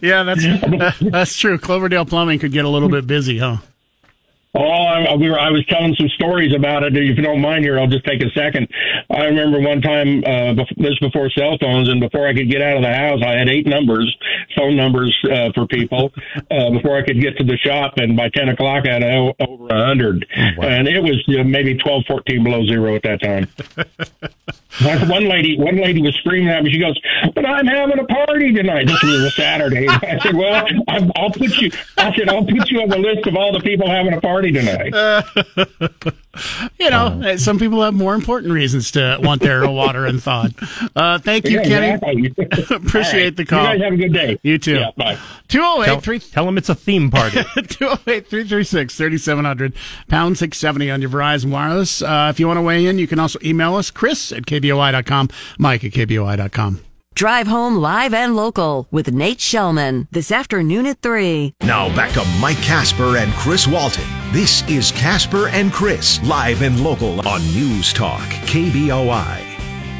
[0.00, 1.58] yeah, that's that's true.
[1.58, 3.56] Cloverdale Plumbing could get a little bit busy, huh?
[4.58, 6.96] Oh, I, we were, I was telling some stories about it.
[6.96, 8.68] If you don't mind here, I'll just take a second.
[9.10, 12.50] I remember one time, uh, bef- this was before cell phones, and before I could
[12.50, 14.16] get out of the house, I had eight numbers,
[14.56, 16.10] phone numbers uh, for people,
[16.50, 17.94] uh, before I could get to the shop.
[17.98, 20.26] And by 10 o'clock, I had o- over a 100.
[20.34, 23.48] And it was uh, maybe 12, 14 below zero at that time.
[25.08, 26.70] One lady, one lady was screaming at me.
[26.70, 27.00] She goes,
[27.34, 29.88] "But I'm having a party tonight." This was a Saturday.
[29.88, 33.26] I said, "Well, I'm, I'll put you." I said, "I'll put you on the list
[33.26, 34.92] of all the people having a party tonight."
[36.78, 40.54] you know, uh, some people have more important reasons to want their water and thawed.
[40.94, 41.64] Uh, thank you, Yeah,
[42.00, 42.26] Kenny.
[42.28, 42.76] exactly.
[42.76, 43.36] Appreciate All right.
[43.36, 43.62] the call.
[43.62, 44.38] You guys have a good day.
[44.42, 44.74] You too.
[44.76, 45.18] Yeah, bye.
[45.48, 47.42] 208 Tell, tell them it's a theme party.
[47.54, 49.72] 208 336 3700,
[50.08, 52.02] pound 670 on your Verizon Wireless.
[52.02, 55.28] Uh, if you want to weigh in, you can also email us, Chris at KBOI.com,
[55.58, 56.80] Mike at KBOI.com.
[57.16, 61.54] Drive home live and local with Nate Shelman this afternoon at 3.
[61.62, 64.04] Now back to Mike Casper and Chris Walton.
[64.32, 69.40] This is Casper and Chris, live and local on News Talk, KBOI.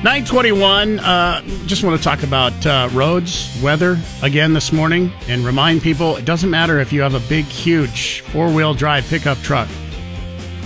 [0.04, 5.80] 921, uh, just want to talk about uh, roads, weather again this morning, and remind
[5.80, 9.70] people it doesn't matter if you have a big, huge four wheel drive pickup truck,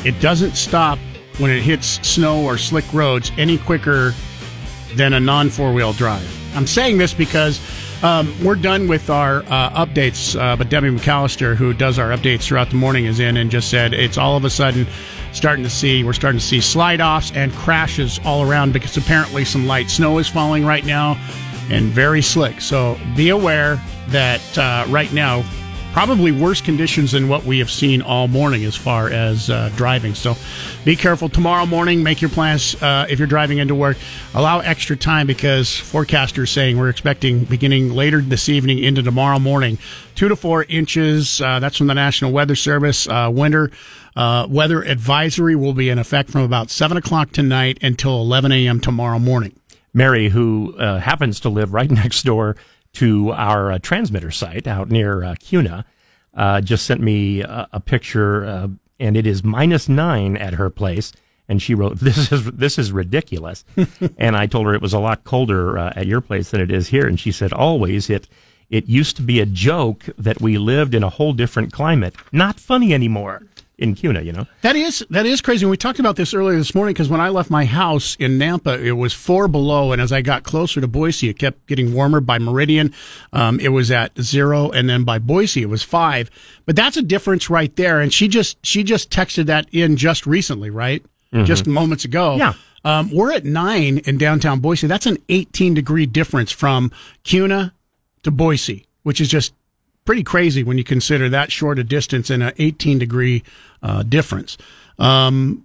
[0.04, 0.98] it doesn't stop
[1.38, 4.12] when it hits snow or slick roads any quicker
[4.94, 6.26] than a non four wheel drive.
[6.56, 7.60] I'm saying this because
[8.02, 12.42] um, we're done with our uh, updates, uh, but Debbie McAllister, who does our updates
[12.42, 14.86] throughout the morning, is in and just said it's all of a sudden
[15.32, 19.44] starting to see we're starting to see slide offs and crashes all around because apparently
[19.44, 21.16] some light snow is falling right now
[21.70, 22.60] and very slick.
[22.60, 25.44] So be aware that uh, right now
[25.92, 30.14] probably worse conditions than what we have seen all morning as far as uh, driving.
[30.14, 30.36] So
[30.84, 32.02] be careful tomorrow morning.
[32.02, 33.96] Make your plans uh, if you're driving into work.
[34.34, 39.78] Allow extra time because forecasters saying we're expecting beginning later this evening into tomorrow morning,
[40.14, 41.40] two to four inches.
[41.40, 43.08] Uh, that's from the National Weather Service.
[43.08, 43.70] Uh, winter
[44.16, 48.80] uh, weather advisory will be in effect from about seven o'clock tonight until 11 a.m.
[48.80, 49.54] tomorrow morning.
[49.92, 52.56] Mary, who uh, happens to live right next door
[52.94, 55.84] to our uh, transmitter site out near uh, Kuna,
[56.34, 58.68] uh, just sent me a, a picture, uh,
[58.98, 61.12] and it is minus nine at her place.
[61.48, 63.64] And she wrote, "This is this is ridiculous."
[64.18, 66.70] and I told her it was a lot colder uh, at your place than it
[66.70, 68.28] is here, and she said, "Always it."
[68.68, 72.14] It used to be a joke that we lived in a whole different climate.
[72.30, 73.42] Not funny anymore
[73.80, 74.46] in Kuna, you know.
[74.62, 75.64] That is that is crazy.
[75.64, 78.38] And we talked about this earlier this morning because when I left my house in
[78.38, 81.92] Nampa, it was four below, and as I got closer to Boise, it kept getting
[81.94, 82.20] warmer.
[82.20, 82.92] By Meridian,
[83.32, 86.30] um, it was at zero, and then by Boise, it was five.
[86.66, 88.00] But that's a difference right there.
[88.00, 91.02] And she just she just texted that in just recently, right?
[91.32, 91.46] Mhm.
[91.46, 92.36] Just moments ago.
[92.36, 92.52] Yeah.
[92.84, 94.86] Um, we're at nine in downtown Boise.
[94.86, 96.90] That's an 18 degree difference from
[97.24, 97.72] Kuna
[98.22, 99.52] to Boise, which is just
[100.10, 103.44] pretty crazy when you consider that short a distance and an 18 degree
[103.80, 104.58] uh, difference.
[104.98, 105.64] Um,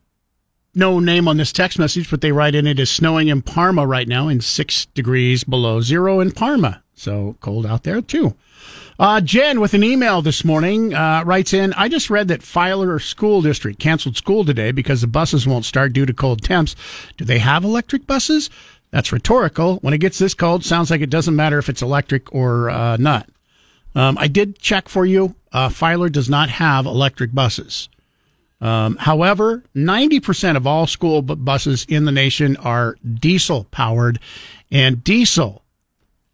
[0.76, 3.88] no name on this text message, but they write in it is snowing in Parma
[3.88, 6.84] right now and six degrees below zero in Parma.
[6.94, 8.36] So cold out there too.
[9.00, 13.00] Uh, Jen with an email this morning uh, writes in I just read that Filer
[13.00, 16.76] School District canceled school today because the buses won't start due to cold temps.
[17.18, 18.52] Do they have electric buses?
[18.92, 19.78] That's rhetorical.
[19.78, 22.98] When it gets this cold, sounds like it doesn't matter if it's electric or uh,
[22.98, 23.28] not.
[23.96, 25.36] Um, I did check for you.
[25.52, 27.90] Uh, Filer does not have electric buses.
[28.62, 34.20] Um, however, 90% of all school bu- buses in the nation are diesel powered,
[34.72, 35.64] and diesel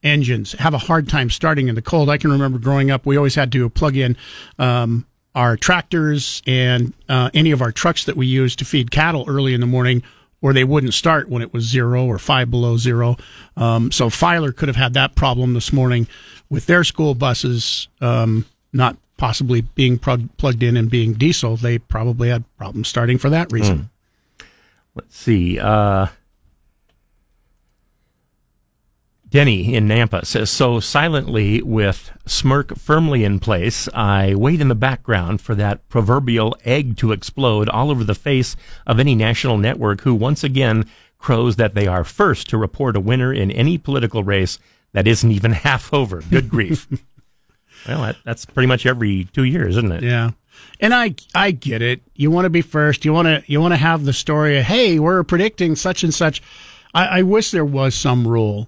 [0.03, 2.09] engines have a hard time starting in the cold.
[2.09, 4.17] I can remember growing up, we always had to plug in
[4.57, 5.05] um,
[5.35, 9.53] our tractors and uh, any of our trucks that we used to feed cattle early
[9.53, 10.03] in the morning,
[10.41, 13.17] or they wouldn't start when it was zero or five below zero.
[13.55, 16.07] Um, so Filer could have had that problem this morning
[16.51, 21.55] with their school buses um, not possibly being plug- plugged in and being diesel.
[21.55, 23.89] They probably had problems starting for that reason.
[24.93, 25.57] Let's see.
[25.57, 26.07] Uh,
[29.29, 34.75] Denny in Nampa says, so silently with smirk firmly in place, I wait in the
[34.75, 40.01] background for that proverbial egg to explode all over the face of any national network
[40.01, 40.85] who once again
[41.17, 44.59] crows that they are first to report a winner in any political race
[44.93, 46.21] that isn't even half over.
[46.21, 46.87] Good grief.
[47.87, 50.03] well, that, that's pretty much every two years, isn't it?
[50.03, 50.31] Yeah.
[50.79, 52.01] And I I get it.
[52.15, 53.05] You want to be first.
[53.05, 56.13] You want to you want to have the story of hey, we're predicting such and
[56.13, 56.41] such.
[56.93, 58.67] I, I wish there was some rule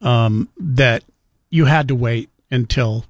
[0.00, 1.04] um, that
[1.50, 3.04] you had to wait until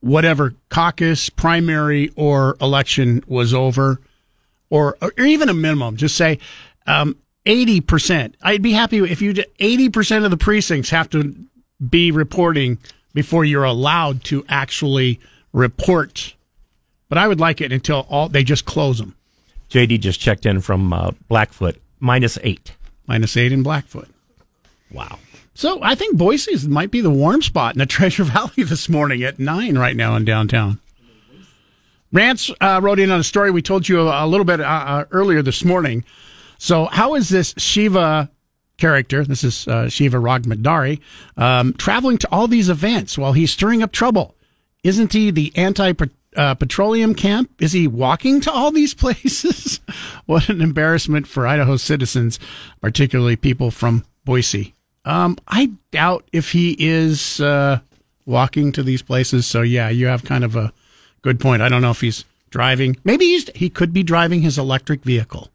[0.00, 4.00] whatever caucus, primary, or election was over,
[4.68, 5.96] or or even a minimum.
[5.96, 6.38] Just say
[6.86, 7.16] um,
[7.46, 8.36] eighty percent.
[8.42, 11.34] I'd be happy if you eighty percent of the precincts have to
[11.88, 12.78] be reporting
[13.12, 15.20] before you're allowed to actually
[15.52, 16.34] report.
[17.08, 19.14] But I would like it until all they just close them.
[19.70, 22.72] JD just checked in from uh, Blackfoot, minus eight.
[23.06, 24.08] Minus eight in Blackfoot.
[24.90, 25.18] Wow.
[25.54, 29.22] So I think Boise might be the warm spot in the Treasure Valley this morning
[29.22, 30.80] at nine right now in downtown.
[32.12, 34.64] Rance uh, wrote in on a story we told you a, a little bit uh,
[34.64, 36.04] uh, earlier this morning.
[36.64, 38.30] So how is this Shiva
[38.78, 39.22] character?
[39.22, 40.98] This is uh, Shiva Rajbhandari
[41.36, 44.34] um, traveling to all these events while he's stirring up trouble.
[44.82, 45.92] Isn't he the anti
[46.34, 47.50] uh, petroleum camp?
[47.60, 49.80] Is he walking to all these places?
[50.24, 52.40] what an embarrassment for Idaho citizens,
[52.80, 54.74] particularly people from Boise.
[55.04, 57.80] Um, I doubt if he is uh,
[58.24, 59.46] walking to these places.
[59.46, 60.72] So yeah, you have kind of a
[61.20, 61.60] good point.
[61.60, 62.96] I don't know if he's driving.
[63.04, 65.50] Maybe he's he could be driving his electric vehicle.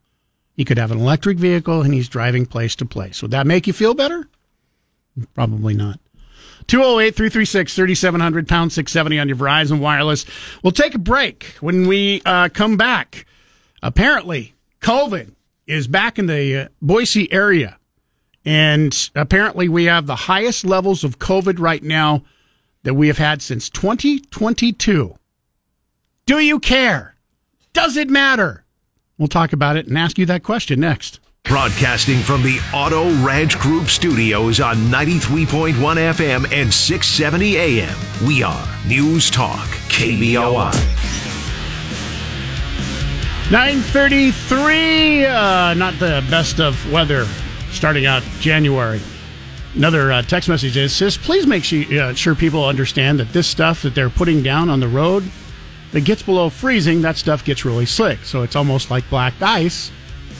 [0.59, 3.21] He could have an electric vehicle and he's driving place to place.
[3.21, 4.27] Would that make you feel better?
[5.33, 6.01] Probably not.
[6.67, 10.25] 208 336 3700 pound 670 on your Verizon Wireless.
[10.61, 11.55] We'll take a break.
[11.61, 13.25] When we uh, come back,
[13.81, 15.33] apparently COVID
[15.65, 17.77] is back in the uh, Boise area.
[18.43, 22.25] And apparently, we have the highest levels of COVID right now
[22.83, 25.15] that we have had since 2022.
[26.25, 27.15] Do you care?
[27.71, 28.65] Does it matter?
[29.19, 31.19] We'll talk about it and ask you that question next.
[31.43, 37.97] Broadcasting from the Auto Ranch Group studios on 93.1 FM and 670 AM.
[38.25, 40.71] We are News Talk, KBOI.
[43.51, 47.27] 933, uh, not the best of weather
[47.71, 49.01] starting out January.
[49.75, 53.47] Another uh, text message is says, please make sure, uh, sure people understand that this
[53.47, 55.29] stuff that they're putting down on the road
[55.91, 58.19] that gets below freezing, that stuff gets really slick.
[58.19, 59.91] So it's almost like black ice.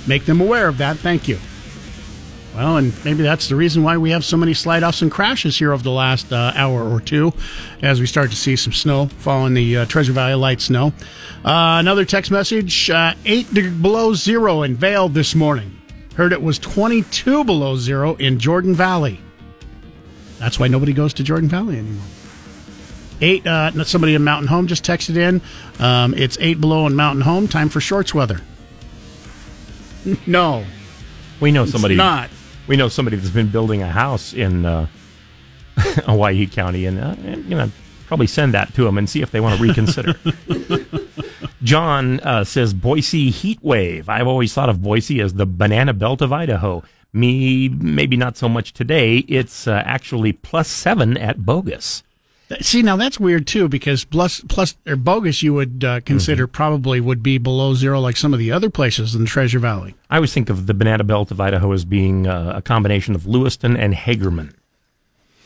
[0.07, 0.97] Make them aware of that.
[0.97, 1.39] Thank you.
[2.55, 5.57] Well, and maybe that's the reason why we have so many slide offs and crashes
[5.57, 7.31] here over the last uh, hour or two
[7.81, 10.87] as we start to see some snow fall in the uh, Treasure Valley light snow.
[11.45, 15.79] Uh, another text message uh, 8 below zero in Vale this morning.
[16.15, 19.21] Heard it was 22 below zero in Jordan Valley.
[20.39, 22.05] That's why nobody goes to Jordan Valley anymore.
[23.21, 25.41] Eight, uh, somebody in Mountain Home just texted in.
[25.83, 27.47] Um, it's eight below in Mountain Home.
[27.47, 28.41] Time for shorts weather.
[30.25, 30.65] No.
[31.39, 31.95] We know It's somebody.
[31.95, 32.29] not.
[32.67, 34.87] We know somebody that's been building a house in uh,
[35.77, 37.15] Hawaii County, and uh,
[37.47, 37.71] you know,
[38.07, 40.13] probably send that to them and see if they want to reconsider.
[41.63, 44.07] John uh, says Boise heat wave.
[44.07, 46.83] I've always thought of Boise as the banana belt of Idaho.
[47.11, 49.17] Me, maybe not so much today.
[49.17, 52.03] It's uh, actually plus seven at Bogus.
[52.61, 56.51] See, now that's weird too, because plus, plus or bogus you would uh, consider Mm-hmm.
[56.53, 59.93] probably would be below zero, like some of the other places in the Treasure Valley.
[60.09, 63.27] I always think of the Banana Belt of Idaho as being uh, a combination of
[63.27, 64.53] Lewiston and Hagerman,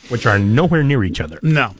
[0.07, 1.39] which are nowhere near each other.
[1.41, 1.75] No.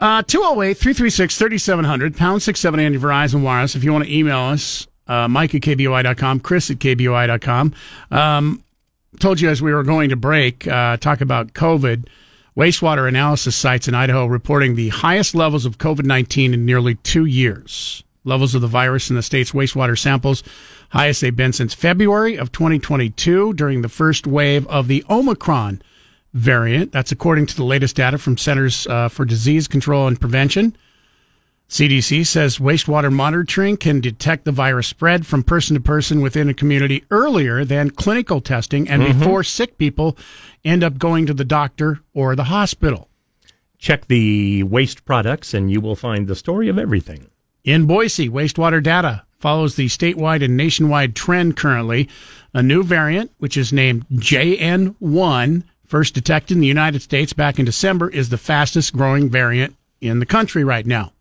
[0.00, 3.76] Uh, 208 336 3700, pound 670 on your Verizon Wireless.
[3.76, 7.72] If you want to email us, uh, Mike at KBOI.com, Chris at KBOI.com.
[8.10, 8.64] Um,
[9.20, 12.06] told you as we were going to break, uh, talk about COVID.
[12.56, 17.24] Wastewater analysis sites in Idaho reporting the highest levels of COVID 19 in nearly two
[17.24, 18.04] years.
[18.22, 20.44] Levels of the virus in the state's wastewater samples,
[20.90, 25.82] highest they've been since February of 2022 during the first wave of the Omicron
[26.32, 26.92] variant.
[26.92, 30.76] That's according to the latest data from Centers uh, for Disease Control and Prevention.
[31.68, 36.54] CDC says wastewater monitoring can detect the virus spread from person to person within a
[36.54, 39.18] community earlier than clinical testing and Mhm.
[39.18, 40.16] before sick people
[40.64, 43.08] end up going to the doctor or the hospital.
[43.78, 47.26] Check the waste products, and you will find the story of everything.
[47.64, 52.08] In Boise, wastewater data follows the statewide and nationwide trend currently.
[52.52, 57.64] A new variant, which is named JN1, first detected in the United States back in
[57.64, 61.12] December, is the fastest growing variant in the country right now.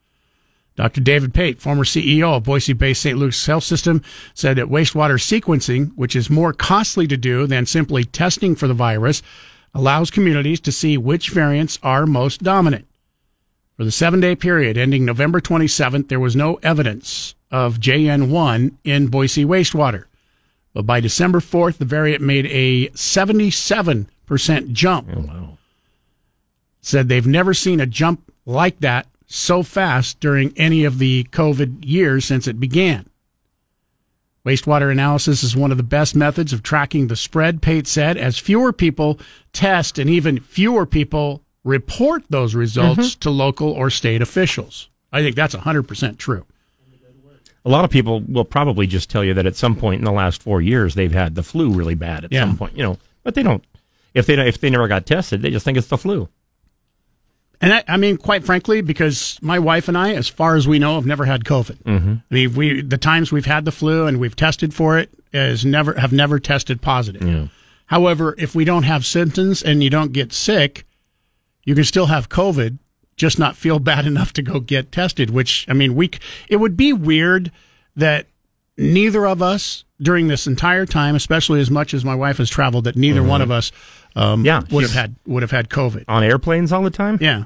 [0.76, 1.02] Dr.
[1.02, 3.18] David Pate, former CEO of Boise based St.
[3.18, 4.02] Luke's Health System,
[4.34, 8.74] said that wastewater sequencing, which is more costly to do than simply testing for the
[8.74, 9.22] virus,
[9.74, 12.88] allows communities to see which variants are most dominant.
[13.78, 19.08] For the seven day period ending November 27th, there was no evidence of JN1 in
[19.08, 20.06] Boise wastewater.
[20.74, 25.10] But by December 4th, the variant made a 77% jump.
[25.16, 25.58] Oh, wow.
[26.82, 31.84] Said they've never seen a jump like that so fast during any of the COVID
[31.84, 33.10] years since it began.
[34.46, 38.38] Wastewater analysis is one of the best methods of tracking the spread, Pate said, as
[38.38, 39.20] fewer people
[39.54, 43.20] test and even fewer people report those results mm-hmm.
[43.22, 44.90] to local or state officials.
[45.12, 46.46] I think that's 100% true.
[47.66, 50.12] A lot of people will probably just tell you that at some point in the
[50.12, 52.42] last four years they've had the flu really bad at Yeah.
[52.42, 53.64] some point, you know, but they don't.
[54.14, 56.28] If they don't- if they never got tested, they just think it's the flu.
[57.64, 60.80] And I, I mean, quite frankly, because my wife and I, as far as we
[60.80, 61.82] know, have never had COVID.
[61.84, 62.14] Mm-hmm.
[62.30, 65.64] I mean, we the times we've had the flu and we've tested for it is
[65.66, 67.22] never have never tested positive.
[67.22, 67.48] Yeah.
[67.86, 70.86] However, if we don't have symptoms and you don't get sick,
[71.64, 72.80] you can still have COVID,
[73.16, 75.30] just not feel bad enough to go get tested.
[75.30, 76.12] Which I mean, we
[76.50, 77.50] it would be weird
[77.96, 78.28] that
[78.78, 82.84] neither of us during this entire time, especially as much as my wife has traveled,
[82.84, 83.28] that neither Mhm.
[83.28, 83.72] one of us
[84.16, 87.18] um, Yeah, would have had would have had COVID on airplanes all the time.
[87.22, 87.46] Yeah.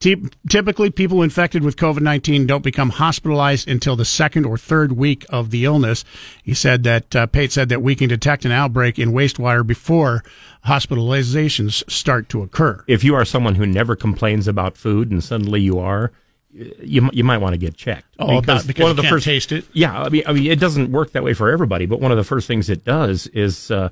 [0.00, 0.16] Ty-
[0.48, 5.26] Typically, people infected with COVID 19 don't become hospitalized until the second or third week
[5.28, 6.04] of the illness.
[6.42, 10.22] He said that, uh, Pate said that we can detect an outbreak in wastewater before
[10.66, 12.84] hospitalizations start to occur.
[12.86, 16.12] If you are someone who never complains about food and suddenly you are,
[16.52, 18.06] you you might want to get checked.
[18.18, 19.64] Oh, about- because you can't taste it?
[19.72, 22.16] Yeah, I mean, I mean, it doesn't work that way for everybody, but one of
[22.16, 23.90] the first things it does is uh,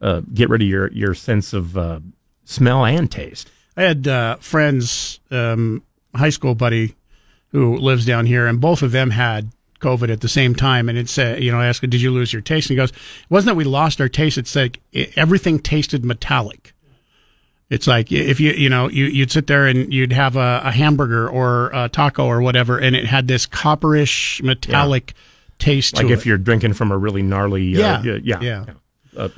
[0.00, 2.00] uh, get rid of your your sense of uh,
[2.44, 3.50] smell and taste.
[3.78, 6.96] I had uh, friends, um, high school buddy,
[7.52, 9.50] who lives down here, and both of them had
[9.80, 10.88] COVID at the same time.
[10.88, 12.76] And it said, you know, I asked, him, "Did you lose your taste?" And he
[12.76, 12.96] goes, "It
[13.30, 14.36] wasn't that we lost our taste.
[14.36, 16.74] It's like it, everything tasted metallic."
[17.70, 20.72] It's like if you you know you you'd sit there and you'd have a, a
[20.72, 25.14] hamburger or a taco or whatever, and it had this copperish metallic
[25.60, 26.26] taste Like if it.
[26.26, 28.64] you're drinking from a really gnarly, uh, Yeah, yeah, yeah.
[29.16, 29.28] uh,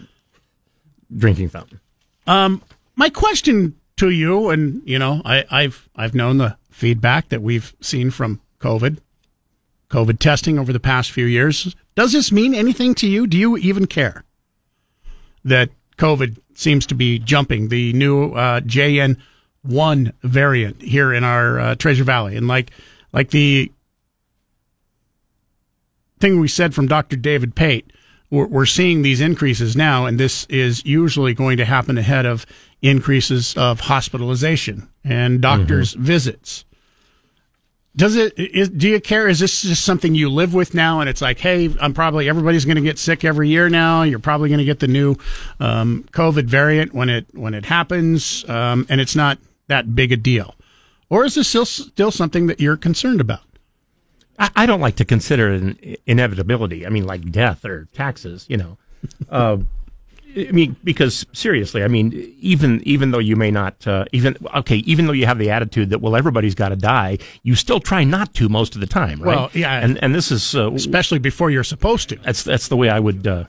[1.14, 1.80] drinking fountain.
[2.26, 2.62] Um,
[2.94, 7.74] my question to you, and you know, I, I've I've known the feedback that we've
[7.80, 8.98] seen from COVID,
[9.90, 11.76] COVID testing over the past few years.
[11.94, 13.26] Does this mean anything to you?
[13.26, 14.24] Do you even care
[15.44, 15.68] that
[15.98, 19.18] COVID seems to be jumping the new uh, JN
[19.62, 22.70] one variant here in our uh, Treasure Valley, and like
[23.12, 23.70] like the
[26.20, 27.16] thing we said from Dr.
[27.16, 27.92] David Pate,
[28.30, 32.46] we're, we're seeing these increases now, and this is usually going to happen ahead of
[32.82, 36.64] increases of hospitalization and doctors' visits.
[37.96, 38.32] Does it?
[38.38, 39.28] Is, do you care?
[39.28, 41.00] Is this just something you live with now?
[41.00, 44.02] And it's like, hey, I'm probably everybody's going to get sick every year now.
[44.02, 45.16] You're probably going to get the new
[45.58, 50.16] um, COVID variant when it when it happens, um, and it's not that big a
[50.16, 50.54] deal.
[51.08, 53.42] Or is this still still something that you're concerned about?
[54.38, 56.86] I, I don't like to consider it an inevitability.
[56.86, 58.78] I mean, like death or taxes, you know.
[59.30, 59.56] Uh,
[60.36, 64.76] I mean, because seriously, I mean, even even though you may not, uh, even okay,
[64.78, 68.04] even though you have the attitude that well, everybody's got to die, you still try
[68.04, 69.36] not to most of the time, right?
[69.36, 69.80] Well, yeah.
[69.80, 72.16] and and this is uh, especially before you're supposed to.
[72.16, 73.44] That's that's the way I would uh,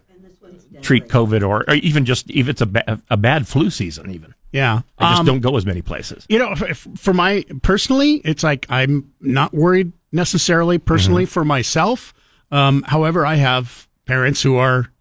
[0.81, 4.33] treat COVID, or, or even just if it's a ba- a bad flu season, even.
[4.51, 4.81] Yeah.
[4.97, 6.25] I just Um, don't go as many places.
[6.27, 12.13] You know, f- for my personally, it's like I'm not worried necessarily personally for myself.
[12.51, 14.91] Um, however, I have parents who are.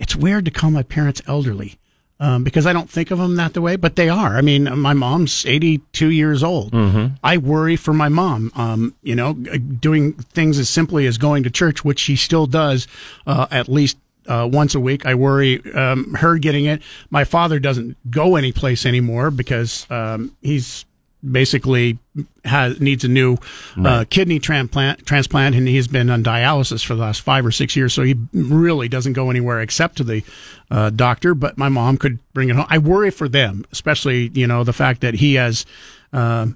[0.00, 1.78] It's weird to call my parents elderly
[2.18, 4.36] um, because I don't think of them that the way, but they are.
[4.36, 6.74] I mean, my mom's 82 years old.
[7.22, 8.50] I worry for my mom.
[8.56, 12.88] Um, you know, doing things as simply as going to church, which she still does
[13.26, 15.06] uh, at least uh, once a week.
[15.06, 16.82] I worry um, her getting it.
[17.10, 20.84] My father doesn't go anyplace anymore because um, he's
[21.28, 21.98] basically
[22.44, 23.36] has needs a new
[23.84, 27.76] uh, kidney transplant transplant and he's been on dialysis for the last five or six
[27.76, 30.22] years so he really doesn't go anywhere except to the
[30.70, 34.46] uh, doctor but my mom could bring it home i worry for them especially you
[34.46, 35.66] know the fact that he has
[36.12, 36.46] uh,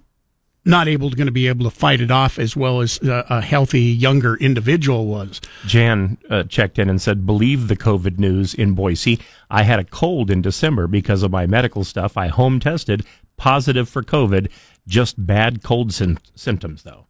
[0.65, 3.25] not able to going to be able to fight it off as well as uh,
[3.29, 8.55] a healthy younger individual was Jan uh, checked in and said, "Believe the COVID news
[8.55, 9.21] in Boise.
[9.51, 12.17] I had a cold in December because of my medical stuff.
[12.17, 13.05] I home tested
[13.45, 14.51] positive for COVID,
[14.89, 17.07] just bad cold sym- symptoms though.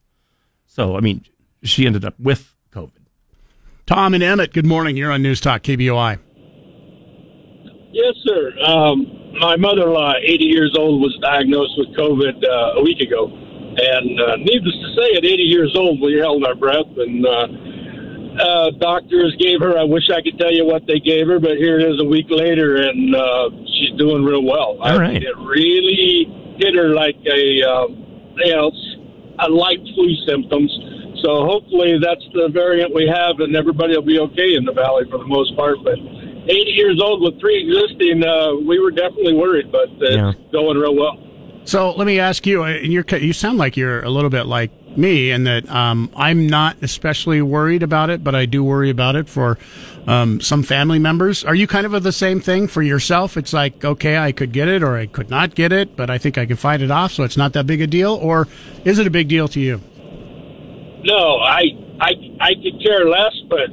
[0.66, 1.24] So, I mean,
[1.62, 3.06] she ended up with COVID.
[3.86, 6.18] tom and emmett good morning you're on news talk kboi
[7.92, 8.50] Yes, sir.
[8.66, 9.06] Um,
[9.38, 14.34] my mother-in-law, 80 years old, was diagnosed with COVID uh, a week ago, and uh,
[14.38, 16.90] needless to say, at 80 years old, we held our breath.
[16.96, 17.46] And uh,
[18.40, 19.78] uh, doctors gave her.
[19.78, 22.04] I wish I could tell you what they gave her, but here it is a
[22.04, 24.78] week later, and uh, she's doing real well.
[24.82, 25.22] I All mean, right.
[25.22, 26.26] it really
[26.58, 28.70] hit her like a, um, you know,
[29.40, 30.70] a light flu symptoms.
[31.22, 35.04] So hopefully that's the variant we have, and everybody will be okay in the valley
[35.10, 35.78] for the most part.
[35.82, 40.30] But 80 years old with pre-existing, uh, we were definitely worried, but uh, Yeah.
[40.30, 41.18] it's going real well.
[41.64, 44.70] So let me ask you, uh, you're, you sound like you're a little bit like
[44.96, 49.16] me in that um, I'm not especially worried about it, but I do worry about
[49.16, 49.58] it for
[50.06, 51.44] um, some family members.
[51.44, 53.36] Are you kind of the same thing for yourself?
[53.36, 56.18] It's like, okay, I could get it or I could not get it, but I
[56.18, 58.14] think I can fight it off, so it's not that big a deal?
[58.14, 58.48] Or
[58.84, 59.80] is it a big deal to you?
[61.04, 61.64] No, I
[62.00, 63.68] I I could care less, but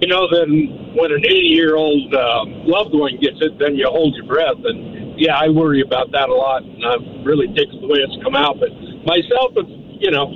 [0.00, 3.86] you know, then when an 80 year old uh, loved one gets it, then you
[3.86, 7.82] hold your breath, and yeah, I worry about that a lot, and I'm really tickled
[7.82, 8.58] the way it's come out.
[8.58, 8.72] But
[9.04, 9.68] myself, it's
[10.00, 10.32] you know,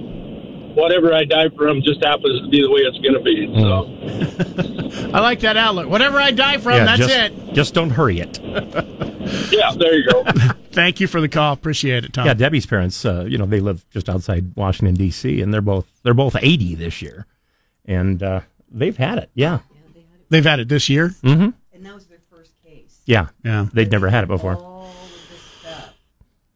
[0.75, 3.47] whatever I die from just happens to be the way it's going to be.
[3.61, 5.89] So I like that outlook.
[5.89, 7.55] Whatever I die from, yeah, that's just, it.
[7.55, 8.39] Just don't hurry it.
[9.53, 10.25] yeah, there you go.
[10.73, 11.53] Thank you for the call.
[11.53, 12.27] Appreciate it, Tom.
[12.27, 15.41] Yeah, Debbie's parents, uh, you know, they live just outside Washington D.C.
[15.41, 17.27] and they're both they're both 80 this year,
[17.85, 18.41] and uh,
[18.71, 19.31] they've had it.
[19.35, 19.61] Yeah,
[20.31, 21.11] They've had it this year.
[21.23, 21.51] Mm-hmm.
[21.75, 23.01] And that was their first case.
[23.07, 23.69] Yeah, Yeah.
[23.73, 24.57] They'd never had it before.
[24.57, 25.95] All of this stuff.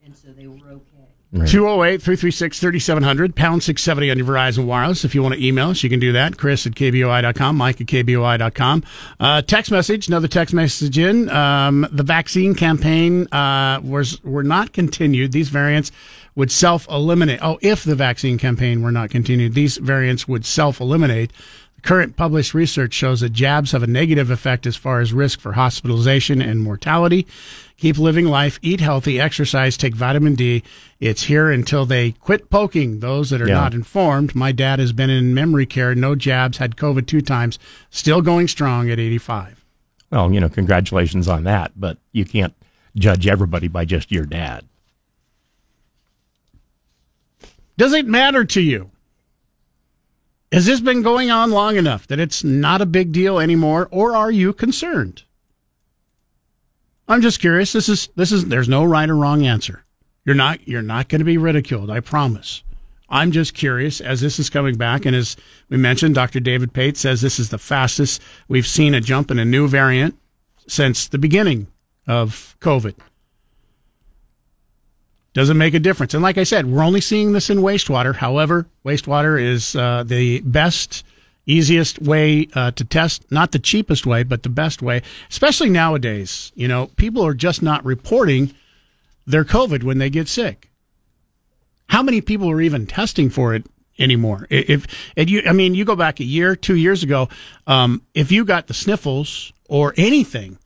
[0.04, 0.82] And so they were okay.
[0.98, 1.08] Right.
[1.32, 5.04] 208 336 3700, pound 670 on your Verizon Wireless.
[5.04, 6.38] If you want to email us, you can do that.
[6.38, 8.82] Chris at KBOI.com, Mike at KBOI.com.
[9.20, 11.28] Uh, text message, another text message in.
[11.28, 15.32] Um, the vaccine campaign uh, was were not continued.
[15.32, 15.92] These variants
[16.34, 17.40] would self eliminate.
[17.42, 21.30] Oh, if the vaccine campaign were not continued, these variants would self eliminate.
[21.82, 25.52] Current published research shows that jabs have a negative effect as far as risk for
[25.52, 27.26] hospitalization and mortality.
[27.76, 30.64] Keep living life, eat healthy, exercise, take vitamin D.
[30.98, 33.54] It's here until they quit poking those that are Yeah.
[33.54, 34.34] not informed.
[34.34, 37.58] My dad has been in memory care, no jabs, had COVID two times,
[37.90, 39.64] still going strong at 85.
[40.10, 42.54] Well, you know, congratulations on that, but you can't
[42.96, 44.64] judge everybody by just your dad.
[47.76, 48.90] Does it matter to you?
[50.50, 54.16] Has this been going on long enough that it's not a big deal anymore, or
[54.16, 55.24] are you concerned?
[57.06, 57.72] I'm just curious.
[57.72, 59.84] This is this is there's no right or wrong answer.
[60.24, 62.62] You're not you're not going to be ridiculed, I promise.
[63.10, 65.36] I'm just curious as this is coming back, and as
[65.70, 66.40] we mentioned, Dr.
[66.40, 70.18] David Pate says this is the fastest we've seen a jump in a new variant
[70.66, 71.68] since the beginning
[72.06, 72.94] of COVID.
[75.34, 76.14] Doesn't make a difference.
[76.14, 78.14] And like I said, we're only seeing this in wastewater.
[78.16, 81.04] However, wastewater is uh, the best,
[81.46, 83.30] easiest way uh, to test.
[83.30, 85.02] Not the cheapest way, but the best way.
[85.30, 88.54] Especially nowadays, you know, people are just not reporting
[89.26, 90.70] their COVID when they get sick.
[91.90, 93.64] How many people are even testing for it
[93.98, 94.46] anymore?
[94.50, 94.86] I- If
[95.30, 97.28] you, I mean, you go back a year, two years ago,
[97.66, 100.58] um, if you got the sniffles or anything,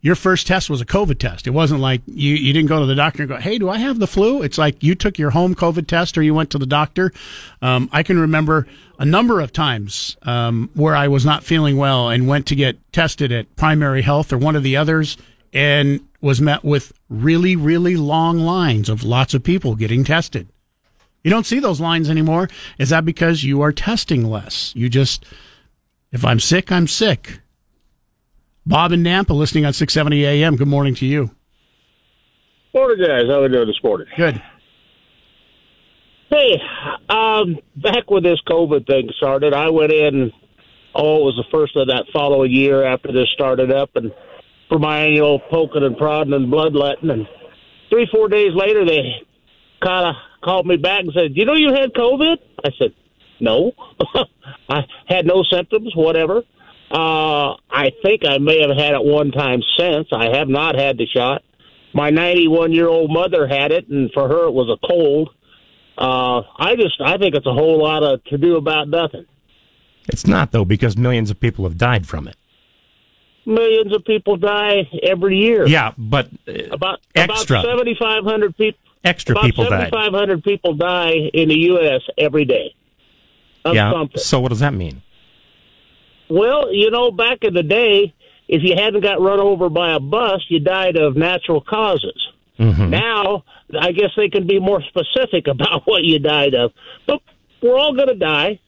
[0.00, 1.46] your first test was a COVID test.
[1.46, 3.78] It wasn't like you, you didn't go to the doctor and go, Hey, do I
[3.78, 4.42] have the flu?
[4.42, 7.12] It's like you took your home COVID test or you went to the doctor.
[7.62, 8.66] Um, I can remember
[8.98, 12.78] a number of times, um, where I was not feeling well and went to get
[12.92, 15.16] tested at primary health or one of the others
[15.52, 20.48] and was met with really, really long lines of lots of people getting tested.
[21.24, 22.48] You don't see those lines anymore.
[22.78, 24.72] Is that because you are testing less?
[24.76, 25.24] You just,
[26.12, 27.40] if I'm sick, I'm sick.
[28.66, 30.56] Bob and Nampa listening on 670 AM.
[30.56, 31.30] Good morning to you.
[32.74, 33.22] Morning, guys.
[33.28, 34.08] How we doing this morning?
[34.16, 34.42] Good.
[36.28, 36.60] Hey,
[37.08, 40.32] um, back when this COVID thing started, I went in.
[40.96, 44.12] Oh, it was the first of that following year after this started up, and
[44.68, 47.28] for my annual poking and prodding and bloodletting, and
[47.88, 49.02] three, four days later, they
[49.80, 52.92] kind of called me back and said, Do "You know, you had COVID." I said,
[53.38, 53.72] "No,
[54.68, 56.42] I had no symptoms, whatever."
[56.90, 60.08] Uh, I think I may have had it one time since.
[60.12, 61.42] I have not had the shot.
[61.92, 65.30] My 91 year old mother had it, and for her it was a cold.
[65.98, 69.26] Uh, I just I think it's a whole lot of to do about nothing.
[70.08, 72.36] It's not though, because millions of people have died from it.
[73.46, 75.66] Millions of people die every year.
[75.66, 77.60] Yeah, but uh, about extra.
[77.60, 78.80] about 7,500 people.
[79.04, 79.90] Extra about people died.
[79.90, 82.02] 7,500 people die in the U.S.
[82.18, 82.74] every day.
[83.64, 83.92] Of yeah.
[83.92, 84.20] something.
[84.20, 85.02] So what does that mean?
[86.28, 88.14] Well, you know, back in the day,
[88.48, 92.28] if you hadn't got run over by a bus, you died of natural causes.
[92.58, 92.90] Mm-hmm.
[92.90, 93.44] Now,
[93.78, 96.72] I guess they can be more specific about what you died of.
[97.06, 97.20] But
[97.62, 98.60] we're all going to die.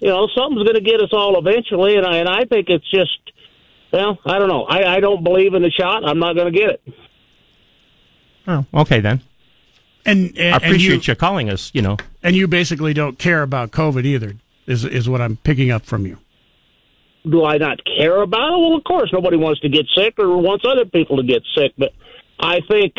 [0.00, 2.90] You know, something's going to get us all eventually, and I, and I think it's
[2.90, 3.16] just,
[3.92, 4.64] well, I don't know.
[4.64, 6.04] I, I don't believe in the shot.
[6.04, 6.82] I'm not going to get it.
[8.48, 9.22] Oh, okay then.
[10.04, 11.70] And, and I appreciate and you, calling us.
[11.72, 14.34] You know, and you basically don't care about COVID either.
[14.66, 16.18] Is is what I'm picking up from you.
[17.28, 18.58] Do I not care about it?
[18.58, 21.72] Well, of course, nobody wants to get sick or wants other people to get sick.
[21.78, 21.92] But
[22.40, 22.94] I think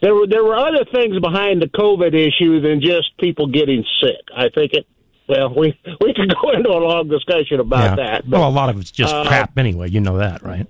[0.00, 4.26] there were there were other things behind the COVID issue than just people getting sick.
[4.36, 4.86] I think it.
[5.28, 8.04] Well, we we could go into a long discussion about yeah.
[8.04, 8.28] that.
[8.28, 9.88] But, well, a lot of it's just uh, crap anyway.
[9.88, 10.66] You know that, right?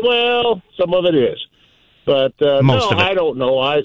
[0.00, 1.44] Well, some of it is,
[2.04, 3.02] but uh, Most no, of it.
[3.02, 3.58] I don't know.
[3.58, 3.78] I,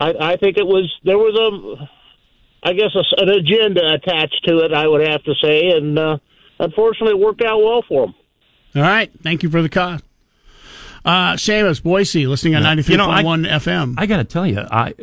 [0.00, 4.64] I I think it was there was a, I guess a, an agenda attached to
[4.64, 4.72] it.
[4.72, 6.18] I would have to say, and uh,
[6.58, 8.14] unfortunately, it worked out well for them.
[8.76, 9.10] All right.
[9.22, 9.98] Thank you for the call.
[11.04, 12.68] Uh, Seamus, Boise, listening on Yeah.
[12.68, 13.94] ninety three You know, I- point one FM.
[13.96, 14.94] I got to tell you, I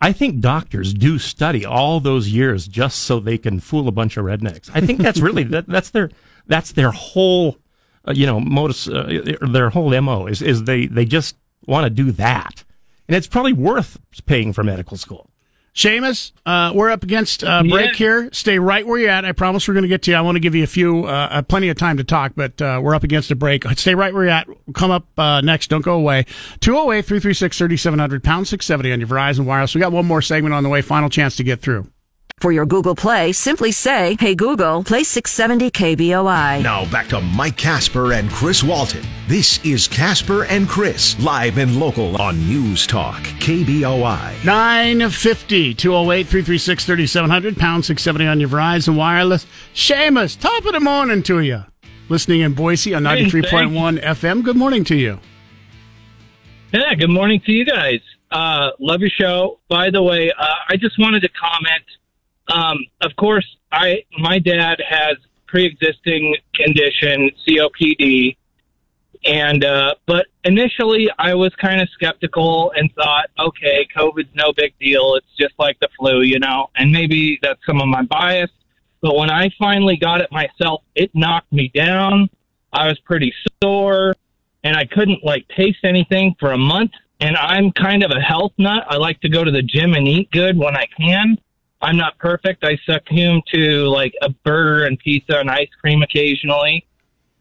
[0.00, 4.16] I think doctors do study all those years just so they can fool a bunch
[4.16, 4.70] of rednecks.
[4.74, 6.10] I think that's really that, that's their
[6.46, 7.56] that's their whole
[8.06, 11.36] uh, you know modus uh, their whole mo is is they they just
[11.66, 12.64] want to do that,
[13.08, 15.28] and it's probably worth paying for medical school.
[15.76, 17.96] Seamus, uh, we're up against uh, break Yeah.
[17.96, 18.28] here.
[18.32, 19.26] Stay right where you're at.
[19.26, 20.16] I promise we're going to get to you.
[20.16, 22.60] I want to give you a few, uh, uh, plenty of time to talk, but
[22.62, 23.62] uh, we're up against a break.
[23.76, 24.48] Stay right where you're at.
[24.72, 25.68] Come up uh, next.
[25.68, 26.24] Don't go away.
[26.60, 29.74] 208 336 3700, pound 670 on your Verizon Wireless.
[29.74, 30.80] We got one more segment on the way.
[30.80, 31.86] Final chance to get through.
[32.42, 36.62] For your Google Play, simply say, Hey Google, play 670 KBOI.
[36.62, 39.02] Now back to Mike Casper and Chris Walton.
[39.26, 44.44] This is Casper and Chris, live and local on News Talk, KBOI.
[44.44, 49.46] 950 208 336 3700, pound 670 on your Verizon Wireless.
[49.74, 51.64] Seamus, top of the morning to you.
[52.10, 54.44] Listening in Boise on Hey, 93.1 FM.
[54.44, 55.20] Good morning to you.
[56.70, 58.00] Yeah, good morning to you guys.
[58.30, 59.58] Uh, love your show.
[59.70, 61.82] By the way, uh, I just wanted to comment.
[62.48, 65.16] Um, of course, I my dad has
[65.46, 68.36] pre-existing condition COPD,
[69.24, 74.74] and uh, but initially I was kind of skeptical and thought, okay, COVID's no big
[74.78, 75.14] deal.
[75.16, 76.70] It's just like the flu, you know.
[76.76, 78.50] And maybe that's some of my bias.
[79.00, 82.28] But when I finally got it myself, it knocked me down.
[82.72, 83.32] I was pretty
[83.62, 84.14] sore
[84.64, 86.90] and I couldn't like taste anything for a month.
[87.20, 88.84] And I'm kind of a health nut.
[88.88, 91.38] I like to go to the gym and eat good when I can.
[91.80, 92.64] I'm not perfect.
[92.64, 96.86] I succumb to like a burger and pizza and ice cream occasionally,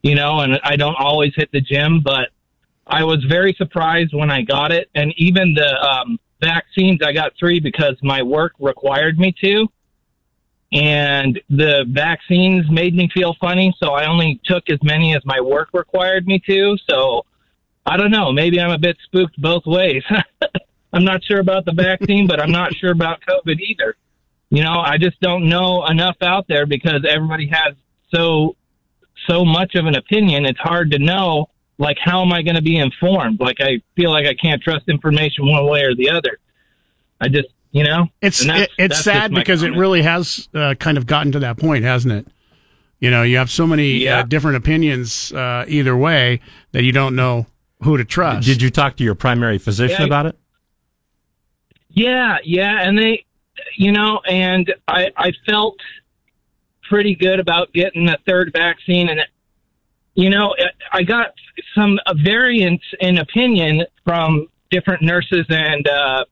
[0.03, 2.29] you know, and I don't always hit the gym, but
[2.87, 4.89] I was very surprised when I got it.
[4.93, 9.67] And even the um, vaccines, I got three because my work required me to.
[10.71, 15.39] And the vaccines made me feel funny, so I only took as many as my
[15.39, 16.77] work required me to.
[16.89, 17.25] So
[17.85, 18.31] I don't know.
[18.31, 20.03] Maybe I'm a bit spooked both ways.
[20.93, 23.95] I'm not sure about the vaccine, but I'm not sure about COVID either.
[24.49, 27.75] You know, I just don't know enough out there because everybody has
[28.13, 28.55] so
[29.27, 30.45] so much of an opinion.
[30.45, 33.39] It's hard to know like how am I going to be informed?
[33.39, 36.37] Like I feel like I can't trust information one way or the other.
[37.19, 39.77] I just, you know, It's that's- it, it's that's sad because comment.
[39.77, 42.27] it really has uh, kind of gotten to that point, hasn't it?
[42.99, 46.39] You know, you have so many uh, different opinions uh, either way
[46.71, 47.45] that you don't know
[47.83, 48.45] who to trust.
[48.47, 50.05] Did you talk to your primary physician Yeah.
[50.05, 50.37] about it?
[51.89, 53.25] Yeah, yeah, and they,
[53.77, 55.77] you know, and I I felt
[56.89, 59.21] pretty good about getting the third vaccine, and
[60.13, 60.55] you know,
[60.91, 61.33] I got
[61.73, 66.25] some variance in opinion from different nurses and uh,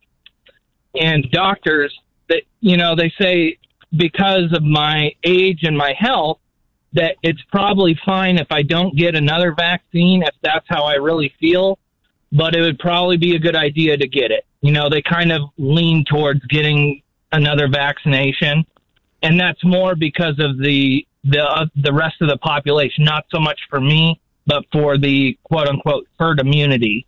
[1.00, 1.94] and doctors
[2.30, 3.58] that you know they say
[3.96, 6.40] because of my age and my health
[6.94, 11.34] that it's probably fine if I don't get another vaccine if that's how I really
[11.40, 11.80] feel
[12.34, 14.46] but it would probably be a good idea to get it.
[14.62, 17.03] You know, they kind of lean towards getting
[17.34, 18.66] another vaccination,
[19.22, 23.40] and that's more because of the the uh, the rest of the population, not so
[23.40, 27.06] much for me, but for the quote unquote herd immunity.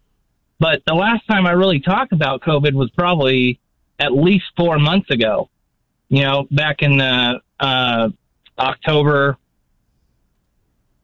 [0.60, 3.60] But the last time I really talked about COVID was probably
[4.00, 5.50] at least four months ago.
[6.10, 8.10] You know, back in the uh,
[8.58, 9.38] October,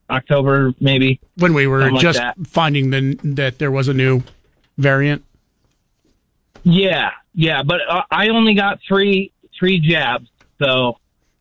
[0.10, 4.23] October maybe when we were Something like just finding the, that there was a new
[4.77, 5.23] variant.
[6.64, 10.28] Yeah, yeah, but uh, I only got three three jabs,
[10.62, 10.98] so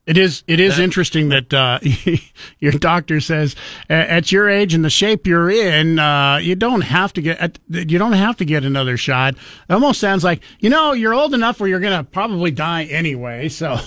[0.07, 0.43] It is.
[0.47, 1.79] It is interesting that uh,
[2.59, 3.57] your doctor says
[3.89, 7.59] at your age and the shape you're in, uh, you don't have to get.
[7.69, 9.35] You don't have to get another shot.
[9.35, 12.85] It almost sounds like you know you're old enough where you're going to probably die
[12.85, 13.49] anyway.
[13.49, 13.79] So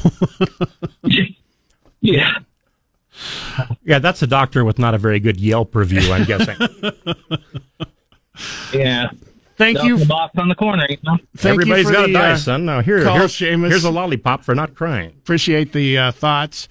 [2.01, 2.31] yeah.
[3.83, 6.57] Yeah, that's a doctor with not a very good Yelp review, I'm guessing.
[8.73, 9.09] yeah.
[9.57, 9.97] Thank Dump you.
[9.97, 11.17] The box on the corner, you know.
[11.37, 12.65] Thank you Everybody's for got the, to die, uh, son.
[12.65, 13.69] Now here, call, here's, Seamus.
[13.69, 15.09] here's a lollipop for not crying.
[15.11, 16.67] appreciate the uh, thoughts.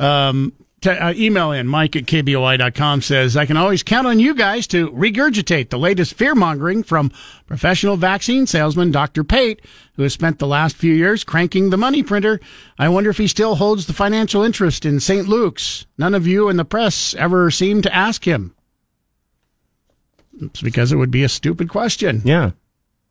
[0.00, 0.52] Um,
[0.84, 4.66] t- uh, email in mike at kboi.com says i can always count on you guys
[4.66, 7.10] to regurgitate the latest fear mongering from
[7.46, 9.62] professional vaccine salesman dr pate
[9.94, 12.38] who has spent the last few years cranking the money printer
[12.78, 16.48] i wonder if he still holds the financial interest in st luke's none of you
[16.50, 18.54] in the press ever seem to ask him
[20.40, 22.50] it's because it would be a stupid question Yeah.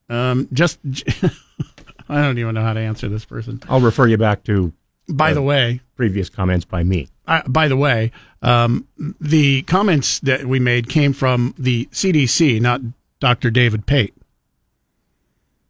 [0.09, 0.79] um, just
[2.09, 4.73] i don't even know how to answer this person I'll refer you back to
[5.09, 7.07] by the way previous comments by me.
[7.27, 8.87] uh, by the way, um,
[9.21, 12.81] the comments that we made came from the CDC, not
[13.19, 13.51] Dr.
[13.51, 14.13] David Pate.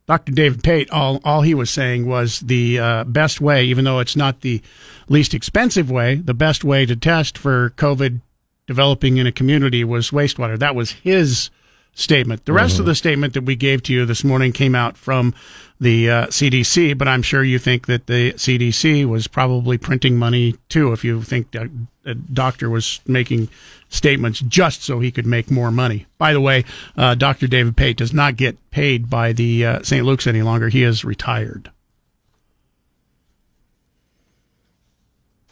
[0.07, 0.31] Dr.
[0.31, 4.15] David Pate, all, all he was saying was the uh, best way, even though it's
[4.15, 4.61] not the
[5.07, 8.21] least expensive way, the best way to test for COVID
[8.68, 10.57] developing in a community was wastewater.
[10.57, 11.49] That was his
[11.95, 12.45] statement.
[12.45, 15.35] The rest of the statement that we gave to you this morning came out from
[15.80, 20.56] the uh, CDC, but I'm sure you think that the CDC was probably printing money
[20.69, 20.91] too.
[20.91, 21.69] If you think that
[22.06, 23.49] a doctor was making
[23.90, 26.06] statements just so he could make more money.
[26.18, 26.65] By the way,
[26.98, 27.48] uh, Dr.
[27.48, 30.06] David Pate does not get paid by the uh, St.
[30.06, 30.69] Luke's any longer.
[30.69, 31.72] He is retired.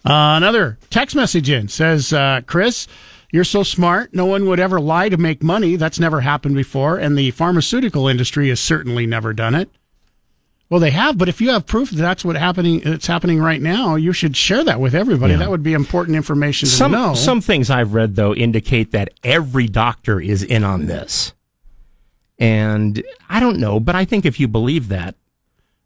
[0.06, 2.88] Uh, another text message in says, uh, Chris,
[3.32, 4.14] you're so smart.
[4.14, 5.76] No one would ever lie to make money.
[5.76, 6.98] That's never happened before.
[6.98, 9.70] And the pharmaceutical industry has certainly never done it.
[10.70, 13.62] Well, they have, but if you have proof that that's what happening, it's happening right
[13.62, 15.34] now, you should share that with everybody.
[15.34, 15.40] Yeah.
[15.40, 17.14] That would be important information to Some know.
[17.14, 21.34] some things I've read though indicate that every doctor is in on this,
[22.40, 25.16] and I don't know, but I think if you believe that,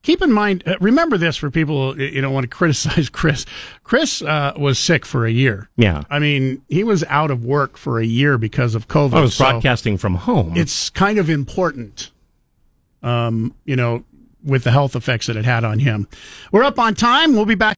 [0.05, 3.43] Keep in mind, uh, remember this for people you don't want to criticize Chris.
[3.83, 5.67] Chris uh, was sick for a year.
[5.77, 9.15] yeah, I mean, he was out of work for a year because of COVID.
[9.15, 10.55] I was so broadcasting from home.
[10.55, 12.11] It's kind of important,
[13.01, 14.03] um, you know,
[14.43, 16.07] with the health effects that it had on him.
[16.51, 17.33] We're up on time.
[17.33, 17.73] We'll be back.